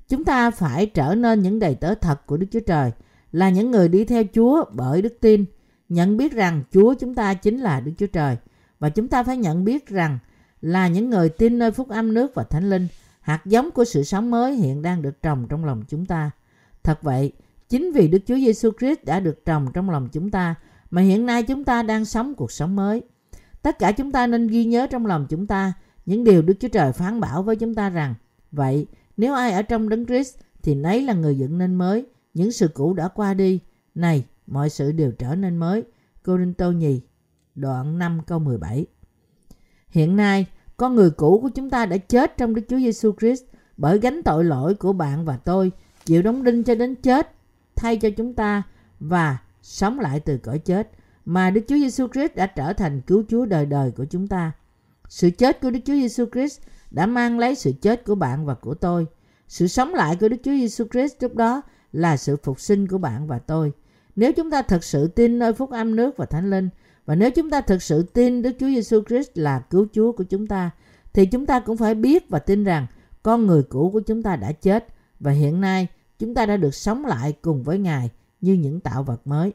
Chúng 0.08 0.24
ta 0.24 0.50
phải 0.50 0.86
trở 0.86 1.14
nên 1.14 1.42
những 1.42 1.58
đầy 1.58 1.74
tớ 1.74 1.94
thật 1.94 2.26
của 2.26 2.36
Đức 2.36 2.46
Chúa 2.52 2.60
Trời, 2.60 2.90
là 3.32 3.50
những 3.50 3.70
người 3.70 3.88
đi 3.88 4.04
theo 4.04 4.22
Chúa 4.34 4.64
bởi 4.72 5.02
đức 5.02 5.16
tin, 5.20 5.44
nhận 5.88 6.16
biết 6.16 6.32
rằng 6.32 6.62
Chúa 6.72 6.94
chúng 6.94 7.14
ta 7.14 7.34
chính 7.34 7.58
là 7.58 7.80
Đức 7.80 7.92
Chúa 7.98 8.06
Trời 8.06 8.36
và 8.78 8.88
chúng 8.88 9.08
ta 9.08 9.22
phải 9.22 9.36
nhận 9.36 9.64
biết 9.64 9.88
rằng 9.88 10.18
là 10.64 10.88
những 10.88 11.10
người 11.10 11.28
tin 11.28 11.58
nơi 11.58 11.70
phúc 11.70 11.88
âm 11.88 12.14
nước 12.14 12.34
và 12.34 12.44
thánh 12.44 12.70
linh, 12.70 12.88
hạt 13.20 13.40
giống 13.44 13.70
của 13.70 13.84
sự 13.84 14.02
sống 14.02 14.30
mới 14.30 14.54
hiện 14.54 14.82
đang 14.82 15.02
được 15.02 15.22
trồng 15.22 15.46
trong 15.48 15.64
lòng 15.64 15.82
chúng 15.88 16.06
ta. 16.06 16.30
Thật 16.82 17.02
vậy, 17.02 17.32
Chính 17.68 17.92
vì 17.92 18.08
Đức 18.08 18.18
Chúa 18.26 18.36
Giêsu 18.36 18.70
Christ 18.78 19.04
đã 19.04 19.20
được 19.20 19.44
trồng 19.44 19.72
trong 19.74 19.90
lòng 19.90 20.08
chúng 20.12 20.30
ta 20.30 20.54
mà 20.90 21.02
hiện 21.02 21.26
nay 21.26 21.42
chúng 21.42 21.64
ta 21.64 21.82
đang 21.82 22.04
sống 22.04 22.34
cuộc 22.34 22.52
sống 22.52 22.76
mới. 22.76 23.02
Tất 23.62 23.78
cả 23.78 23.92
chúng 23.92 24.12
ta 24.12 24.26
nên 24.26 24.46
ghi 24.46 24.64
nhớ 24.64 24.86
trong 24.90 25.06
lòng 25.06 25.26
chúng 25.28 25.46
ta 25.46 25.72
những 26.06 26.24
điều 26.24 26.42
Đức 26.42 26.54
Chúa 26.60 26.68
Trời 26.68 26.92
phán 26.92 27.20
bảo 27.20 27.42
với 27.42 27.56
chúng 27.56 27.74
ta 27.74 27.90
rằng 27.90 28.14
Vậy, 28.52 28.86
nếu 29.16 29.34
ai 29.34 29.52
ở 29.52 29.62
trong 29.62 29.88
Đấng 29.88 30.06
Christ 30.06 30.36
thì 30.62 30.74
nấy 30.74 31.02
là 31.02 31.12
người 31.12 31.38
dựng 31.38 31.58
nên 31.58 31.74
mới, 31.74 32.06
những 32.34 32.52
sự 32.52 32.68
cũ 32.68 32.94
đã 32.94 33.08
qua 33.08 33.34
đi. 33.34 33.60
Này, 33.94 34.24
mọi 34.46 34.70
sự 34.70 34.92
đều 34.92 35.12
trở 35.12 35.34
nên 35.34 35.56
mới. 35.56 35.82
Cô 36.22 36.38
Đinh 36.38 36.54
Tô 36.54 36.72
Nhì, 36.72 37.00
đoạn 37.54 37.98
5 37.98 38.20
câu 38.26 38.38
17 38.38 38.86
Hiện 39.88 40.16
nay, 40.16 40.46
con 40.76 40.94
người 40.94 41.10
cũ 41.10 41.38
của 41.42 41.48
chúng 41.48 41.70
ta 41.70 41.86
đã 41.86 41.96
chết 41.96 42.36
trong 42.36 42.54
Đức 42.54 42.62
Chúa 42.68 42.78
Giêsu 42.78 43.12
Christ 43.20 43.42
bởi 43.76 43.98
gánh 43.98 44.22
tội 44.22 44.44
lỗi 44.44 44.74
của 44.74 44.92
bạn 44.92 45.24
và 45.24 45.36
tôi, 45.36 45.72
chịu 46.04 46.22
đóng 46.22 46.44
đinh 46.44 46.64
cho 46.64 46.74
đến 46.74 46.94
chết 46.94 47.30
thay 47.76 47.96
cho 47.96 48.10
chúng 48.16 48.34
ta 48.34 48.62
và 49.00 49.38
sống 49.62 50.00
lại 50.00 50.20
từ 50.20 50.38
cõi 50.38 50.58
chết 50.58 50.90
mà 51.24 51.50
Đức 51.50 51.60
Chúa 51.68 51.76
Giêsu 51.76 52.08
Christ 52.08 52.34
đã 52.34 52.46
trở 52.46 52.72
thành 52.72 53.00
cứu 53.00 53.24
Chúa 53.28 53.46
đời 53.46 53.66
đời 53.66 53.90
của 53.90 54.04
chúng 54.04 54.28
ta. 54.28 54.52
Sự 55.08 55.30
chết 55.30 55.60
của 55.60 55.70
Đức 55.70 55.80
Chúa 55.84 55.94
Giêsu 55.94 56.24
Christ 56.32 56.60
đã 56.90 57.06
mang 57.06 57.38
lấy 57.38 57.54
sự 57.54 57.72
chết 57.82 58.04
của 58.04 58.14
bạn 58.14 58.46
và 58.46 58.54
của 58.54 58.74
tôi. 58.74 59.06
Sự 59.48 59.66
sống 59.66 59.94
lại 59.94 60.16
của 60.20 60.28
Đức 60.28 60.36
Chúa 60.44 60.52
Giêsu 60.52 60.84
Christ 60.92 61.14
lúc 61.20 61.34
đó 61.34 61.62
là 61.92 62.16
sự 62.16 62.36
phục 62.36 62.60
sinh 62.60 62.88
của 62.88 62.98
bạn 62.98 63.26
và 63.26 63.38
tôi. 63.38 63.72
Nếu 64.16 64.32
chúng 64.32 64.50
ta 64.50 64.62
thật 64.62 64.84
sự 64.84 65.08
tin 65.08 65.38
nơi 65.38 65.52
phúc 65.52 65.70
âm 65.70 65.96
nước 65.96 66.16
và 66.16 66.26
thánh 66.26 66.50
linh 66.50 66.68
và 67.06 67.14
nếu 67.14 67.30
chúng 67.30 67.50
ta 67.50 67.60
thực 67.60 67.82
sự 67.82 68.02
tin 68.02 68.42
Đức 68.42 68.52
Chúa 68.60 68.66
Giêsu 68.66 69.02
Christ 69.08 69.30
là 69.34 69.58
cứu 69.58 69.86
Chúa 69.92 70.12
của 70.12 70.24
chúng 70.24 70.46
ta 70.46 70.70
thì 71.12 71.26
chúng 71.26 71.46
ta 71.46 71.60
cũng 71.60 71.76
phải 71.76 71.94
biết 71.94 72.28
và 72.28 72.38
tin 72.38 72.64
rằng 72.64 72.86
con 73.22 73.46
người 73.46 73.62
cũ 73.62 73.90
của 73.92 74.00
chúng 74.00 74.22
ta 74.22 74.36
đã 74.36 74.52
chết 74.52 74.86
và 75.20 75.30
hiện 75.32 75.60
nay 75.60 75.88
chúng 76.18 76.34
ta 76.34 76.46
đã 76.46 76.56
được 76.56 76.74
sống 76.74 77.06
lại 77.06 77.34
cùng 77.42 77.62
với 77.62 77.78
Ngài 77.78 78.10
như 78.40 78.52
những 78.52 78.80
tạo 78.80 79.02
vật 79.02 79.26
mới. 79.26 79.52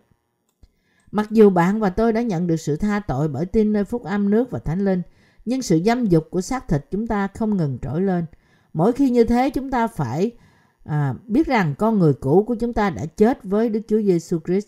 Mặc 1.12 1.32
dù 1.32 1.50
bạn 1.50 1.80
và 1.80 1.90
tôi 1.90 2.14
đã 2.14 2.22
nhận 2.22 2.48
được 2.48 2.56
sự 2.56 2.76
tha 2.76 3.00
tội 3.00 3.28
bởi 3.28 3.46
tin 3.46 3.74
nơi 3.74 3.84
phúc 3.84 4.04
âm 4.04 4.30
nước 4.30 4.52
và 4.52 4.60
thánh 4.60 4.86
linh, 4.86 5.02
nhưng 5.46 5.62
sự 5.62 5.82
dâm 5.86 6.06
dục 6.06 6.28
của 6.30 6.42
xác 6.42 6.68
thịt 6.68 6.86
chúng 6.92 7.08
ta 7.08 7.28
không 7.28 7.58
ngừng 7.58 7.78
trỗi 7.82 8.02
lên. 8.02 8.26
Mỗi 8.74 8.92
khi 8.92 9.10
như 9.10 9.24
thế 9.24 9.50
chúng 9.50 9.72
ta 9.72 9.88
phải 9.88 10.32
à, 10.84 11.14
biết 11.26 11.48
rằng 11.48 11.76
con 11.78 12.00
người 12.00 12.14
cũ 12.14 12.44
của 12.48 12.56
chúng 12.56 12.74
ta 12.74 12.90
đã 12.90 13.06
chết 13.06 13.44
với 13.44 13.70
Đức 13.70 13.82
Chúa 13.88 14.02
Giêsu 14.02 14.40
Christ 14.46 14.68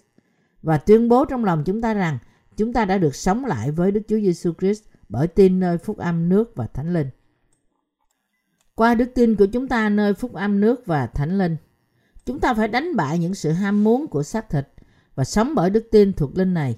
và 0.62 0.78
tuyên 0.78 1.10
bố 1.10 1.26
trong 1.26 1.46
lòng 1.46 1.64
chúng 1.66 1.82
ta 1.82 1.94
rằng 1.94 2.18
chúng 2.58 2.74
ta 2.74 2.86
đã 2.86 2.98
được 2.98 3.16
sống 3.16 3.46
lại 3.46 3.72
với 3.72 3.92
Đức 3.92 4.02
Chúa 4.08 4.20
Giêsu 4.20 4.54
Christ 4.60 4.84
bởi 5.10 5.28
tin 5.28 5.60
nơi 5.60 5.78
phúc 5.78 5.98
âm 5.98 6.30
nước 6.30 6.56
và 6.56 6.68
thánh 6.68 6.94
linh. 6.94 7.08
Qua 8.76 8.96
đức 8.96 9.12
tin 9.16 9.36
của 9.36 9.46
chúng 9.46 9.68
ta 9.68 9.90
nơi 9.90 10.14
phúc 10.14 10.34
âm 10.34 10.62
nước 10.62 10.86
và 10.86 11.08
thánh 11.08 11.38
linh, 11.38 11.58
chúng 12.26 12.40
ta 12.40 12.54
phải 12.54 12.68
đánh 12.68 12.96
bại 12.96 13.20
những 13.20 13.36
sự 13.36 13.52
ham 13.52 13.84
muốn 13.84 14.08
của 14.08 14.24
xác 14.24 14.50
thịt 14.50 14.68
và 15.16 15.24
sống 15.24 15.56
bởi 15.56 15.70
đức 15.70 15.88
tin 15.92 16.14
thuộc 16.14 16.38
linh 16.38 16.54
này. 16.54 16.78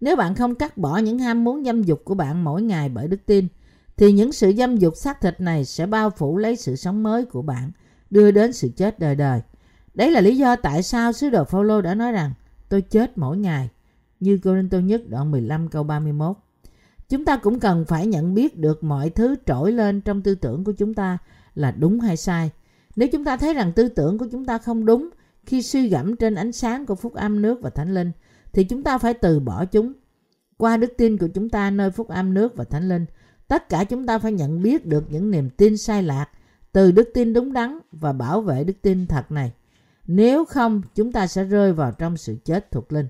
Nếu 0.00 0.16
bạn 0.16 0.34
không 0.34 0.54
cắt 0.54 0.78
bỏ 0.78 0.98
những 0.98 1.18
ham 1.18 1.44
muốn 1.44 1.64
dâm 1.64 1.82
dục 1.82 2.02
của 2.04 2.14
bạn 2.14 2.44
mỗi 2.44 2.62
ngày 2.62 2.88
bởi 2.88 3.08
đức 3.08 3.26
tin, 3.26 3.48
thì 3.96 4.12
những 4.12 4.32
sự 4.32 4.52
dâm 4.58 4.76
dục 4.76 4.96
xác 4.96 5.20
thịt 5.20 5.40
này 5.40 5.64
sẽ 5.64 5.86
bao 5.86 6.10
phủ 6.10 6.36
lấy 6.36 6.56
sự 6.56 6.76
sống 6.76 7.02
mới 7.02 7.24
của 7.24 7.42
bạn, 7.42 7.70
đưa 8.10 8.30
đến 8.30 8.52
sự 8.52 8.68
chết 8.76 8.98
đời 8.98 9.14
đời. 9.14 9.40
Đấy 9.94 10.10
là 10.10 10.20
lý 10.20 10.36
do 10.36 10.56
tại 10.56 10.82
sao 10.82 11.12
sứ 11.12 11.30
đồ 11.30 11.44
Phaolô 11.44 11.80
đã 11.80 11.94
nói 11.94 12.12
rằng 12.12 12.32
tôi 12.68 12.82
chết 12.82 13.18
mỗi 13.18 13.36
ngày, 13.36 13.68
như 14.24 14.38
Corinto 14.38 14.78
Nhất 14.78 15.02
đoạn 15.08 15.30
15 15.30 15.68
câu 15.68 15.84
31. 15.84 16.36
Chúng 17.08 17.24
ta 17.24 17.36
cũng 17.36 17.60
cần 17.60 17.84
phải 17.84 18.06
nhận 18.06 18.34
biết 18.34 18.58
được 18.58 18.84
mọi 18.84 19.10
thứ 19.10 19.34
trỗi 19.46 19.72
lên 19.72 20.00
trong 20.00 20.22
tư 20.22 20.34
tưởng 20.34 20.64
của 20.64 20.72
chúng 20.72 20.94
ta 20.94 21.18
là 21.54 21.70
đúng 21.70 22.00
hay 22.00 22.16
sai. 22.16 22.50
Nếu 22.96 23.08
chúng 23.12 23.24
ta 23.24 23.36
thấy 23.36 23.54
rằng 23.54 23.72
tư 23.72 23.88
tưởng 23.88 24.18
của 24.18 24.26
chúng 24.32 24.44
ta 24.44 24.58
không 24.58 24.86
đúng 24.86 25.10
khi 25.46 25.62
suy 25.62 25.88
gẫm 25.88 26.16
trên 26.16 26.34
ánh 26.34 26.52
sáng 26.52 26.86
của 26.86 26.94
phúc 26.94 27.14
âm 27.14 27.42
nước 27.42 27.60
và 27.62 27.70
thánh 27.70 27.94
linh, 27.94 28.12
thì 28.52 28.64
chúng 28.64 28.82
ta 28.82 28.98
phải 28.98 29.14
từ 29.14 29.40
bỏ 29.40 29.64
chúng. 29.64 29.92
Qua 30.56 30.76
đức 30.76 30.92
tin 30.98 31.18
của 31.18 31.28
chúng 31.34 31.50
ta 31.50 31.70
nơi 31.70 31.90
phúc 31.90 32.08
âm 32.08 32.34
nước 32.34 32.56
và 32.56 32.64
thánh 32.64 32.88
linh, 32.88 33.06
tất 33.48 33.68
cả 33.68 33.84
chúng 33.84 34.06
ta 34.06 34.18
phải 34.18 34.32
nhận 34.32 34.62
biết 34.62 34.86
được 34.86 35.04
những 35.10 35.30
niềm 35.30 35.50
tin 35.50 35.76
sai 35.76 36.02
lạc 36.02 36.26
từ 36.72 36.92
đức 36.92 37.10
tin 37.14 37.32
đúng 37.32 37.52
đắn 37.52 37.78
và 37.92 38.12
bảo 38.12 38.40
vệ 38.40 38.64
đức 38.64 38.74
tin 38.82 39.06
thật 39.06 39.32
này. 39.32 39.52
Nếu 40.06 40.44
không, 40.44 40.82
chúng 40.94 41.12
ta 41.12 41.26
sẽ 41.26 41.44
rơi 41.44 41.72
vào 41.72 41.92
trong 41.92 42.16
sự 42.16 42.36
chết 42.44 42.70
thuộc 42.70 42.92
linh. 42.92 43.06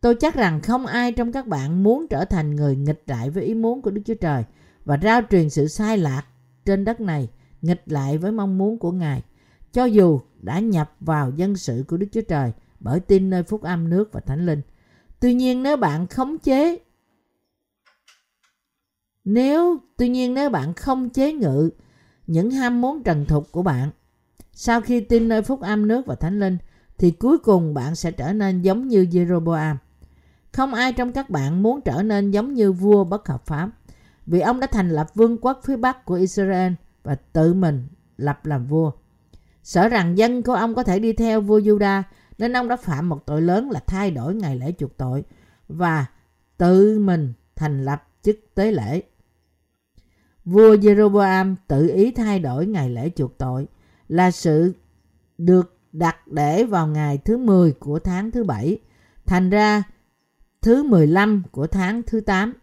Tôi 0.00 0.14
chắc 0.14 0.34
rằng 0.34 0.60
không 0.60 0.86
ai 0.86 1.12
trong 1.12 1.32
các 1.32 1.46
bạn 1.46 1.82
muốn 1.82 2.06
trở 2.10 2.24
thành 2.24 2.56
người 2.56 2.76
nghịch 2.76 3.02
lại 3.06 3.30
với 3.30 3.44
ý 3.44 3.54
muốn 3.54 3.82
của 3.82 3.90
Đức 3.90 4.02
Chúa 4.04 4.14
Trời 4.14 4.44
và 4.84 4.98
rao 5.02 5.20
truyền 5.30 5.50
sự 5.50 5.68
sai 5.68 5.98
lạc 5.98 6.22
trên 6.64 6.84
đất 6.84 7.00
này 7.00 7.28
nghịch 7.62 7.82
lại 7.86 8.18
với 8.18 8.32
mong 8.32 8.58
muốn 8.58 8.78
của 8.78 8.92
Ngài, 8.92 9.22
cho 9.72 9.84
dù 9.84 10.20
đã 10.40 10.58
nhập 10.58 10.92
vào 11.00 11.30
dân 11.30 11.56
sự 11.56 11.84
của 11.88 11.96
Đức 11.96 12.06
Chúa 12.12 12.20
Trời 12.28 12.52
bởi 12.80 13.00
tin 13.00 13.30
nơi 13.30 13.42
phúc 13.42 13.62
âm 13.62 13.90
nước 13.90 14.12
và 14.12 14.20
thánh 14.20 14.46
linh. 14.46 14.60
Tuy 15.20 15.34
nhiên 15.34 15.62
nếu 15.62 15.76
bạn 15.76 16.06
khống 16.06 16.38
chế 16.38 16.78
nếu 19.24 19.78
tuy 19.96 20.08
nhiên 20.08 20.34
nếu 20.34 20.50
bạn 20.50 20.74
không 20.74 21.10
chế 21.10 21.32
ngự 21.32 21.70
những 22.26 22.50
ham 22.50 22.80
muốn 22.80 23.02
trần 23.02 23.26
thục 23.26 23.52
của 23.52 23.62
bạn 23.62 23.90
sau 24.52 24.80
khi 24.80 25.00
tin 25.00 25.28
nơi 25.28 25.42
phúc 25.42 25.60
âm 25.60 25.88
nước 25.88 26.06
và 26.06 26.14
thánh 26.14 26.40
linh 26.40 26.58
thì 26.98 27.10
cuối 27.10 27.38
cùng 27.38 27.74
bạn 27.74 27.94
sẽ 27.94 28.10
trở 28.10 28.32
nên 28.32 28.62
giống 28.62 28.88
như 28.88 29.02
Jeroboam. 29.02 29.76
Không 30.52 30.74
ai 30.74 30.92
trong 30.92 31.12
các 31.12 31.30
bạn 31.30 31.62
muốn 31.62 31.80
trở 31.80 32.02
nên 32.02 32.30
giống 32.30 32.54
như 32.54 32.72
vua 32.72 33.04
bất 33.04 33.28
hợp 33.28 33.46
pháp 33.46 33.70
vì 34.26 34.40
ông 34.40 34.60
đã 34.60 34.66
thành 34.66 34.90
lập 34.90 35.06
vương 35.14 35.38
quốc 35.38 35.60
phía 35.64 35.76
bắc 35.76 36.04
của 36.04 36.14
Israel 36.14 36.72
và 37.02 37.14
tự 37.14 37.54
mình 37.54 37.88
lập 38.16 38.46
làm 38.46 38.66
vua. 38.66 38.90
Sợ 39.62 39.88
rằng 39.88 40.18
dân 40.18 40.42
của 40.42 40.52
ông 40.52 40.74
có 40.74 40.82
thể 40.82 40.98
đi 40.98 41.12
theo 41.12 41.40
vua 41.40 41.58
Juda, 41.58 42.02
nên 42.38 42.56
ông 42.56 42.68
đã 42.68 42.76
phạm 42.76 43.08
một 43.08 43.26
tội 43.26 43.42
lớn 43.42 43.70
là 43.70 43.80
thay 43.86 44.10
đổi 44.10 44.34
ngày 44.34 44.56
lễ 44.56 44.72
chuộc 44.78 44.96
tội 44.96 45.24
và 45.68 46.06
tự 46.58 46.98
mình 46.98 47.32
thành 47.56 47.84
lập 47.84 48.08
chức 48.22 48.36
tế 48.54 48.72
lễ. 48.72 49.02
Vua 50.44 50.74
Jeroboam 50.74 51.54
tự 51.68 51.88
ý 51.88 52.10
thay 52.10 52.38
đổi 52.38 52.66
ngày 52.66 52.90
lễ 52.90 53.10
chuộc 53.16 53.38
tội 53.38 53.66
là 54.08 54.30
sự 54.30 54.74
được 55.38 55.78
đặt 55.92 56.28
để 56.28 56.64
vào 56.64 56.86
ngày 56.86 57.18
thứ 57.18 57.36
10 57.36 57.72
của 57.72 57.98
tháng 57.98 58.30
thứ 58.30 58.44
bảy. 58.44 58.78
Thành 59.26 59.50
ra 59.50 59.82
thứ 60.62 60.82
15 60.82 61.42
của 61.50 61.66
tháng 61.66 62.02
thứ 62.06 62.20
8, 62.20 62.54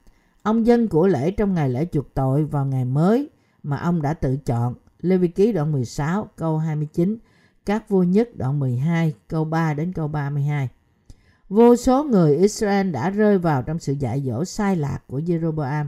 ông 0.44 0.66
dân 0.66 0.88
của 0.88 1.08
lễ 1.08 1.32
trong 1.32 1.54
ngày 1.54 1.70
lễ 1.70 1.86
chuộc 1.92 2.14
tội 2.14 2.46
vào 2.46 2.66
ngày 2.66 2.86
mới 2.86 3.30
mà 3.64 3.78
ông 3.78 4.02
đã 4.02 4.14
tự 4.14 4.38
chọn. 4.38 4.76
Lê 5.00 5.18
Vi 5.18 5.28
Ký 5.28 5.52
đoạn 5.52 5.72
16 5.72 6.30
câu 6.36 6.58
29, 6.58 7.18
các 7.66 7.90
vua 7.90 8.04
nhất 8.04 8.30
đoạn 8.36 8.60
12 8.60 9.14
câu 9.28 9.46
3 9.46 9.74
đến 9.74 9.94
câu 9.94 10.08
32. 10.08 10.70
Vô 11.50 11.76
số 11.76 12.04
người 12.04 12.36
Israel 12.36 12.92
đã 12.92 13.10
rơi 13.10 13.38
vào 13.38 13.62
trong 13.62 13.80
sự 13.80 13.94
dạy 13.94 14.24
dỗ 14.26 14.46
sai 14.46 14.76
lạc 14.76 15.00
của 15.08 15.20
Jeroboam 15.20 15.86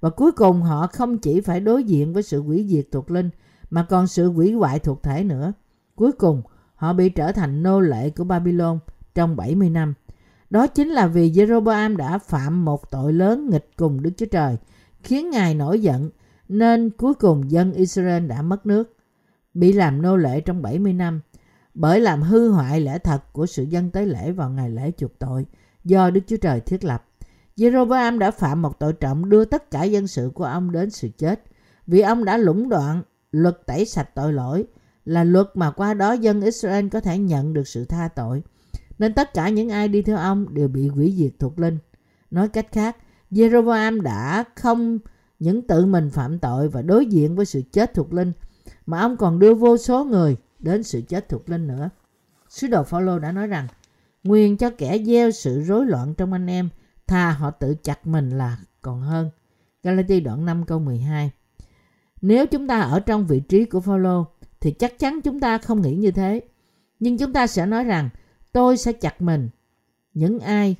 và 0.00 0.10
cuối 0.10 0.32
cùng 0.32 0.62
họ 0.62 0.86
không 0.86 1.18
chỉ 1.18 1.40
phải 1.40 1.60
đối 1.60 1.84
diện 1.84 2.12
với 2.12 2.22
sự 2.22 2.42
hủy 2.42 2.66
diệt 2.68 2.86
thuộc 2.92 3.10
linh 3.10 3.30
mà 3.70 3.86
còn 3.88 4.06
sự 4.06 4.30
hủy 4.30 4.52
hoại 4.52 4.78
thuộc 4.78 5.02
thể 5.02 5.24
nữa. 5.24 5.52
Cuối 5.94 6.12
cùng 6.12 6.42
họ 6.74 6.92
bị 6.92 7.08
trở 7.08 7.32
thành 7.32 7.62
nô 7.62 7.80
lệ 7.80 8.10
của 8.10 8.24
Babylon 8.24 8.78
trong 9.14 9.36
70 9.36 9.70
năm. 9.70 9.94
Đó 10.50 10.66
chính 10.66 10.88
là 10.88 11.06
vì 11.06 11.30
Jeroboam 11.30 11.96
đã 11.96 12.18
phạm 12.18 12.64
một 12.64 12.90
tội 12.90 13.12
lớn 13.12 13.48
nghịch 13.50 13.70
cùng 13.76 14.02
Đức 14.02 14.10
Chúa 14.16 14.26
Trời, 14.26 14.56
khiến 15.02 15.30
Ngài 15.30 15.54
nổi 15.54 15.80
giận, 15.80 16.10
nên 16.48 16.90
cuối 16.90 17.14
cùng 17.14 17.50
dân 17.50 17.72
Israel 17.72 18.26
đã 18.26 18.42
mất 18.42 18.66
nước, 18.66 18.96
bị 19.54 19.72
làm 19.72 20.02
nô 20.02 20.16
lệ 20.16 20.40
trong 20.40 20.62
70 20.62 20.92
năm, 20.92 21.20
bởi 21.74 22.00
làm 22.00 22.22
hư 22.22 22.50
hoại 22.50 22.80
lẽ 22.80 22.98
thật 22.98 23.32
của 23.32 23.46
sự 23.46 23.62
dân 23.62 23.90
tế 23.90 24.06
lễ 24.06 24.32
vào 24.32 24.50
ngày 24.50 24.70
lễ 24.70 24.92
chuộc 24.96 25.18
tội 25.18 25.46
do 25.84 26.10
Đức 26.10 26.20
Chúa 26.26 26.36
Trời 26.36 26.60
thiết 26.60 26.84
lập. 26.84 27.04
Jeroboam 27.56 28.18
đã 28.18 28.30
phạm 28.30 28.62
một 28.62 28.78
tội 28.78 28.92
trọng 28.92 29.28
đưa 29.28 29.44
tất 29.44 29.70
cả 29.70 29.84
dân 29.84 30.06
sự 30.06 30.30
của 30.34 30.44
ông 30.44 30.72
đến 30.72 30.90
sự 30.90 31.08
chết, 31.18 31.42
vì 31.86 32.00
ông 32.00 32.24
đã 32.24 32.36
lũng 32.36 32.68
đoạn 32.68 33.02
luật 33.32 33.58
tẩy 33.66 33.84
sạch 33.84 34.14
tội 34.14 34.32
lỗi, 34.32 34.64
là 35.04 35.24
luật 35.24 35.46
mà 35.54 35.70
qua 35.70 35.94
đó 35.94 36.12
dân 36.12 36.40
Israel 36.40 36.88
có 36.88 37.00
thể 37.00 37.18
nhận 37.18 37.54
được 37.54 37.68
sự 37.68 37.84
tha 37.84 38.08
tội. 38.08 38.42
Nên 38.98 39.14
tất 39.14 39.34
cả 39.34 39.48
những 39.48 39.68
ai 39.68 39.88
đi 39.88 40.02
theo 40.02 40.16
ông 40.16 40.54
đều 40.54 40.68
bị 40.68 40.88
hủy 40.88 41.14
diệt 41.16 41.32
thuộc 41.38 41.58
linh. 41.58 41.78
Nói 42.30 42.48
cách 42.48 42.66
khác, 42.72 42.96
Jeroboam 43.30 44.00
đã 44.00 44.44
không 44.54 44.98
những 45.38 45.66
tự 45.66 45.86
mình 45.86 46.10
phạm 46.10 46.38
tội 46.38 46.68
và 46.68 46.82
đối 46.82 47.06
diện 47.06 47.36
với 47.36 47.46
sự 47.46 47.62
chết 47.72 47.94
thuộc 47.94 48.12
linh, 48.12 48.32
mà 48.86 49.00
ông 49.00 49.16
còn 49.16 49.38
đưa 49.38 49.54
vô 49.54 49.76
số 49.76 50.04
người 50.04 50.36
đến 50.58 50.82
sự 50.82 51.00
chết 51.08 51.28
thuộc 51.28 51.48
linh 51.48 51.66
nữa. 51.66 51.90
Sứ 52.48 52.66
đồ 52.66 52.82
Phaolô 52.82 53.18
đã 53.18 53.32
nói 53.32 53.46
rằng, 53.46 53.66
nguyên 54.24 54.56
cho 54.56 54.70
kẻ 54.70 54.98
gieo 54.98 55.30
sự 55.30 55.60
rối 55.60 55.86
loạn 55.86 56.14
trong 56.14 56.32
anh 56.32 56.46
em, 56.46 56.68
thà 57.06 57.30
họ 57.30 57.50
tự 57.50 57.74
chặt 57.82 58.06
mình 58.06 58.30
là 58.30 58.58
còn 58.82 59.00
hơn. 59.00 59.30
Galati 59.82 60.20
đoạn 60.20 60.46
5 60.46 60.64
câu 60.64 60.78
12 60.78 61.30
Nếu 62.20 62.46
chúng 62.46 62.66
ta 62.66 62.80
ở 62.80 63.00
trong 63.00 63.26
vị 63.26 63.40
trí 63.40 63.64
của 63.64 63.80
Phaolô 63.80 64.26
thì 64.60 64.70
chắc 64.70 64.98
chắn 64.98 65.20
chúng 65.24 65.40
ta 65.40 65.58
không 65.58 65.82
nghĩ 65.82 65.96
như 65.96 66.10
thế. 66.10 66.40
Nhưng 67.00 67.18
chúng 67.18 67.32
ta 67.32 67.46
sẽ 67.46 67.66
nói 67.66 67.84
rằng 67.84 68.08
tôi 68.52 68.76
sẽ 68.76 68.92
chặt 68.92 69.22
mình 69.22 69.48
những 70.14 70.40
ai 70.40 70.76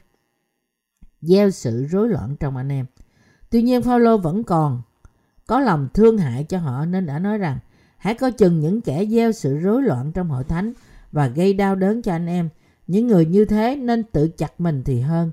gieo 1.20 1.50
sự 1.50 1.84
rối 1.84 2.08
loạn 2.08 2.36
trong 2.40 2.56
anh 2.56 2.68
em. 2.68 2.86
Tuy 3.50 3.62
nhiên 3.62 3.82
Phaolô 3.82 4.18
vẫn 4.18 4.44
còn 4.44 4.82
có 5.46 5.60
lòng 5.60 5.88
thương 5.94 6.18
hại 6.18 6.44
cho 6.44 6.58
họ 6.58 6.84
nên 6.84 7.06
đã 7.06 7.18
nói 7.18 7.38
rằng 7.38 7.58
hãy 7.96 8.14
coi 8.14 8.32
chừng 8.32 8.60
những 8.60 8.80
kẻ 8.80 9.06
gieo 9.06 9.32
sự 9.32 9.56
rối 9.56 9.82
loạn 9.82 10.12
trong 10.12 10.28
hội 10.28 10.44
thánh 10.44 10.72
và 11.12 11.26
gây 11.28 11.54
đau 11.54 11.74
đớn 11.74 12.02
cho 12.02 12.12
anh 12.12 12.26
em. 12.26 12.48
Những 12.86 13.06
người 13.06 13.26
như 13.26 13.44
thế 13.44 13.76
nên 13.76 14.04
tự 14.04 14.28
chặt 14.28 14.60
mình 14.60 14.82
thì 14.84 15.00
hơn. 15.00 15.32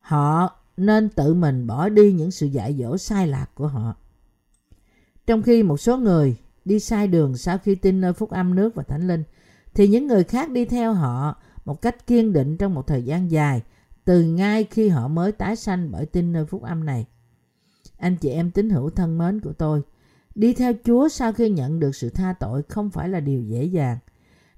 Họ 0.00 0.56
nên 0.76 1.08
tự 1.08 1.34
mình 1.34 1.66
bỏ 1.66 1.88
đi 1.88 2.12
những 2.12 2.30
sự 2.30 2.46
dạy 2.46 2.76
dỗ 2.78 2.96
sai 2.98 3.26
lạc 3.26 3.46
của 3.54 3.66
họ. 3.66 3.94
Trong 5.26 5.42
khi 5.42 5.62
một 5.62 5.76
số 5.76 5.96
người 5.96 6.36
đi 6.64 6.80
sai 6.80 7.08
đường 7.08 7.36
sau 7.36 7.58
khi 7.58 7.74
tin 7.74 8.00
nơi 8.00 8.12
phúc 8.12 8.30
âm 8.30 8.54
nước 8.54 8.74
và 8.74 8.82
thánh 8.82 9.08
linh, 9.08 9.22
thì 9.74 9.88
những 9.88 10.06
người 10.06 10.24
khác 10.24 10.50
đi 10.50 10.64
theo 10.64 10.92
họ 10.92 11.40
một 11.64 11.82
cách 11.82 12.06
kiên 12.06 12.32
định 12.32 12.56
trong 12.56 12.74
một 12.74 12.86
thời 12.86 13.02
gian 13.02 13.30
dài, 13.30 13.62
từ 14.04 14.22
ngay 14.22 14.64
khi 14.64 14.88
họ 14.88 15.08
mới 15.08 15.32
tái 15.32 15.56
sanh 15.56 15.90
bởi 15.90 16.06
tin 16.06 16.32
nơi 16.32 16.44
phúc 16.44 16.62
âm 16.62 16.84
này. 16.84 17.06
Anh 17.98 18.16
chị 18.16 18.28
em 18.28 18.50
tín 18.50 18.70
hữu 18.70 18.90
thân 18.90 19.18
mến 19.18 19.40
của 19.40 19.52
tôi, 19.52 19.82
đi 20.34 20.54
theo 20.54 20.72
Chúa 20.84 21.08
sau 21.08 21.32
khi 21.32 21.50
nhận 21.50 21.80
được 21.80 21.96
sự 21.96 22.10
tha 22.10 22.34
tội 22.40 22.62
không 22.62 22.90
phải 22.90 23.08
là 23.08 23.20
điều 23.20 23.42
dễ 23.42 23.64
dàng. 23.64 23.98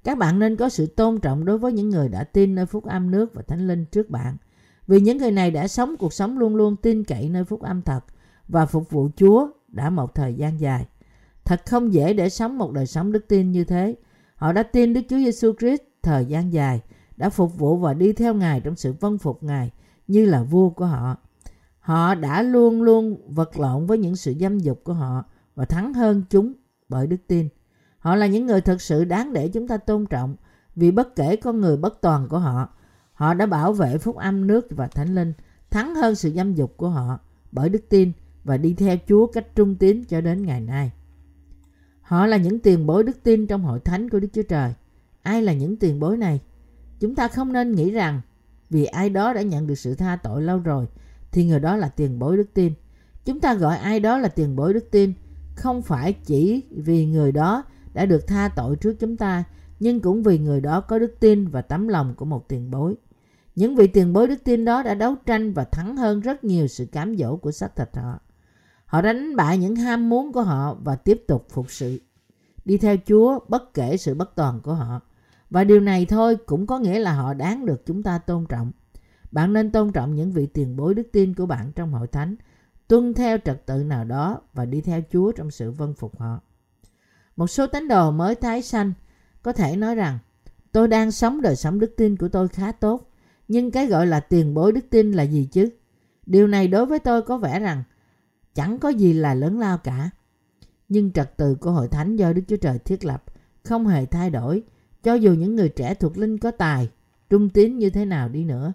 Các 0.05 0.19
bạn 0.19 0.39
nên 0.39 0.57
có 0.57 0.69
sự 0.69 0.87
tôn 0.87 1.21
trọng 1.21 1.45
đối 1.45 1.59
với 1.59 1.73
những 1.73 1.91
người 1.91 2.09
đã 2.09 2.25
tin 2.25 2.55
nơi 2.55 2.67
phúc 2.67 2.85
âm 2.85 3.11
nước 3.11 3.35
và 3.35 3.43
thánh 3.43 3.67
linh 3.67 3.85
trước 3.85 4.11
bạn. 4.11 4.37
Vì 4.87 5.01
những 5.01 5.19
người 5.19 5.31
này 5.31 5.51
đã 5.51 5.69
sống 5.69 5.97
cuộc 5.97 6.13
sống 6.13 6.39
luôn 6.39 6.57
luôn 6.57 6.77
tin 6.77 7.05
cậy 7.05 7.29
nơi 7.29 7.45
phúc 7.45 7.63
âm 7.63 7.83
thật 7.83 8.01
và 8.49 8.67
phục 8.67 8.91
vụ 8.91 9.09
Chúa 9.17 9.49
đã 9.69 9.91
một 9.91 10.15
thời 10.15 10.35
gian 10.35 10.61
dài. 10.61 10.87
Thật 11.45 11.63
không 11.67 11.93
dễ 11.93 12.13
để 12.13 12.29
sống 12.29 12.59
một 12.59 12.73
đời 12.73 12.87
sống 12.87 13.13
đức 13.13 13.29
tin 13.29 13.53
như 13.53 13.65
thế. 13.65 13.95
Họ 14.37 14.53
đã 14.53 14.63
tin 14.63 14.93
Đức 14.93 15.01
Chúa 15.09 15.17
Giêsu 15.17 15.53
Christ 15.59 15.83
thời 16.03 16.25
gian 16.25 16.53
dài, 16.53 16.81
đã 17.17 17.31
phục 17.31 17.59
vụ 17.59 17.77
và 17.77 17.95
đi 17.95 18.13
theo 18.13 18.35
Ngài 18.35 18.61
trong 18.61 18.77
sự 18.77 18.95
vâng 19.01 19.19
phục 19.19 19.43
Ngài 19.43 19.71
như 20.09 20.25
là 20.25 20.43
vua 20.43 20.71
của 20.71 20.87
họ. 20.87 21.17
Họ 21.81 22.15
đã 22.15 22.43
luôn 22.43 22.83
luôn 22.83 23.35
vật 23.35 23.59
lộn 23.59 23.87
với 23.87 23.99
những 23.99 24.17
sự 24.17 24.35
dâm 24.41 24.59
dục 24.59 24.85
của 24.85 24.93
họ 24.93 25.25
và 25.55 25.65
thắng 25.65 25.95
hơn 25.95 26.23
chúng 26.31 26.53
bởi 26.89 27.07
đức 27.07 27.17
tin. 27.27 27.49
Họ 27.99 28.17
là 28.17 28.27
những 28.27 28.47
người 28.47 28.61
thật 28.61 28.81
sự 28.81 29.05
đáng 29.05 29.33
để 29.33 29.49
chúng 29.49 29.69
ta 29.69 29.77
tôn 29.77 30.07
trọng 30.07 30.37
vì 30.77 30.91
bất 30.91 31.17
kể 31.17 31.37
con 31.37 31.61
người 31.61 31.77
bất 31.77 32.01
toàn 32.01 32.29
của 32.29 32.39
họ, 32.39 32.69
Họ 33.17 33.35
đã 33.35 33.47
bảo 33.47 33.73
vệ 33.73 33.99
phúc 33.99 34.17
âm 34.17 34.47
nước 34.47 34.67
và 34.71 34.87
thánh 34.87 35.15
linh, 35.15 35.33
thắng 35.71 35.95
hơn 35.95 36.15
sự 36.15 36.31
dâm 36.31 36.55
dục 36.55 36.77
của 36.77 36.89
họ 36.89 37.19
bởi 37.53 37.69
đức 37.69 37.89
tin 37.89 38.13
và 38.45 38.57
đi 38.57 38.75
theo 38.75 38.97
Chúa 39.09 39.27
cách 39.27 39.47
trung 39.55 39.75
tín 39.75 40.05
cho 40.05 40.21
đến 40.21 40.47
ngày 40.47 40.61
nay. 40.61 40.93
Họ 42.07 42.27
là 42.27 42.37
những 42.37 42.59
tiền 42.59 42.87
bối 42.87 43.05
đức 43.05 43.23
tin 43.23 43.47
trong 43.47 43.63
hội 43.63 43.81
thánh 43.81 44.11
của 44.11 44.21
Đức 44.21 44.29
Chúa 44.33 44.43
Trời. 44.43 44.73
Ai 45.23 45.43
là 45.43 45.53
những 45.53 45.77
tiền 45.77 46.01
bối 46.01 46.17
này? 46.17 46.41
Chúng 47.01 47.15
ta 47.15 47.29
không 47.29 47.53
nên 47.53 47.73
nghĩ 47.73 47.91
rằng 47.91 48.21
vì 48.71 48.85
ai 48.85 49.11
đó 49.11 49.33
đã 49.33 49.43
nhận 49.43 49.67
được 49.67 49.75
sự 49.75 49.95
tha 49.95 50.17
tội 50.23 50.43
lâu 50.43 50.59
rồi 50.59 50.87
thì 51.33 51.47
người 51.47 51.61
đó 51.61 51.77
là 51.77 51.89
tiền 51.89 52.19
bối 52.19 52.37
đức 52.37 52.55
tin. 52.55 52.73
Chúng 53.25 53.41
ta 53.41 53.55
gọi 53.55 53.77
ai 53.77 54.01
đó 54.01 54.19
là 54.19 54.29
tiền 54.29 54.57
bối 54.57 54.75
đức 54.75 54.91
tin 54.91 55.13
không 55.55 55.83
phải 55.83 56.13
chỉ 56.13 56.63
vì 56.71 57.07
người 57.07 57.33
đó 57.33 57.65
đã 57.95 58.07
được 58.07 58.27
tha 58.27 58.49
tội 58.57 58.77
trước 58.77 58.95
chúng 59.01 59.17
ta, 59.17 59.45
nhưng 59.81 60.01
cũng 60.01 60.23
vì 60.23 60.39
người 60.39 60.61
đó 60.61 60.81
có 60.81 60.99
đức 60.99 61.15
tin 61.21 61.49
và 61.49 61.63
tấm 61.63 61.89
lòng 61.89 62.15
của 62.15 62.25
một 62.25 62.49
tiền 62.49 62.71
bối. 62.71 62.95
Những 63.55 63.77
vị 63.77 63.87
tiền 63.87 64.13
bối 64.13 64.27
đức 64.27 64.45
tin 64.45 64.65
đó 64.65 64.83
đã 64.83 64.95
đấu 64.95 65.15
tranh 65.27 65.53
và 65.53 65.65
thắng 65.65 65.97
hơn 65.97 66.21
rất 66.21 66.45
nhiều 66.45 66.67
sự 66.67 66.87
cám 66.87 67.17
dỗ 67.17 67.37
của 67.37 67.53
xác 67.53 67.77
thịt 67.77 67.89
họ. 67.97 68.21
Họ 68.87 69.03
đánh 69.03 69.37
bại 69.37 69.59
những 69.59 69.77
ham 69.77 70.09
muốn 70.09 70.33
của 70.33 70.43
họ 70.43 70.75
và 70.75 70.97
tiếp 70.97 71.25
tục 71.29 71.47
phục 71.51 71.71
sự. 71.71 72.01
Đi 72.65 72.79
theo 72.79 72.97
Chúa 73.07 73.39
bất 73.49 73.75
kể 73.75 73.97
sự 73.97 74.15
bất 74.15 74.35
toàn 74.35 74.61
của 74.61 74.75
họ. 74.75 75.01
Và 75.51 75.65
điều 75.65 75.81
này 75.81 76.07
thôi 76.07 76.37
cũng 76.47 76.67
có 76.67 76.79
nghĩa 76.79 76.99
là 76.99 77.13
họ 77.13 77.35
đáng 77.35 77.67
được 77.67 77.87
chúng 77.87 78.03
ta 78.03 78.19
tôn 78.19 78.47
trọng. 78.47 78.73
Bạn 79.31 79.53
nên 79.53 79.71
tôn 79.71 79.93
trọng 79.93 80.15
những 80.15 80.33
vị 80.33 80.47
tiền 80.47 80.77
bối 80.77 80.95
đức 80.95 81.09
tin 81.13 81.35
của 81.35 81.47
bạn 81.47 81.73
trong 81.73 81.93
hội 81.93 82.07
thánh, 82.07 82.37
tuân 82.89 83.15
theo 83.15 83.39
trật 83.45 83.67
tự 83.67 83.83
nào 83.83 84.05
đó 84.05 84.41
và 84.55 84.65
đi 84.65 84.81
theo 84.81 85.01
Chúa 85.13 85.33
trong 85.33 85.51
sự 85.51 85.71
vân 85.71 85.95
phục 85.95 86.19
họ. 86.19 86.41
Một 87.37 87.47
số 87.47 87.67
tín 87.67 87.89
đồ 87.89 88.11
mới 88.11 88.35
tái 88.35 88.63
sanh 88.63 88.93
có 89.43 89.53
thể 89.53 89.77
nói 89.77 89.95
rằng 89.95 90.19
tôi 90.73 90.89
đang 90.89 91.11
sống 91.11 91.41
đời 91.41 91.57
sống 91.57 91.81
đức 91.81 91.95
tin 91.97 92.17
của 92.17 92.29
tôi 92.29 92.49
khá 92.49 92.73
tốt, 92.73 93.11
nhưng 93.49 93.71
cái 93.71 93.87
gọi 93.87 94.07
là 94.07 94.21
tiền 94.21 94.55
bối 94.55 94.73
đức 94.73 94.85
tin 94.91 95.13
là 95.13 95.23
gì 95.23 95.49
chứ? 95.53 95.69
Điều 96.27 96.47
này 96.47 96.69
đối 96.69 96.87
với 96.87 96.99
tôi 96.99 97.23
có 97.23 97.39
vẻ 97.39 97.61
rằng 97.61 97.83
chẳng 98.57 98.79
có 98.79 98.89
gì 98.89 99.13
là 99.13 99.35
lớn 99.35 99.59
lao 99.59 99.79
cả. 99.79 100.11
Nhưng 100.89 101.13
trật 101.13 101.37
tự 101.37 101.55
của 101.55 101.71
hội 101.71 101.89
thánh 101.89 102.17
do 102.17 102.33
Đức 102.33 102.43
Chúa 102.49 102.57
Trời 102.57 102.79
thiết 102.79 103.05
lập 103.05 103.25
không 103.65 103.87
hề 103.87 104.07
thay 104.07 104.31
đổi 104.31 104.63
cho 105.03 105.15
dù 105.15 105.33
những 105.33 105.57
người 105.57 105.69
trẻ 105.69 105.95
thuộc 105.95 106.19
linh 106.19 106.39
có 106.39 106.51
tài, 106.51 106.89
trung 107.31 107.49
tín 107.49 107.79
như 107.79 107.91
thế 107.91 108.05
nào 108.05 108.29
đi 108.29 108.45
nữa. 108.45 108.73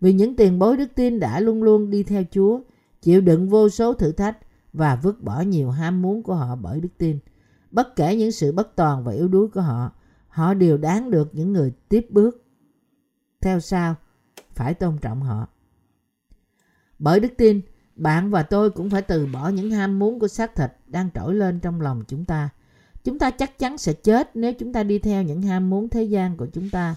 Vì 0.00 0.12
những 0.12 0.36
tiền 0.36 0.58
bối 0.58 0.76
đức 0.76 0.88
tin 0.94 1.20
đã 1.20 1.40
luôn 1.40 1.62
luôn 1.62 1.90
đi 1.90 2.02
theo 2.02 2.22
Chúa, 2.30 2.60
chịu 3.02 3.20
đựng 3.20 3.48
vô 3.48 3.68
số 3.68 3.94
thử 3.94 4.12
thách 4.12 4.38
và 4.72 4.96
vứt 4.96 5.22
bỏ 5.22 5.40
nhiều 5.40 5.70
ham 5.70 6.02
muốn 6.02 6.22
của 6.22 6.34
họ 6.34 6.56
bởi 6.56 6.80
đức 6.80 6.88
tin. 6.98 7.18
Bất 7.70 7.96
kể 7.96 8.16
những 8.16 8.32
sự 8.32 8.52
bất 8.52 8.76
toàn 8.76 9.04
và 9.04 9.12
yếu 9.12 9.28
đuối 9.28 9.48
của 9.48 9.60
họ, 9.60 9.92
họ 10.28 10.54
đều 10.54 10.78
đáng 10.78 11.10
được 11.10 11.34
những 11.34 11.52
người 11.52 11.72
tiếp 11.88 12.06
bước. 12.10 12.44
Theo 13.40 13.60
sau, 13.60 13.94
phải 14.54 14.74
tôn 14.74 14.98
trọng 14.98 15.22
họ. 15.22 15.48
Bởi 16.98 17.20
đức 17.20 17.32
tin, 17.38 17.60
bạn 17.96 18.30
và 18.30 18.42
tôi 18.42 18.70
cũng 18.70 18.90
phải 18.90 19.02
từ 19.02 19.26
bỏ 19.26 19.48
những 19.48 19.70
ham 19.70 19.98
muốn 19.98 20.18
của 20.18 20.28
xác 20.28 20.54
thịt 20.54 20.70
đang 20.86 21.08
trỗi 21.14 21.34
lên 21.34 21.60
trong 21.60 21.80
lòng 21.80 22.04
chúng 22.08 22.24
ta. 22.24 22.48
Chúng 23.04 23.18
ta 23.18 23.30
chắc 23.30 23.58
chắn 23.58 23.78
sẽ 23.78 23.92
chết 23.92 24.30
nếu 24.36 24.52
chúng 24.52 24.72
ta 24.72 24.82
đi 24.82 24.98
theo 24.98 25.22
những 25.22 25.42
ham 25.42 25.70
muốn 25.70 25.88
thế 25.88 26.02
gian 26.02 26.36
của 26.36 26.46
chúng 26.46 26.70
ta. 26.70 26.94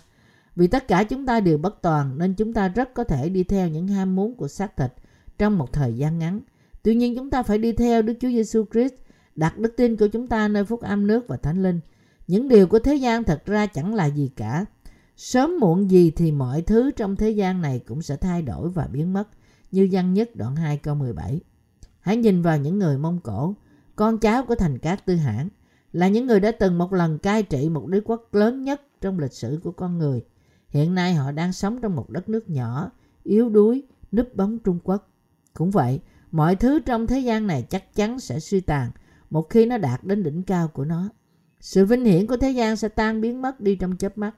Vì 0.56 0.68
tất 0.68 0.88
cả 0.88 1.04
chúng 1.04 1.26
ta 1.26 1.40
đều 1.40 1.58
bất 1.58 1.82
toàn 1.82 2.18
nên 2.18 2.34
chúng 2.34 2.54
ta 2.54 2.68
rất 2.68 2.94
có 2.94 3.04
thể 3.04 3.30
đi 3.30 3.44
theo 3.44 3.68
những 3.68 3.88
ham 3.88 4.16
muốn 4.16 4.36
của 4.36 4.48
xác 4.48 4.78
thịt 4.78 4.94
trong 5.38 5.58
một 5.58 5.74
thời 5.74 5.98
gian 5.98 6.20
ngắn. 6.20 6.40
Tuy 6.84 6.96
nhiên 6.96 7.16
chúng 7.16 7.30
ta 7.30 7.44
phải 7.44 7.58
đi 7.58 7.72
theo 7.72 8.02
Đức 8.02 8.14
Chúa 8.22 8.30
Giêsu 8.30 8.66
Christ, 8.72 8.94
đặt 9.36 9.58
đức 9.58 9.74
tin 9.78 9.98
của 9.98 10.08
chúng 10.08 10.28
ta 10.28 10.48
nơi 10.48 10.66
phúc 10.66 10.82
âm 10.82 11.08
nước 11.08 11.28
và 11.28 11.38
thánh 11.38 11.64
linh. 11.64 11.80
Những 12.28 12.48
điều 12.48 12.68
của 12.68 12.80
thế 12.80 12.96
gian 12.96 13.24
thật 13.24 13.46
ra 13.46 13.66
chẳng 13.66 13.96
là 13.96 14.06
gì 14.06 14.32
cả. 14.36 14.66
Sớm 15.18 15.60
muộn 15.60 15.92
gì 15.92 16.12
thì 16.12 16.32
mọi 16.32 16.62
thứ 16.62 16.92
trong 16.92 17.16
thế 17.16 17.30
gian 17.30 17.62
này 17.62 17.80
cũng 17.88 18.02
sẽ 18.02 18.16
thay 18.16 18.42
đổi 18.42 18.70
và 18.70 18.88
biến 18.88 19.14
mất 19.14 19.28
như 19.72 19.90
văn 19.92 20.14
nhất 20.14 20.36
đoạn 20.36 20.56
2 20.56 20.78
câu 20.78 20.96
17. 20.96 21.42
Hãy 22.00 22.18
nhìn 22.18 22.42
vào 22.42 22.58
những 22.58 22.80
người 22.80 22.98
Mông 22.98 23.20
Cổ, 23.24 23.56
con 23.96 24.18
cháu 24.18 24.46
của 24.46 24.56
thành 24.56 24.78
cát 24.78 25.06
tư 25.06 25.16
hãn, 25.16 25.50
là 25.94 26.08
những 26.08 26.28
người 26.28 26.40
đã 26.40 26.52
từng 26.52 26.78
một 26.78 26.94
lần 26.94 27.20
cai 27.20 27.44
trị 27.44 27.70
một 27.70 27.88
đế 27.88 28.02
quốc 28.06 28.34
lớn 28.34 28.64
nhất 28.64 28.82
trong 29.02 29.20
lịch 29.20 29.34
sử 29.34 29.60
của 29.64 29.72
con 29.72 29.98
người. 29.98 30.26
Hiện 30.70 30.96
nay 30.96 31.14
họ 31.14 31.32
đang 31.32 31.54
sống 31.54 31.82
trong 31.82 31.96
một 31.96 32.10
đất 32.10 32.30
nước 32.30 32.50
nhỏ, 32.50 32.92
yếu 33.24 33.50
đuối, 33.50 33.84
núp 34.12 34.36
bóng 34.36 34.60
Trung 34.60 34.80
Quốc. 34.84 35.10
Cũng 35.54 35.72
vậy, 35.72 36.00
mọi 36.32 36.56
thứ 36.56 36.80
trong 36.80 37.08
thế 37.08 37.20
gian 37.20 37.48
này 37.48 37.66
chắc 37.70 37.96
chắn 37.96 38.20
sẽ 38.20 38.40
suy 38.40 38.62
tàn 38.62 38.92
một 39.30 39.50
khi 39.50 39.66
nó 39.66 39.78
đạt 39.78 40.04
đến 40.04 40.24
đỉnh 40.24 40.44
cao 40.44 40.68
của 40.68 40.86
nó. 40.86 41.10
Sự 41.60 41.86
vinh 41.86 42.06
hiển 42.06 42.28
của 42.28 42.38
thế 42.38 42.52
gian 42.52 42.76
sẽ 42.76 42.88
tan 42.88 43.22
biến 43.22 43.42
mất 43.42 43.62
đi 43.62 43.76
trong 43.76 43.98
chớp 43.98 44.18
mắt. 44.18 44.36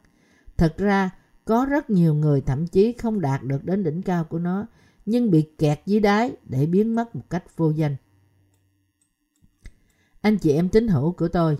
Thật 0.58 0.78
ra, 0.78 1.10
có 1.46 1.66
rất 1.66 1.90
nhiều 1.90 2.14
người 2.14 2.42
thậm 2.42 2.68
chí 2.68 2.94
không 2.94 3.22
đạt 3.22 3.44
được 3.44 3.64
đến 3.64 3.84
đỉnh 3.84 4.02
cao 4.02 4.24
của 4.24 4.40
nó 4.40 4.66
nhưng 5.08 5.32
bị 5.32 5.46
kẹt 5.58 5.80
dưới 5.86 6.00
đáy 6.00 6.32
để 6.44 6.66
biến 6.66 6.96
mất 6.96 7.16
một 7.16 7.22
cách 7.30 7.58
vô 7.58 7.70
danh. 7.70 7.96
Anh 10.22 10.38
chị 10.38 10.52
em 10.52 10.70
tín 10.70 10.88
hữu 10.88 11.12
của 11.12 11.28
tôi, 11.28 11.58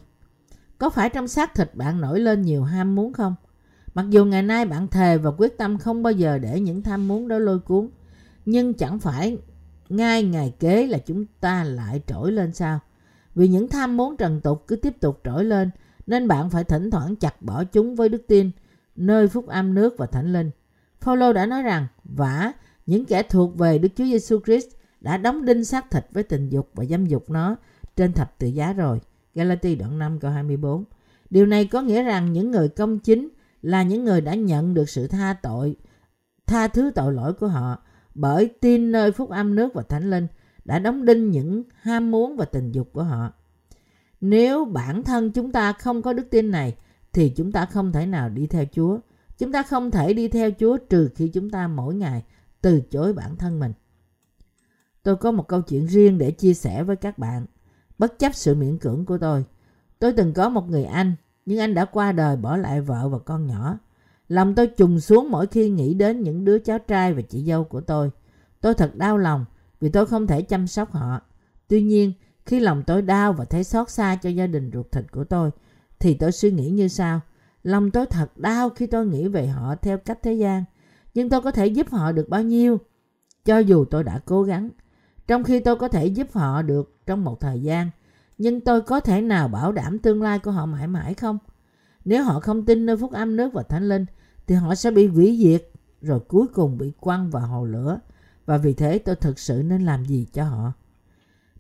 có 0.78 0.90
phải 0.90 1.10
trong 1.10 1.28
xác 1.28 1.56
thịt 1.56 1.76
bạn 1.76 2.02
nổi 2.02 2.20
lên 2.20 2.42
nhiều 2.42 2.64
ham 2.64 2.96
muốn 2.96 3.14
không? 3.14 3.36
Mặc 3.94 4.06
dù 4.10 4.26
ngày 4.26 4.44
nay 4.44 4.66
bạn 4.66 4.88
thề 4.88 5.18
và 5.18 5.32
quyết 5.38 5.58
tâm 5.58 5.78
không 5.78 6.04
bao 6.04 6.14
giờ 6.14 6.38
để 6.38 6.60
những 6.60 6.84
tham 6.84 7.08
muốn 7.08 7.28
đó 7.28 7.40
lôi 7.40 7.60
cuốn, 7.60 7.90
nhưng 8.46 8.74
chẳng 8.74 9.00
phải 9.00 9.38
ngay 9.90 10.24
ngày 10.24 10.54
kế 10.60 10.88
là 10.88 10.98
chúng 10.98 11.26
ta 11.40 11.64
lại 11.64 12.02
trỗi 12.08 12.32
lên 12.32 12.54
sao? 12.54 12.80
Vì 13.36 13.48
những 13.48 13.68
tham 13.68 13.98
muốn 13.98 14.18
trần 14.18 14.42
tục 14.42 14.64
cứ 14.68 14.76
tiếp 14.76 15.00
tục 15.00 15.22
trỗi 15.24 15.46
lên, 15.46 15.70
nên 16.08 16.28
bạn 16.28 16.50
phải 16.50 16.64
thỉnh 16.64 16.92
thoảng 16.92 17.16
chặt 17.16 17.42
bỏ 17.42 17.64
chúng 17.64 17.96
với 17.96 18.10
đức 18.10 18.22
tin, 18.28 18.52
nơi 18.96 19.28
phúc 19.28 19.48
âm 19.48 19.74
nước 19.74 19.96
và 19.98 20.06
thánh 20.06 20.34
linh. 20.34 20.52
Phaolô 21.02 21.34
đã 21.34 21.46
nói 21.46 21.62
rằng, 21.62 21.88
vả, 22.04 22.52
những 22.88 23.06
kẻ 23.06 23.24
thuộc 23.24 23.58
về 23.58 23.78
Đức 23.78 23.90
Chúa 23.96 24.06
Giêsu 24.06 24.40
Christ 24.46 24.68
đã 25.02 25.18
đóng 25.18 25.46
đinh 25.46 25.66
xác 25.66 25.92
thịt 25.92 26.06
với 26.12 26.24
tình 26.24 26.50
dục 26.50 26.70
và 26.74 26.86
dâm 26.86 27.06
dục 27.06 27.30
nó 27.30 27.56
trên 27.96 28.14
thập 28.14 28.40
tự 28.40 28.48
giá 28.48 28.74
rồi. 28.74 29.00
Galati 29.36 29.76
đoạn 29.76 30.00
5 30.00 30.20
câu 30.20 30.32
24. 30.32 30.84
Điều 31.30 31.46
này 31.46 31.66
có 31.66 31.82
nghĩa 31.82 32.04
rằng 32.04 32.34
những 32.34 32.52
người 32.52 32.70
công 32.70 33.00
chính 33.00 33.30
là 33.62 33.84
những 33.84 34.06
người 34.06 34.22
đã 34.22 34.36
nhận 34.36 34.74
được 34.74 34.90
sự 34.90 35.08
tha 35.08 35.36
tội, 35.42 35.76
tha 36.48 36.68
thứ 36.68 36.92
tội 36.96 37.14
lỗi 37.14 37.34
của 37.34 37.48
họ 37.48 37.78
bởi 38.16 38.50
tin 38.60 38.92
nơi 38.92 39.12
phúc 39.12 39.30
âm 39.30 39.56
nước 39.56 39.74
và 39.74 39.84
thánh 39.84 40.10
linh 40.10 40.28
đã 40.66 40.80
đóng 40.80 41.06
đinh 41.06 41.32
những 41.32 41.64
ham 41.82 42.12
muốn 42.12 42.38
và 42.38 42.46
tình 42.46 42.72
dục 42.72 42.90
của 42.94 43.04
họ. 43.04 43.34
Nếu 44.22 44.66
bản 44.66 45.04
thân 45.04 45.32
chúng 45.32 45.52
ta 45.52 45.74
không 45.74 46.02
có 46.02 46.14
đức 46.14 46.28
tin 46.30 46.52
này 46.52 46.76
thì 47.14 47.30
chúng 47.30 47.52
ta 47.52 47.66
không 47.66 47.92
thể 47.92 48.06
nào 48.06 48.30
đi 48.30 48.48
theo 48.48 48.66
Chúa. 48.72 49.00
Chúng 49.38 49.52
ta 49.52 49.64
không 49.64 49.92
thể 49.92 50.14
đi 50.14 50.28
theo 50.28 50.52
Chúa 50.52 50.78
trừ 50.78 51.10
khi 51.16 51.28
chúng 51.28 51.50
ta 51.50 51.68
mỗi 51.68 51.96
ngày 51.96 52.24
từ 52.62 52.82
chối 52.92 53.14
bản 53.14 53.36
thân 53.36 53.60
mình. 53.60 53.74
Tôi 55.04 55.16
có 55.16 55.32
một 55.32 55.48
câu 55.48 55.62
chuyện 55.62 55.86
riêng 55.86 56.18
để 56.18 56.32
chia 56.32 56.54
sẻ 56.54 56.84
với 56.84 56.96
các 56.96 57.18
bạn, 57.18 57.46
bất 57.98 58.20
chấp 58.20 58.36
sự 58.36 58.56
miễn 58.56 58.78
cưỡng 58.78 59.06
của 59.06 59.18
tôi. 59.18 59.46
Tôi 60.00 60.14
từng 60.14 60.34
có 60.34 60.50
một 60.50 60.70
người 60.70 60.84
anh, 60.84 61.16
nhưng 61.46 61.60
anh 61.60 61.74
đã 61.74 61.86
qua 61.86 62.12
đời 62.12 62.38
bỏ 62.38 62.58
lại 62.58 62.82
vợ 62.82 63.10
và 63.10 63.20
con 63.20 63.48
nhỏ. 63.48 63.78
Lòng 64.28 64.56
tôi 64.56 64.68
trùng 64.68 65.00
xuống 65.00 65.32
mỗi 65.32 65.48
khi 65.48 65.70
nghĩ 65.70 65.94
đến 65.94 66.22
những 66.22 66.46
đứa 66.46 66.60
cháu 66.60 66.80
trai 66.80 67.14
và 67.14 67.22
chị 67.22 67.44
dâu 67.44 67.64
của 67.64 67.82
tôi. 67.82 68.12
Tôi 68.62 68.74
thật 68.74 68.96
đau 68.96 69.18
lòng 69.18 69.46
vì 69.82 69.90
tôi 69.90 70.06
không 70.06 70.28
thể 70.28 70.42
chăm 70.42 70.68
sóc 70.68 70.92
họ. 70.92 71.22
Tuy 71.68 71.82
nhiên, 71.82 72.14
khi 72.46 72.60
lòng 72.60 72.84
tôi 72.88 73.02
đau 73.02 73.34
và 73.34 73.46
thấy 73.46 73.64
xót 73.64 73.90
xa 73.90 74.16
cho 74.16 74.30
gia 74.30 74.48
đình 74.48 74.72
ruột 74.74 74.92
thịt 74.92 75.12
của 75.12 75.24
tôi, 75.24 75.52
thì 76.00 76.14
tôi 76.14 76.32
suy 76.32 76.52
nghĩ 76.52 76.70
như 76.70 76.88
sau. 76.88 77.22
Lòng 77.64 77.92
tôi 77.92 78.06
thật 78.06 78.38
đau 78.38 78.70
khi 78.70 78.88
tôi 78.88 79.06
nghĩ 79.06 79.28
về 79.28 79.48
họ 79.48 79.76
theo 79.76 79.98
cách 79.98 80.20
thế 80.24 80.34
gian– 80.34 80.64
nhưng 81.18 81.30
tôi 81.30 81.42
có 81.42 81.52
thể 81.52 81.68
giúp 81.68 81.90
họ 81.90 82.12
được 82.12 82.30
bao 82.30 82.44
nhiêu? 82.44 82.80
Cho 83.46 83.58
dù 83.58 83.86
tôi 83.86 84.04
đã 84.04 84.20
cố 84.26 84.44
gắng, 84.44 84.70
trong 85.28 85.44
khi 85.44 85.60
tôi 85.60 85.76
có 85.76 85.88
thể 85.88 86.06
giúp 86.06 86.28
họ 86.34 86.62
được 86.62 86.98
trong 87.06 87.24
một 87.24 87.40
thời 87.40 87.62
gian, 87.62 87.90
nhưng 88.38 88.62
tôi 88.62 88.82
có 88.82 89.00
thể 89.00 89.22
nào 89.22 89.48
bảo 89.48 89.72
đảm 89.72 90.00
tương 90.00 90.22
lai 90.22 90.40
của 90.40 90.52
họ 90.52 90.66
mãi 90.66 90.88
mãi 90.88 91.14
không? 91.14 91.38
Nếu 92.06 92.24
họ 92.24 92.40
không 92.40 92.66
tin 92.66 92.86
nơi 92.86 92.98
phúc 92.98 93.12
âm 93.12 93.36
nước 93.36 93.54
và 93.54 93.64
thánh 93.64 93.90
linh, 93.90 94.06
thì 94.48 94.56
họ 94.56 94.76
sẽ 94.76 94.92
bị 94.92 95.08
hủy 95.08 95.38
diệt, 95.42 95.70
rồi 96.02 96.20
cuối 96.20 96.48
cùng 96.48 96.78
bị 96.78 96.92
quăng 97.00 97.30
vào 97.30 97.48
hồ 97.48 97.66
lửa. 97.66 98.00
Và 98.46 98.58
vì 98.58 98.74
thế 98.74 99.00
tôi 99.00 99.16
thực 99.16 99.40
sự 99.40 99.64
nên 99.66 99.86
làm 99.86 100.06
gì 100.06 100.28
cho 100.34 100.44
họ? 100.44 100.74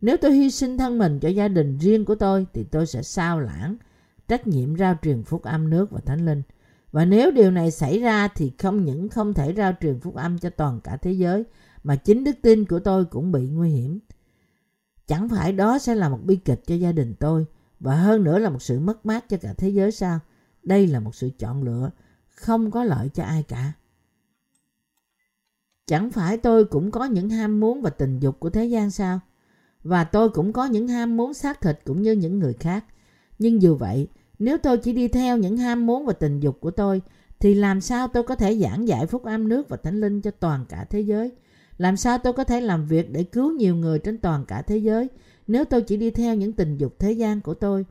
Nếu 0.01 0.17
tôi 0.17 0.31
hy 0.31 0.51
sinh 0.51 0.77
thân 0.77 0.97
mình 0.97 1.19
cho 1.19 1.29
gia 1.29 1.47
đình 1.47 1.77
riêng 1.77 2.05
của 2.05 2.15
tôi, 2.15 2.47
thì 2.53 2.63
tôi 2.63 2.85
sẽ 2.85 3.03
sao 3.03 3.39
lãng 3.39 3.77
trách 4.27 4.47
nhiệm 4.47 4.77
rao 4.77 4.95
truyền 5.01 5.23
phúc 5.23 5.43
âm 5.43 5.69
nước 5.69 5.91
và 5.91 5.99
thánh 6.05 6.25
linh 6.25 6.41
và 6.97 7.05
nếu 7.05 7.31
điều 7.31 7.51
này 7.51 7.71
xảy 7.71 7.99
ra 7.99 8.27
thì 8.27 8.51
không 8.57 8.85
những 8.85 9.09
không 9.09 9.33
thể 9.33 9.53
rao 9.57 9.73
truyền 9.81 9.99
phúc 9.99 10.15
âm 10.15 10.39
cho 10.39 10.49
toàn 10.49 10.81
cả 10.83 10.97
thế 10.97 11.11
giới 11.11 11.43
mà 11.83 11.95
chính 11.95 12.23
đức 12.23 12.35
tin 12.41 12.65
của 12.65 12.79
tôi 12.79 13.05
cũng 13.05 13.31
bị 13.31 13.47
nguy 13.47 13.69
hiểm. 13.69 13.99
Chẳng 15.07 15.29
phải 15.29 15.53
đó 15.53 15.79
sẽ 15.79 15.95
là 15.95 16.09
một 16.09 16.19
bi 16.23 16.35
kịch 16.35 16.61
cho 16.67 16.75
gia 16.75 16.91
đình 16.91 17.13
tôi 17.19 17.45
và 17.79 17.95
hơn 17.95 18.23
nữa 18.23 18.39
là 18.39 18.49
một 18.49 18.61
sự 18.61 18.79
mất 18.79 19.05
mát 19.05 19.29
cho 19.29 19.37
cả 19.37 19.53
thế 19.53 19.69
giới 19.69 19.91
sao? 19.91 20.19
Đây 20.63 20.87
là 20.87 20.99
một 20.99 21.15
sự 21.15 21.29
chọn 21.39 21.63
lựa 21.63 21.89
không 22.27 22.71
có 22.71 22.83
lợi 22.83 23.09
cho 23.13 23.23
ai 23.23 23.43
cả. 23.43 23.73
Chẳng 25.87 26.11
phải 26.11 26.37
tôi 26.37 26.65
cũng 26.65 26.91
có 26.91 27.05
những 27.05 27.29
ham 27.29 27.59
muốn 27.59 27.81
và 27.81 27.89
tình 27.89 28.19
dục 28.19 28.39
của 28.39 28.49
thế 28.49 28.65
gian 28.65 28.91
sao? 28.91 29.19
Và 29.83 30.03
tôi 30.03 30.29
cũng 30.29 30.53
có 30.53 30.65
những 30.65 30.87
ham 30.87 31.17
muốn 31.17 31.33
xác 31.33 31.61
thịt 31.61 31.79
cũng 31.85 32.01
như 32.01 32.11
những 32.11 32.39
người 32.39 32.53
khác. 32.53 32.85
Nhưng 33.39 33.61
dù 33.61 33.75
vậy, 33.75 34.07
nếu 34.39 34.57
tôi 34.57 34.77
chỉ 34.77 34.93
đi 34.93 35.07
theo 35.07 35.37
những 35.37 35.57
ham 35.57 35.85
muốn 35.85 36.05
và 36.05 36.13
tình 36.13 36.39
dục 36.39 36.57
của 36.59 36.71
tôi 36.71 37.01
thì 37.39 37.53
làm 37.53 37.81
sao 37.81 38.07
tôi 38.07 38.23
có 38.23 38.35
thể 38.35 38.55
giảng 38.55 38.87
giải 38.87 39.05
phúc 39.05 39.23
âm 39.23 39.47
nước 39.47 39.69
và 39.69 39.77
thánh 39.77 40.01
linh 40.01 40.21
cho 40.21 40.31
toàn 40.31 40.65
cả 40.69 40.85
thế 40.89 41.01
giới? 41.01 41.31
Làm 41.77 41.97
sao 41.97 42.17
tôi 42.17 42.33
có 42.33 42.43
thể 42.43 42.61
làm 42.61 42.85
việc 42.85 43.11
để 43.11 43.23
cứu 43.23 43.51
nhiều 43.51 43.75
người 43.75 43.99
trên 43.99 44.17
toàn 44.17 44.45
cả 44.45 44.61
thế 44.61 44.77
giới 44.77 45.09
nếu 45.47 45.65
tôi 45.65 45.81
chỉ 45.81 45.97
đi 45.97 46.11
theo 46.11 46.35
những 46.35 46.53
tình 46.53 46.77
dục 46.77 46.95
thế 46.99 47.11
gian 47.11 47.41
của 47.41 47.53
tôi? 47.53 47.85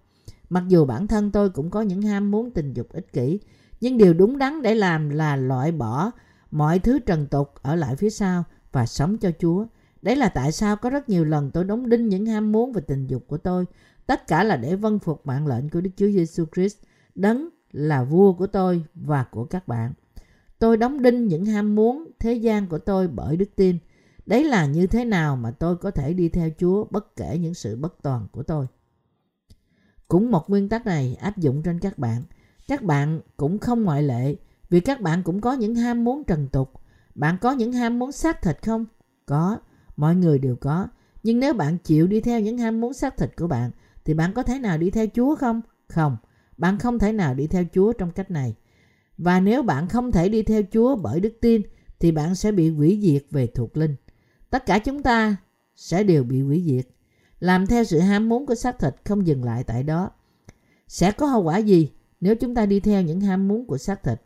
Mặc 0.51 0.65
dù 0.69 0.85
bản 0.85 1.07
thân 1.07 1.31
tôi 1.31 1.51
cũng 1.51 1.71
có 1.71 1.83
những 1.83 2.03
ham 2.03 2.31
muốn 2.31 2.51
tình 2.51 2.73
dục 2.73 2.89
ích 2.93 3.13
kỷ, 3.13 3.41
nhưng 3.81 3.99
điều 3.99 4.15
đúng 4.15 4.39
đắn 4.39 4.63
để 4.63 4.75
làm 4.75 5.11
là 5.11 5.37
loại 5.37 5.73
bỏ 5.73 6.11
mọi 6.51 6.79
thứ 6.79 6.99
trần 6.99 7.27
tục 7.27 7.55
ở 7.63 7.75
lại 7.75 7.97
phía 7.97 8.11
sau 8.11 8.45
và 8.73 8.87
sống 8.87 9.19
cho 9.19 9.31
Chúa. 9.39 9.67
Đấy 10.03 10.17
là 10.17 10.29
tại 10.29 10.53
sao 10.53 10.77
có 10.77 10.91
rất 10.91 11.09
nhiều 11.09 11.25
lần 11.25 11.51
tôi 11.51 11.65
đóng 11.65 11.89
đinh 11.89 12.09
những 12.09 12.27
ham 12.27 12.53
muốn 12.53 12.73
và 12.73 12.81
tình 12.81 13.07
dục 13.07 13.25
của 13.27 13.39
tôi. 13.39 13.65
Tất 14.07 14.27
cả 14.27 14.45
là 14.45 14.57
để 14.57 14.77
vâng 14.77 14.99
phục 14.99 15.27
mạng 15.27 15.47
lệnh 15.47 15.71
của 15.71 15.81
Đức 15.81 15.91
Chúa 15.97 16.07
Giêsu 16.07 16.45
Christ, 16.55 16.77
đấng 17.15 17.49
là 17.73 18.05
vua 18.05 18.33
của 18.33 18.47
tôi 18.47 18.85
và 18.95 19.25
của 19.31 19.45
các 19.45 19.69
bạn. 19.69 19.93
Tôi 20.59 20.77
đóng 20.77 21.03
đinh 21.03 21.29
những 21.29 21.45
ham 21.45 21.75
muốn 21.75 22.11
thế 22.19 22.35
gian 22.35 22.67
của 22.67 22.79
tôi 22.79 23.09
bởi 23.09 23.37
đức 23.37 23.49
tin. 23.57 23.79
Đấy 24.27 24.45
là 24.45 24.67
như 24.67 24.87
thế 24.87 25.05
nào 25.05 25.37
mà 25.37 25.51
tôi 25.51 25.77
có 25.77 25.91
thể 25.91 26.13
đi 26.13 26.29
theo 26.29 26.51
Chúa 26.59 26.85
bất 26.91 27.17
kể 27.17 27.39
những 27.39 27.55
sự 27.55 27.77
bất 27.77 28.03
toàn 28.03 28.27
của 28.33 28.43
tôi. 28.43 28.67
Cũng 30.09 30.31
một 30.31 30.51
nguyên 30.51 30.69
tắc 30.69 30.87
này 30.87 31.17
áp 31.21 31.39
dụng 31.39 31.63
trên 31.63 31.79
các 31.81 31.99
bạn. 31.99 32.23
Các 32.69 32.83
bạn 32.83 33.21
cũng 33.37 33.59
không 33.59 33.83
ngoại 33.83 34.03
lệ 34.03 34.37
vì 34.71 34.81
các 34.81 35.01
bạn 35.01 35.23
cũng 35.23 35.41
có 35.41 35.53
những 35.53 35.75
ham 35.75 36.05
muốn 36.05 36.25
trần 36.25 36.49
tục. 36.49 36.73
Bạn 37.15 37.37
có 37.41 37.53
những 37.53 37.73
ham 37.73 37.99
muốn 37.99 38.13
xác 38.13 38.43
thịt 38.43 38.59
không? 38.63 38.87
Có, 39.27 39.59
mọi 39.97 40.15
người 40.15 40.39
đều 40.39 40.57
có. 40.57 40.89
Nhưng 41.23 41.41
nếu 41.41 41.55
bạn 41.55 41.79
chịu 41.79 42.07
đi 42.07 42.21
theo 42.21 42.41
những 42.41 42.59
ham 42.59 42.81
muốn 42.81 42.93
xác 42.93 43.17
thịt 43.17 43.37
của 43.37 43.47
bạn 43.47 43.71
thì 44.07 44.15
bạn 44.15 44.33
có 44.33 44.43
thể 44.43 44.59
nào 44.59 44.79
đi 44.79 44.91
theo 44.91 45.07
Chúa 45.15 45.37
không? 45.37 45.61
Không, 45.89 46.17
bạn 46.57 46.79
không 46.79 46.99
thể 46.99 47.13
nào 47.13 47.35
đi 47.35 47.47
theo 47.47 47.65
Chúa 47.75 47.93
trong 47.93 48.11
cách 48.11 48.31
này. 48.31 48.55
Và 49.19 49.41
nếu 49.41 49.63
bạn 49.63 49.89
không 49.89 50.13
thể 50.13 50.29
đi 50.29 50.43
theo 50.43 50.63
Chúa 50.73 50.97
bởi 50.97 51.21
đức 51.21 51.33
tin 51.41 51.63
thì 52.01 52.13
bạn 52.13 52.35
sẽ 52.35 52.53
bị 52.53 52.71
hủy 52.71 53.01
diệt 53.03 53.25
về 53.31 53.47
thuộc 53.47 53.77
linh. 53.77 53.97
Tất 54.51 54.67
cả 54.67 54.79
chúng 54.79 55.03
ta 55.03 55.37
sẽ 55.77 56.03
đều 56.03 56.25
bị 56.25 56.41
hủy 56.41 56.63
diệt. 56.67 56.87
Làm 57.41 57.67
theo 57.67 57.85
sự 57.85 57.99
ham 57.99 58.29
muốn 58.29 58.47
của 58.47 58.55
xác 58.55 58.79
thịt 58.79 58.95
không 59.05 59.27
dừng 59.27 59.45
lại 59.45 59.65
tại 59.65 59.83
đó. 59.83 60.11
Sẽ 60.89 61.13
có 61.13 61.27
hậu 61.27 61.43
quả 61.43 61.59
gì 61.59 61.91
nếu 62.21 62.35
chúng 62.35 62.55
ta 62.55 62.67
đi 62.67 62.81
theo 62.81 63.03
những 63.03 63.21
ham 63.21 63.49
muốn 63.49 63.67
của 63.67 63.79
xác 63.79 64.03
thịt? 64.03 64.23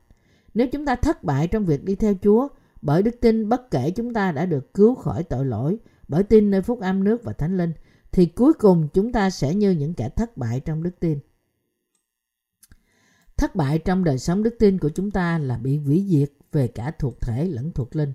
Nếu 0.55 0.67
chúng 0.67 0.87
ta 0.87 0.97
thất 0.97 1.25
bại 1.25 1.49
trong 1.49 1.67
việc 1.67 1.85
đi 1.85 1.95
theo 1.95 2.15
Chúa 2.23 2.49
bởi 2.83 3.03
đức 3.03 3.21
tin 3.21 3.49
bất 3.49 3.71
kể 3.71 3.91
chúng 3.91 4.15
ta 4.15 4.33
đã 4.33 4.47
được 4.47 4.75
cứu 4.75 4.95
khỏi 4.95 5.23
tội 5.23 5.45
lỗi 5.45 5.79
bởi 6.09 6.23
tin 6.23 6.51
nơi 6.51 6.63
phúc 6.63 6.81
âm 6.81 7.05
nước 7.05 7.25
và 7.25 7.33
thánh 7.33 7.57
linh 7.57 7.73
thì 8.13 8.27
cuối 8.27 8.53
cùng 8.53 8.89
chúng 8.95 9.13
ta 9.13 9.31
sẽ 9.31 9.55
như 9.55 9.71
những 9.71 9.95
kẻ 9.95 10.09
thất 10.09 10.37
bại 10.37 10.61
trong 10.61 10.83
đức 10.83 11.01
tin. 11.01 11.19
Thất 13.37 13.55
bại 13.57 13.79
trong 13.79 14.05
đời 14.05 14.19
sống 14.19 14.43
đức 14.43 14.55
tin 14.59 14.79
của 14.79 14.89
chúng 14.89 15.11
ta 15.11 15.39
là 15.39 15.59
bị 15.59 15.79
hủy 15.79 16.07
diệt 16.09 16.31
về 16.53 16.69
cả 16.69 16.93
thuộc 16.99 17.21
thể 17.21 17.45
lẫn 17.45 17.73
thuộc 17.73 17.97
linh. 17.97 18.13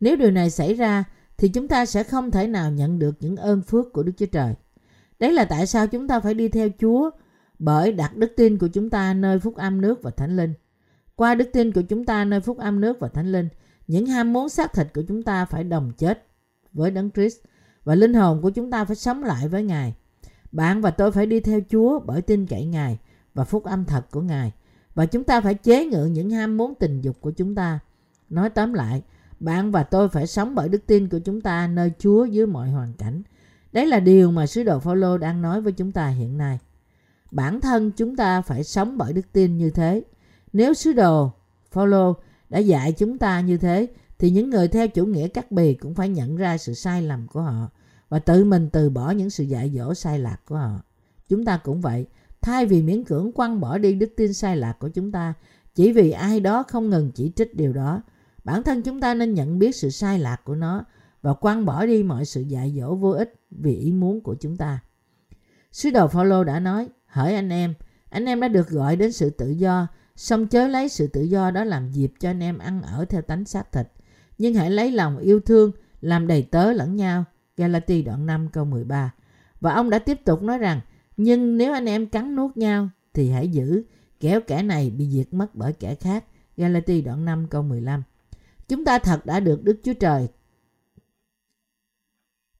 Nếu 0.00 0.16
điều 0.16 0.30
này 0.30 0.50
xảy 0.50 0.74
ra 0.74 1.04
thì 1.36 1.48
chúng 1.48 1.68
ta 1.68 1.86
sẽ 1.86 2.02
không 2.02 2.30
thể 2.30 2.46
nào 2.46 2.70
nhận 2.70 2.98
được 2.98 3.16
những 3.20 3.36
ơn 3.36 3.62
phước 3.62 3.92
của 3.92 4.02
Đức 4.02 4.12
Chúa 4.16 4.26
Trời. 4.26 4.54
Đấy 5.18 5.32
là 5.32 5.44
tại 5.44 5.66
sao 5.66 5.86
chúng 5.86 6.08
ta 6.08 6.20
phải 6.20 6.34
đi 6.34 6.48
theo 6.48 6.68
Chúa 6.80 7.10
bởi 7.58 7.92
đặt 7.92 8.16
đức 8.16 8.32
tin 8.36 8.58
của 8.58 8.68
chúng 8.68 8.90
ta 8.90 9.14
nơi 9.14 9.38
phúc 9.38 9.56
âm 9.56 9.80
nước 9.80 10.02
và 10.02 10.10
thánh 10.10 10.36
linh. 10.36 10.54
Qua 11.16 11.34
đức 11.34 11.48
tin 11.52 11.72
của 11.72 11.82
chúng 11.82 12.04
ta 12.04 12.24
nơi 12.24 12.40
phúc 12.40 12.58
âm 12.58 12.80
nước 12.80 13.00
và 13.00 13.08
thánh 13.08 13.32
linh, 13.32 13.48
những 13.86 14.06
ham 14.06 14.32
muốn 14.32 14.48
xác 14.48 14.72
thịt 14.72 14.86
của 14.94 15.02
chúng 15.08 15.22
ta 15.22 15.44
phải 15.44 15.64
đồng 15.64 15.92
chết 15.98 16.26
với 16.72 16.90
Đấng 16.90 17.10
Christ 17.10 17.38
và 17.84 17.94
linh 17.94 18.14
hồn 18.14 18.42
của 18.42 18.50
chúng 18.50 18.70
ta 18.70 18.84
phải 18.84 18.96
sống 18.96 19.24
lại 19.24 19.48
với 19.48 19.62
Ngài. 19.62 19.94
Bạn 20.52 20.80
và 20.80 20.90
tôi 20.90 21.12
phải 21.12 21.26
đi 21.26 21.40
theo 21.40 21.60
Chúa 21.70 22.00
bởi 22.00 22.22
tin 22.22 22.46
cậy 22.46 22.66
Ngài 22.66 22.98
và 23.34 23.44
phúc 23.44 23.64
âm 23.64 23.84
thật 23.84 24.10
của 24.10 24.20
Ngài. 24.20 24.52
Và 24.94 25.06
chúng 25.06 25.24
ta 25.24 25.40
phải 25.40 25.54
chế 25.54 25.86
ngự 25.86 26.04
những 26.04 26.30
ham 26.30 26.56
muốn 26.56 26.74
tình 26.74 27.00
dục 27.00 27.16
của 27.20 27.30
chúng 27.30 27.54
ta. 27.54 27.78
Nói 28.30 28.50
tóm 28.50 28.72
lại, 28.72 29.02
bạn 29.40 29.70
và 29.70 29.82
tôi 29.82 30.08
phải 30.08 30.26
sống 30.26 30.54
bởi 30.54 30.68
đức 30.68 30.86
tin 30.86 31.08
của 31.08 31.18
chúng 31.18 31.40
ta 31.40 31.66
nơi 31.66 31.92
Chúa 31.98 32.24
dưới 32.24 32.46
mọi 32.46 32.70
hoàn 32.70 32.92
cảnh. 32.92 33.22
Đấy 33.72 33.86
là 33.86 34.00
điều 34.00 34.30
mà 34.30 34.46
sứ 34.46 34.62
đồ 34.62 34.78
Phaolô 34.78 35.18
đang 35.18 35.42
nói 35.42 35.60
với 35.60 35.72
chúng 35.72 35.92
ta 35.92 36.08
hiện 36.08 36.38
nay. 36.38 36.58
Bản 37.30 37.60
thân 37.60 37.90
chúng 37.90 38.16
ta 38.16 38.40
phải 38.40 38.64
sống 38.64 38.98
bởi 38.98 39.12
đức 39.12 39.32
tin 39.32 39.58
như 39.58 39.70
thế. 39.70 40.02
Nếu 40.52 40.74
sứ 40.74 40.92
đồ 40.92 41.32
Phaolô 41.72 42.14
đã 42.50 42.58
dạy 42.58 42.92
chúng 42.92 43.18
ta 43.18 43.40
như 43.40 43.56
thế 43.56 43.88
thì 44.18 44.30
những 44.30 44.50
người 44.50 44.68
theo 44.68 44.88
chủ 44.88 45.06
nghĩa 45.06 45.28
cắt 45.28 45.52
bì 45.52 45.74
cũng 45.74 45.94
phải 45.94 46.08
nhận 46.08 46.36
ra 46.36 46.58
sự 46.58 46.74
sai 46.74 47.02
lầm 47.02 47.26
của 47.28 47.40
họ 47.40 47.70
và 48.08 48.18
tự 48.18 48.44
mình 48.44 48.70
từ 48.70 48.90
bỏ 48.90 49.10
những 49.10 49.30
sự 49.30 49.44
dạy 49.44 49.70
dỗ 49.74 49.94
sai 49.94 50.18
lạc 50.18 50.36
của 50.46 50.56
họ. 50.56 50.82
Chúng 51.28 51.44
ta 51.44 51.56
cũng 51.56 51.80
vậy, 51.80 52.06
thay 52.40 52.66
vì 52.66 52.82
miễn 52.82 53.04
cưỡng 53.04 53.32
quăng 53.32 53.60
bỏ 53.60 53.78
đi 53.78 53.94
đức 53.94 54.12
tin 54.16 54.32
sai 54.32 54.56
lạc 54.56 54.78
của 54.78 54.88
chúng 54.88 55.12
ta 55.12 55.34
chỉ 55.74 55.92
vì 55.92 56.10
ai 56.10 56.40
đó 56.40 56.62
không 56.62 56.90
ngừng 56.90 57.12
chỉ 57.14 57.32
trích 57.36 57.56
điều 57.56 57.72
đó 57.72 58.02
bản 58.44 58.62
thân 58.62 58.82
chúng 58.82 59.00
ta 59.00 59.14
nên 59.14 59.34
nhận 59.34 59.58
biết 59.58 59.76
sự 59.76 59.90
sai 59.90 60.18
lạc 60.18 60.44
của 60.44 60.54
nó 60.54 60.84
và 61.22 61.34
quăng 61.34 61.64
bỏ 61.64 61.86
đi 61.86 62.02
mọi 62.02 62.24
sự 62.24 62.40
dạy 62.40 62.74
dỗ 62.80 62.94
vô 62.94 63.10
ích 63.10 63.34
vì 63.50 63.76
ý 63.76 63.92
muốn 63.92 64.20
của 64.20 64.34
chúng 64.34 64.56
ta. 64.56 64.80
Sứ 65.72 65.90
đồ 65.90 66.08
Phaolô 66.08 66.44
đã 66.44 66.60
nói 66.60 66.88
hỡi 67.06 67.34
anh 67.34 67.48
em 67.48 67.74
anh 68.14 68.24
em 68.24 68.40
đã 68.40 68.48
được 68.48 68.68
gọi 68.68 68.96
đến 68.96 69.12
sự 69.12 69.30
tự 69.30 69.50
do 69.50 69.86
song 70.16 70.46
chớ 70.46 70.68
lấy 70.68 70.88
sự 70.88 71.06
tự 71.06 71.22
do 71.22 71.50
đó 71.50 71.64
làm 71.64 71.90
dịp 71.90 72.12
cho 72.20 72.30
anh 72.30 72.42
em 72.42 72.58
ăn 72.58 72.82
ở 72.82 73.04
theo 73.04 73.22
tánh 73.22 73.44
xác 73.44 73.72
thịt 73.72 73.86
nhưng 74.38 74.54
hãy 74.54 74.70
lấy 74.70 74.92
lòng 74.92 75.18
yêu 75.18 75.40
thương 75.40 75.72
làm 76.00 76.26
đầy 76.26 76.42
tớ 76.42 76.72
lẫn 76.72 76.96
nhau. 76.96 77.24
Galati 77.56 78.02
đoạn 78.02 78.26
5 78.26 78.48
câu 78.52 78.64
13 78.64 79.14
và 79.60 79.74
ông 79.74 79.90
đã 79.90 79.98
tiếp 79.98 80.24
tục 80.24 80.42
nói 80.42 80.58
rằng 80.58 80.80
nhưng 81.16 81.56
nếu 81.56 81.72
anh 81.72 81.88
em 81.88 82.06
cắn 82.06 82.36
nuốt 82.36 82.56
nhau 82.56 82.88
thì 83.14 83.30
hãy 83.30 83.48
giữ, 83.48 83.82
kéo 84.20 84.40
kẻ 84.40 84.62
này 84.62 84.90
bị 84.90 85.10
diệt 85.10 85.34
mất 85.34 85.54
bởi 85.54 85.72
kẻ 85.72 85.94
khác. 85.94 86.24
Galati 86.56 87.00
đoạn 87.02 87.24
5 87.24 87.46
câu 87.50 87.62
15 87.62 88.02
Chúng 88.68 88.84
ta 88.84 88.98
thật 88.98 89.26
đã 89.26 89.40
được 89.40 89.62
Đức 89.62 89.80
Chúa 89.82 89.94
Trời 89.94 90.28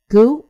cứu, 0.09 0.43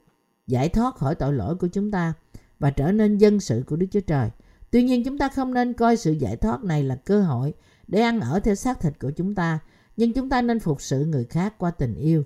giải 0.47 0.69
thoát 0.69 0.95
khỏi 0.95 1.15
tội 1.15 1.33
lỗi 1.33 1.57
của 1.57 1.69
chúng 1.69 1.91
ta 1.91 2.13
và 2.59 2.71
trở 2.71 2.93
nên 2.93 3.19
dân 3.19 3.41
sự 3.41 3.65
của 3.67 3.77
Đức 3.77 3.87
Chúa 3.91 4.01
Trời. 4.01 4.31
Tuy 4.71 4.83
nhiên 4.83 5.05
chúng 5.05 5.19
ta 5.19 5.29
không 5.29 5.55
nên 5.55 5.73
coi 5.73 5.97
sự 5.97 6.13
giải 6.13 6.37
thoát 6.37 6.65
này 6.65 6.83
là 6.83 6.95
cơ 6.95 7.23
hội 7.23 7.55
để 7.87 8.01
ăn 8.01 8.21
ở 8.21 8.41
theo 8.41 8.55
xác 8.55 8.81
thịt 8.81 8.99
của 9.01 9.11
chúng 9.11 9.35
ta, 9.35 9.59
nhưng 9.97 10.13
chúng 10.13 10.29
ta 10.29 10.43
nên 10.43 10.61
phục 10.61 10.83
sự 10.83 11.05
người 11.05 11.25
khác 11.25 11.55
qua 11.59 11.71
tình 11.71 11.95
yêu. 11.95 12.23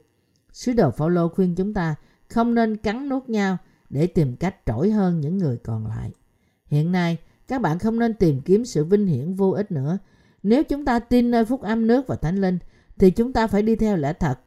Sứ 0.53 0.73
đồ 0.73 0.91
Phaolô 0.91 1.29
khuyên 1.29 1.55
chúng 1.55 1.75
ta 1.75 1.95
không 2.29 2.55
nên 2.55 2.77
cắn 2.77 3.09
nuốt 3.09 3.29
nhau 3.29 3.57
để 3.91 4.07
tìm 4.07 4.37
cách 4.37 4.57
trỗi 4.67 4.91
hơn 4.91 5.21
những 5.21 5.39
người 5.39 5.57
còn 5.57 5.87
lại. 5.87 6.13
Hiện 6.67 6.93
nay, 6.93 7.19
các 7.49 7.61
bạn 7.61 7.79
không 7.79 7.99
nên 7.99 8.15
tìm 8.15 8.41
kiếm 8.41 8.65
sự 8.65 8.85
vinh 8.85 9.07
hiển 9.07 9.35
vô 9.35 9.51
ích 9.51 9.71
nữa. 9.71 9.99
Nếu 10.43 10.65
chúng 10.65 10.85
ta 10.85 10.99
tin 10.99 11.31
nơi 11.31 11.45
phúc 11.45 11.63
âm 11.63 11.87
nước 11.87 12.07
và 12.07 12.17
thánh 12.17 12.37
linh, 12.37 12.59
thì 12.99 13.11
chúng 13.11 13.33
ta 13.33 13.47
phải 13.47 13.63
đi 13.63 13.77
theo 13.77 13.97
lẽ 13.97 14.13
thật. 14.13 14.41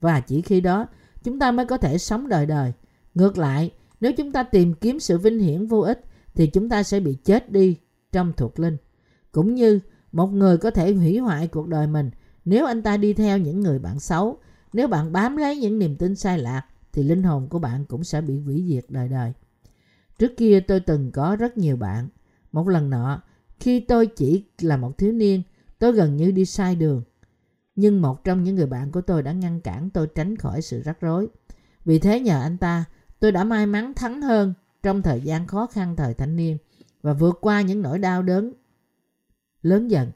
Và 0.00 0.20
chỉ 0.20 0.42
khi 0.42 0.60
đó, 0.60 0.86
chúng 1.24 1.38
ta 1.38 1.50
mới 1.50 1.66
có 1.66 1.76
thể 1.76 1.98
sống 1.98 2.28
đời 2.28 2.46
đời. 2.46 2.72
Ngược 3.14 3.38
lại, 3.38 3.70
nếu 4.00 4.12
chúng 4.12 4.32
ta 4.32 4.42
tìm 4.42 4.74
kiếm 4.74 5.00
sự 5.00 5.18
vinh 5.18 5.38
hiển 5.38 5.66
vô 5.66 5.80
ích, 5.80 6.04
thì 6.34 6.46
chúng 6.46 6.68
ta 6.68 6.82
sẽ 6.82 7.00
bị 7.00 7.14
chết 7.14 7.52
đi 7.52 7.76
trong 8.12 8.32
thuộc 8.36 8.58
linh. 8.58 8.76
Cũng 9.32 9.54
như 9.54 9.80
một 10.12 10.26
người 10.26 10.58
có 10.58 10.70
thể 10.70 10.92
hủy 10.92 11.18
hoại 11.18 11.48
cuộc 11.48 11.68
đời 11.68 11.86
mình 11.86 12.10
nếu 12.44 12.66
anh 12.66 12.82
ta 12.82 12.96
đi 12.96 13.14
theo 13.14 13.38
những 13.38 13.60
người 13.60 13.78
bạn 13.78 14.00
xấu, 14.00 14.38
nếu 14.72 14.88
bạn 14.88 15.12
bám 15.12 15.36
lấy 15.36 15.56
những 15.56 15.78
niềm 15.78 15.96
tin 15.96 16.14
sai 16.14 16.38
lạc 16.38 16.62
thì 16.92 17.02
linh 17.02 17.22
hồn 17.22 17.48
của 17.48 17.58
bạn 17.58 17.84
cũng 17.84 18.04
sẽ 18.04 18.20
bị 18.20 18.38
hủy 18.38 18.64
diệt 18.68 18.84
đời 18.88 19.08
đời. 19.08 19.32
Trước 20.18 20.36
kia 20.36 20.60
tôi 20.60 20.80
từng 20.80 21.10
có 21.12 21.36
rất 21.36 21.58
nhiều 21.58 21.76
bạn. 21.76 22.08
Một 22.52 22.68
lần 22.68 22.90
nọ, 22.90 23.22
khi 23.60 23.80
tôi 23.80 24.06
chỉ 24.06 24.44
là 24.60 24.76
một 24.76 24.98
thiếu 24.98 25.12
niên, 25.12 25.42
tôi 25.78 25.92
gần 25.92 26.16
như 26.16 26.30
đi 26.30 26.44
sai 26.44 26.76
đường. 26.76 27.02
Nhưng 27.76 28.02
một 28.02 28.24
trong 28.24 28.44
những 28.44 28.56
người 28.56 28.66
bạn 28.66 28.92
của 28.92 29.00
tôi 29.00 29.22
đã 29.22 29.32
ngăn 29.32 29.60
cản 29.60 29.90
tôi 29.90 30.06
tránh 30.14 30.36
khỏi 30.36 30.62
sự 30.62 30.82
rắc 30.82 31.00
rối. 31.00 31.28
Vì 31.84 31.98
thế 31.98 32.20
nhờ 32.20 32.42
anh 32.42 32.58
ta, 32.58 32.84
tôi 33.20 33.32
đã 33.32 33.44
may 33.44 33.66
mắn 33.66 33.94
thắng 33.94 34.22
hơn 34.22 34.54
trong 34.82 35.02
thời 35.02 35.20
gian 35.20 35.46
khó 35.46 35.66
khăn 35.66 35.96
thời 35.96 36.14
thanh 36.14 36.36
niên 36.36 36.58
và 37.02 37.12
vượt 37.12 37.38
qua 37.40 37.60
những 37.60 37.82
nỗi 37.82 37.98
đau 37.98 38.22
đớn 38.22 38.52
lớn 39.62 39.88
dần. 39.88 40.10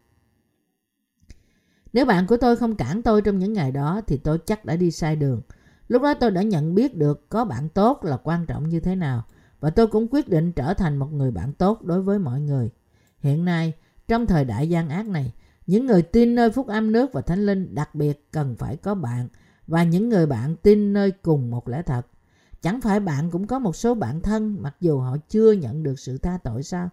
Nếu 1.92 2.04
bạn 2.04 2.26
của 2.26 2.36
tôi 2.36 2.56
không 2.56 2.76
cản 2.76 3.02
tôi 3.02 3.22
trong 3.22 3.38
những 3.38 3.52
ngày 3.52 3.72
đó 3.72 4.00
thì 4.06 4.16
tôi 4.16 4.38
chắc 4.46 4.64
đã 4.64 4.76
đi 4.76 4.90
sai 4.90 5.16
đường– 5.16 5.42
Lúc 5.88 6.02
đó 6.02 6.14
tôi 6.14 6.30
đã 6.30 6.42
nhận 6.42 6.74
biết 6.74 6.96
được 6.96 7.28
có 7.28 7.44
bạn 7.44 7.68
tốt 7.68 8.04
là 8.04 8.16
quan 8.16 8.46
trọng 8.46 8.68
như 8.68 8.80
thế 8.80 8.94
nào 8.94 9.24
và 9.60 9.70
tôi 9.70 9.86
cũng 9.86 10.08
quyết 10.10 10.28
định 10.28 10.52
trở 10.52 10.74
thành 10.74 10.96
một 10.96 11.12
người 11.12 11.30
bạn 11.30 11.52
tốt 11.52 11.84
đối 11.84 12.02
với 12.02 12.18
mọi 12.18 12.40
người. 12.40 12.70
Hiện 13.18 13.44
nay, 13.44 13.72
trong 14.08 14.26
thời 14.26 14.44
đại 14.44 14.68
gian 14.68 14.88
ác 14.88 15.08
này, 15.08 15.34
những 15.66 15.86
người 15.86 16.02
tin 16.02 16.34
nơi 16.34 16.50
phúc 16.50 16.66
âm 16.66 16.92
nước 16.92 17.12
và 17.12 17.20
thánh 17.20 17.46
linh 17.46 17.74
đặc 17.74 17.94
biệt 17.94 18.28
cần 18.30 18.56
phải 18.56 18.76
có 18.76 18.94
bạn 18.94 19.28
và 19.66 19.82
những 19.82 20.08
người 20.08 20.26
bạn 20.26 20.56
tin 20.56 20.92
nơi 20.92 21.10
cùng 21.10 21.50
một 21.50 21.68
lẽ 21.68 21.82
thật. 21.82 22.06
Chẳng 22.62 22.80
phải 22.80 23.00
bạn 23.00 23.30
cũng 23.30 23.46
có 23.46 23.58
một 23.58 23.76
số 23.76 23.94
bạn 23.94 24.20
thân 24.20 24.56
mặc 24.60 24.76
dù 24.80 24.98
họ 24.98 25.16
chưa 25.28 25.52
nhận 25.52 25.82
được 25.82 25.98
sự 25.98 26.18
tha 26.18 26.38
tội 26.44 26.62
sao? 26.62 26.88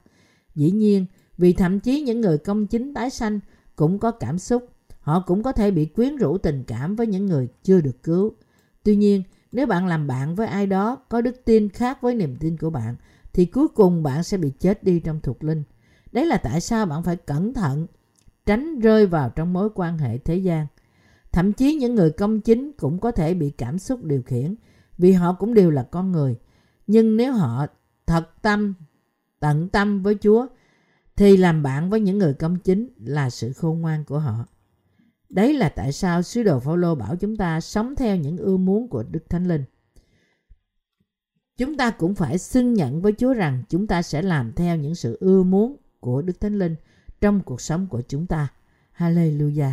Dĩ 0.56 0.72
nhiên, 0.72 1.06
vì 1.38 1.54
thậm 1.54 1.80
chí 1.80 2.02
những 2.02 2.22
người 2.22 2.38
công 2.38 2.68
chính 2.68 2.94
tái 2.94 3.10
sanh 3.10 3.40
cũng 3.76 4.00
có 4.00 4.12
cảm 4.12 4.40
xúc, 4.40 4.70
họ 5.06 5.20
cũng 5.20 5.44
có 5.44 5.52
thể 5.52 5.72
bị 5.72 5.86
quyến 5.86 6.16
rũ 6.16 6.38
tình 6.38 6.64
cảm 6.68 6.96
với 6.96 7.08
những 7.08 7.26
người 7.26 7.48
chưa 7.64 7.82
được 7.82 8.04
cứu. 8.04 8.34
Tuy 8.84 8.96
nhiên, 8.96 9.24
nếu 9.52 9.68
bạn 9.68 9.88
làm 9.88 10.08
bạn 10.08 10.36
với 10.36 10.48
ai 10.48 10.68
đó 10.68 10.96
có 11.10 11.22
đức 11.22 11.46
tin 11.46 11.70
khác 11.70 12.02
với 12.02 12.16
niềm 12.16 12.36
tin 12.40 12.58
của 12.58 12.70
bạn, 12.70 12.96
thì 13.34 13.46
cuối 13.46 13.68
cùng 13.68 14.04
bạn 14.04 14.24
sẽ 14.24 14.38
bị 14.38 14.50
chết 14.60 14.84
đi 14.84 15.00
trong 15.00 15.20
thuộc 15.24 15.44
linh. 15.44 15.64
Đấy 16.12 16.26
là 16.26 16.38
tại 16.38 16.62
sao 16.62 16.86
bạn 16.86 17.04
phải 17.04 17.16
cẩn 17.16 17.54
thận 17.54 17.88
tránh 18.46 18.80
rơi 18.80 19.06
vào 19.06 19.30
trong 19.30 19.54
mối 19.54 19.70
quan 19.76 19.98
hệ 19.98 20.18
thế 20.18 20.36
gian. 20.36 20.68
Thậm 21.32 21.54
chí 21.54 21.76
những 21.76 21.96
người 21.96 22.12
công 22.12 22.42
chính 22.42 22.72
cũng 22.72 23.00
có 23.00 23.12
thể 23.12 23.34
bị 23.34 23.50
cảm 23.50 23.80
xúc 23.80 24.04
điều 24.04 24.22
khiển 24.22 24.56
vì 24.98 25.12
họ 25.12 25.34
cũng 25.34 25.54
đều 25.54 25.72
là 25.72 25.84
con 25.84 26.12
người. 26.12 26.36
Nhưng 26.88 27.18
nếu 27.18 27.34
họ 27.34 27.66
thật 28.06 28.42
tâm, 28.42 28.74
tận 29.40 29.70
tâm 29.70 30.04
với 30.04 30.16
Chúa 30.22 30.48
thì 31.16 31.38
làm 31.38 31.64
bạn 31.64 31.90
với 31.90 32.00
những 32.00 32.18
người 32.18 32.34
công 32.34 32.60
chính 32.60 32.90
là 32.98 33.30
sự 33.30 33.54
khôn 33.54 33.82
ngoan 33.82 34.04
của 34.04 34.20
họ. 34.20 34.46
Đấy 35.36 35.54
là 35.54 35.70
tại 35.70 35.92
sao 35.92 36.22
sứ 36.22 36.44
đồ 36.44 36.60
Phaolô 36.60 36.96
bảo 36.96 37.16
chúng 37.16 37.38
ta 37.38 37.62
sống 37.62 37.96
theo 37.96 38.16
những 38.16 38.38
ưa 38.38 38.58
muốn 38.58 38.88
của 38.88 39.04
Đức 39.04 39.30
Thánh 39.30 39.48
Linh. 39.48 39.64
Chúng 41.58 41.78
ta 41.78 41.92
cũng 41.92 42.16
phải 42.16 42.38
xưng 42.38 42.74
nhận 42.74 43.02
với 43.02 43.14
Chúa 43.18 43.34
rằng 43.34 43.64
chúng 43.70 43.88
ta 43.88 44.02
sẽ 44.02 44.22
làm 44.22 44.54
theo 44.54 44.78
những 44.78 44.96
sự 44.96 45.18
ưa 45.20 45.44
muốn 45.44 45.76
của 46.00 46.22
Đức 46.22 46.40
Thánh 46.40 46.60
Linh 46.60 46.76
trong 47.22 47.42
cuộc 47.46 47.62
sống 47.62 47.88
của 47.88 48.02
chúng 48.02 48.28
ta. 48.28 48.48
Hallelujah. 48.98 49.72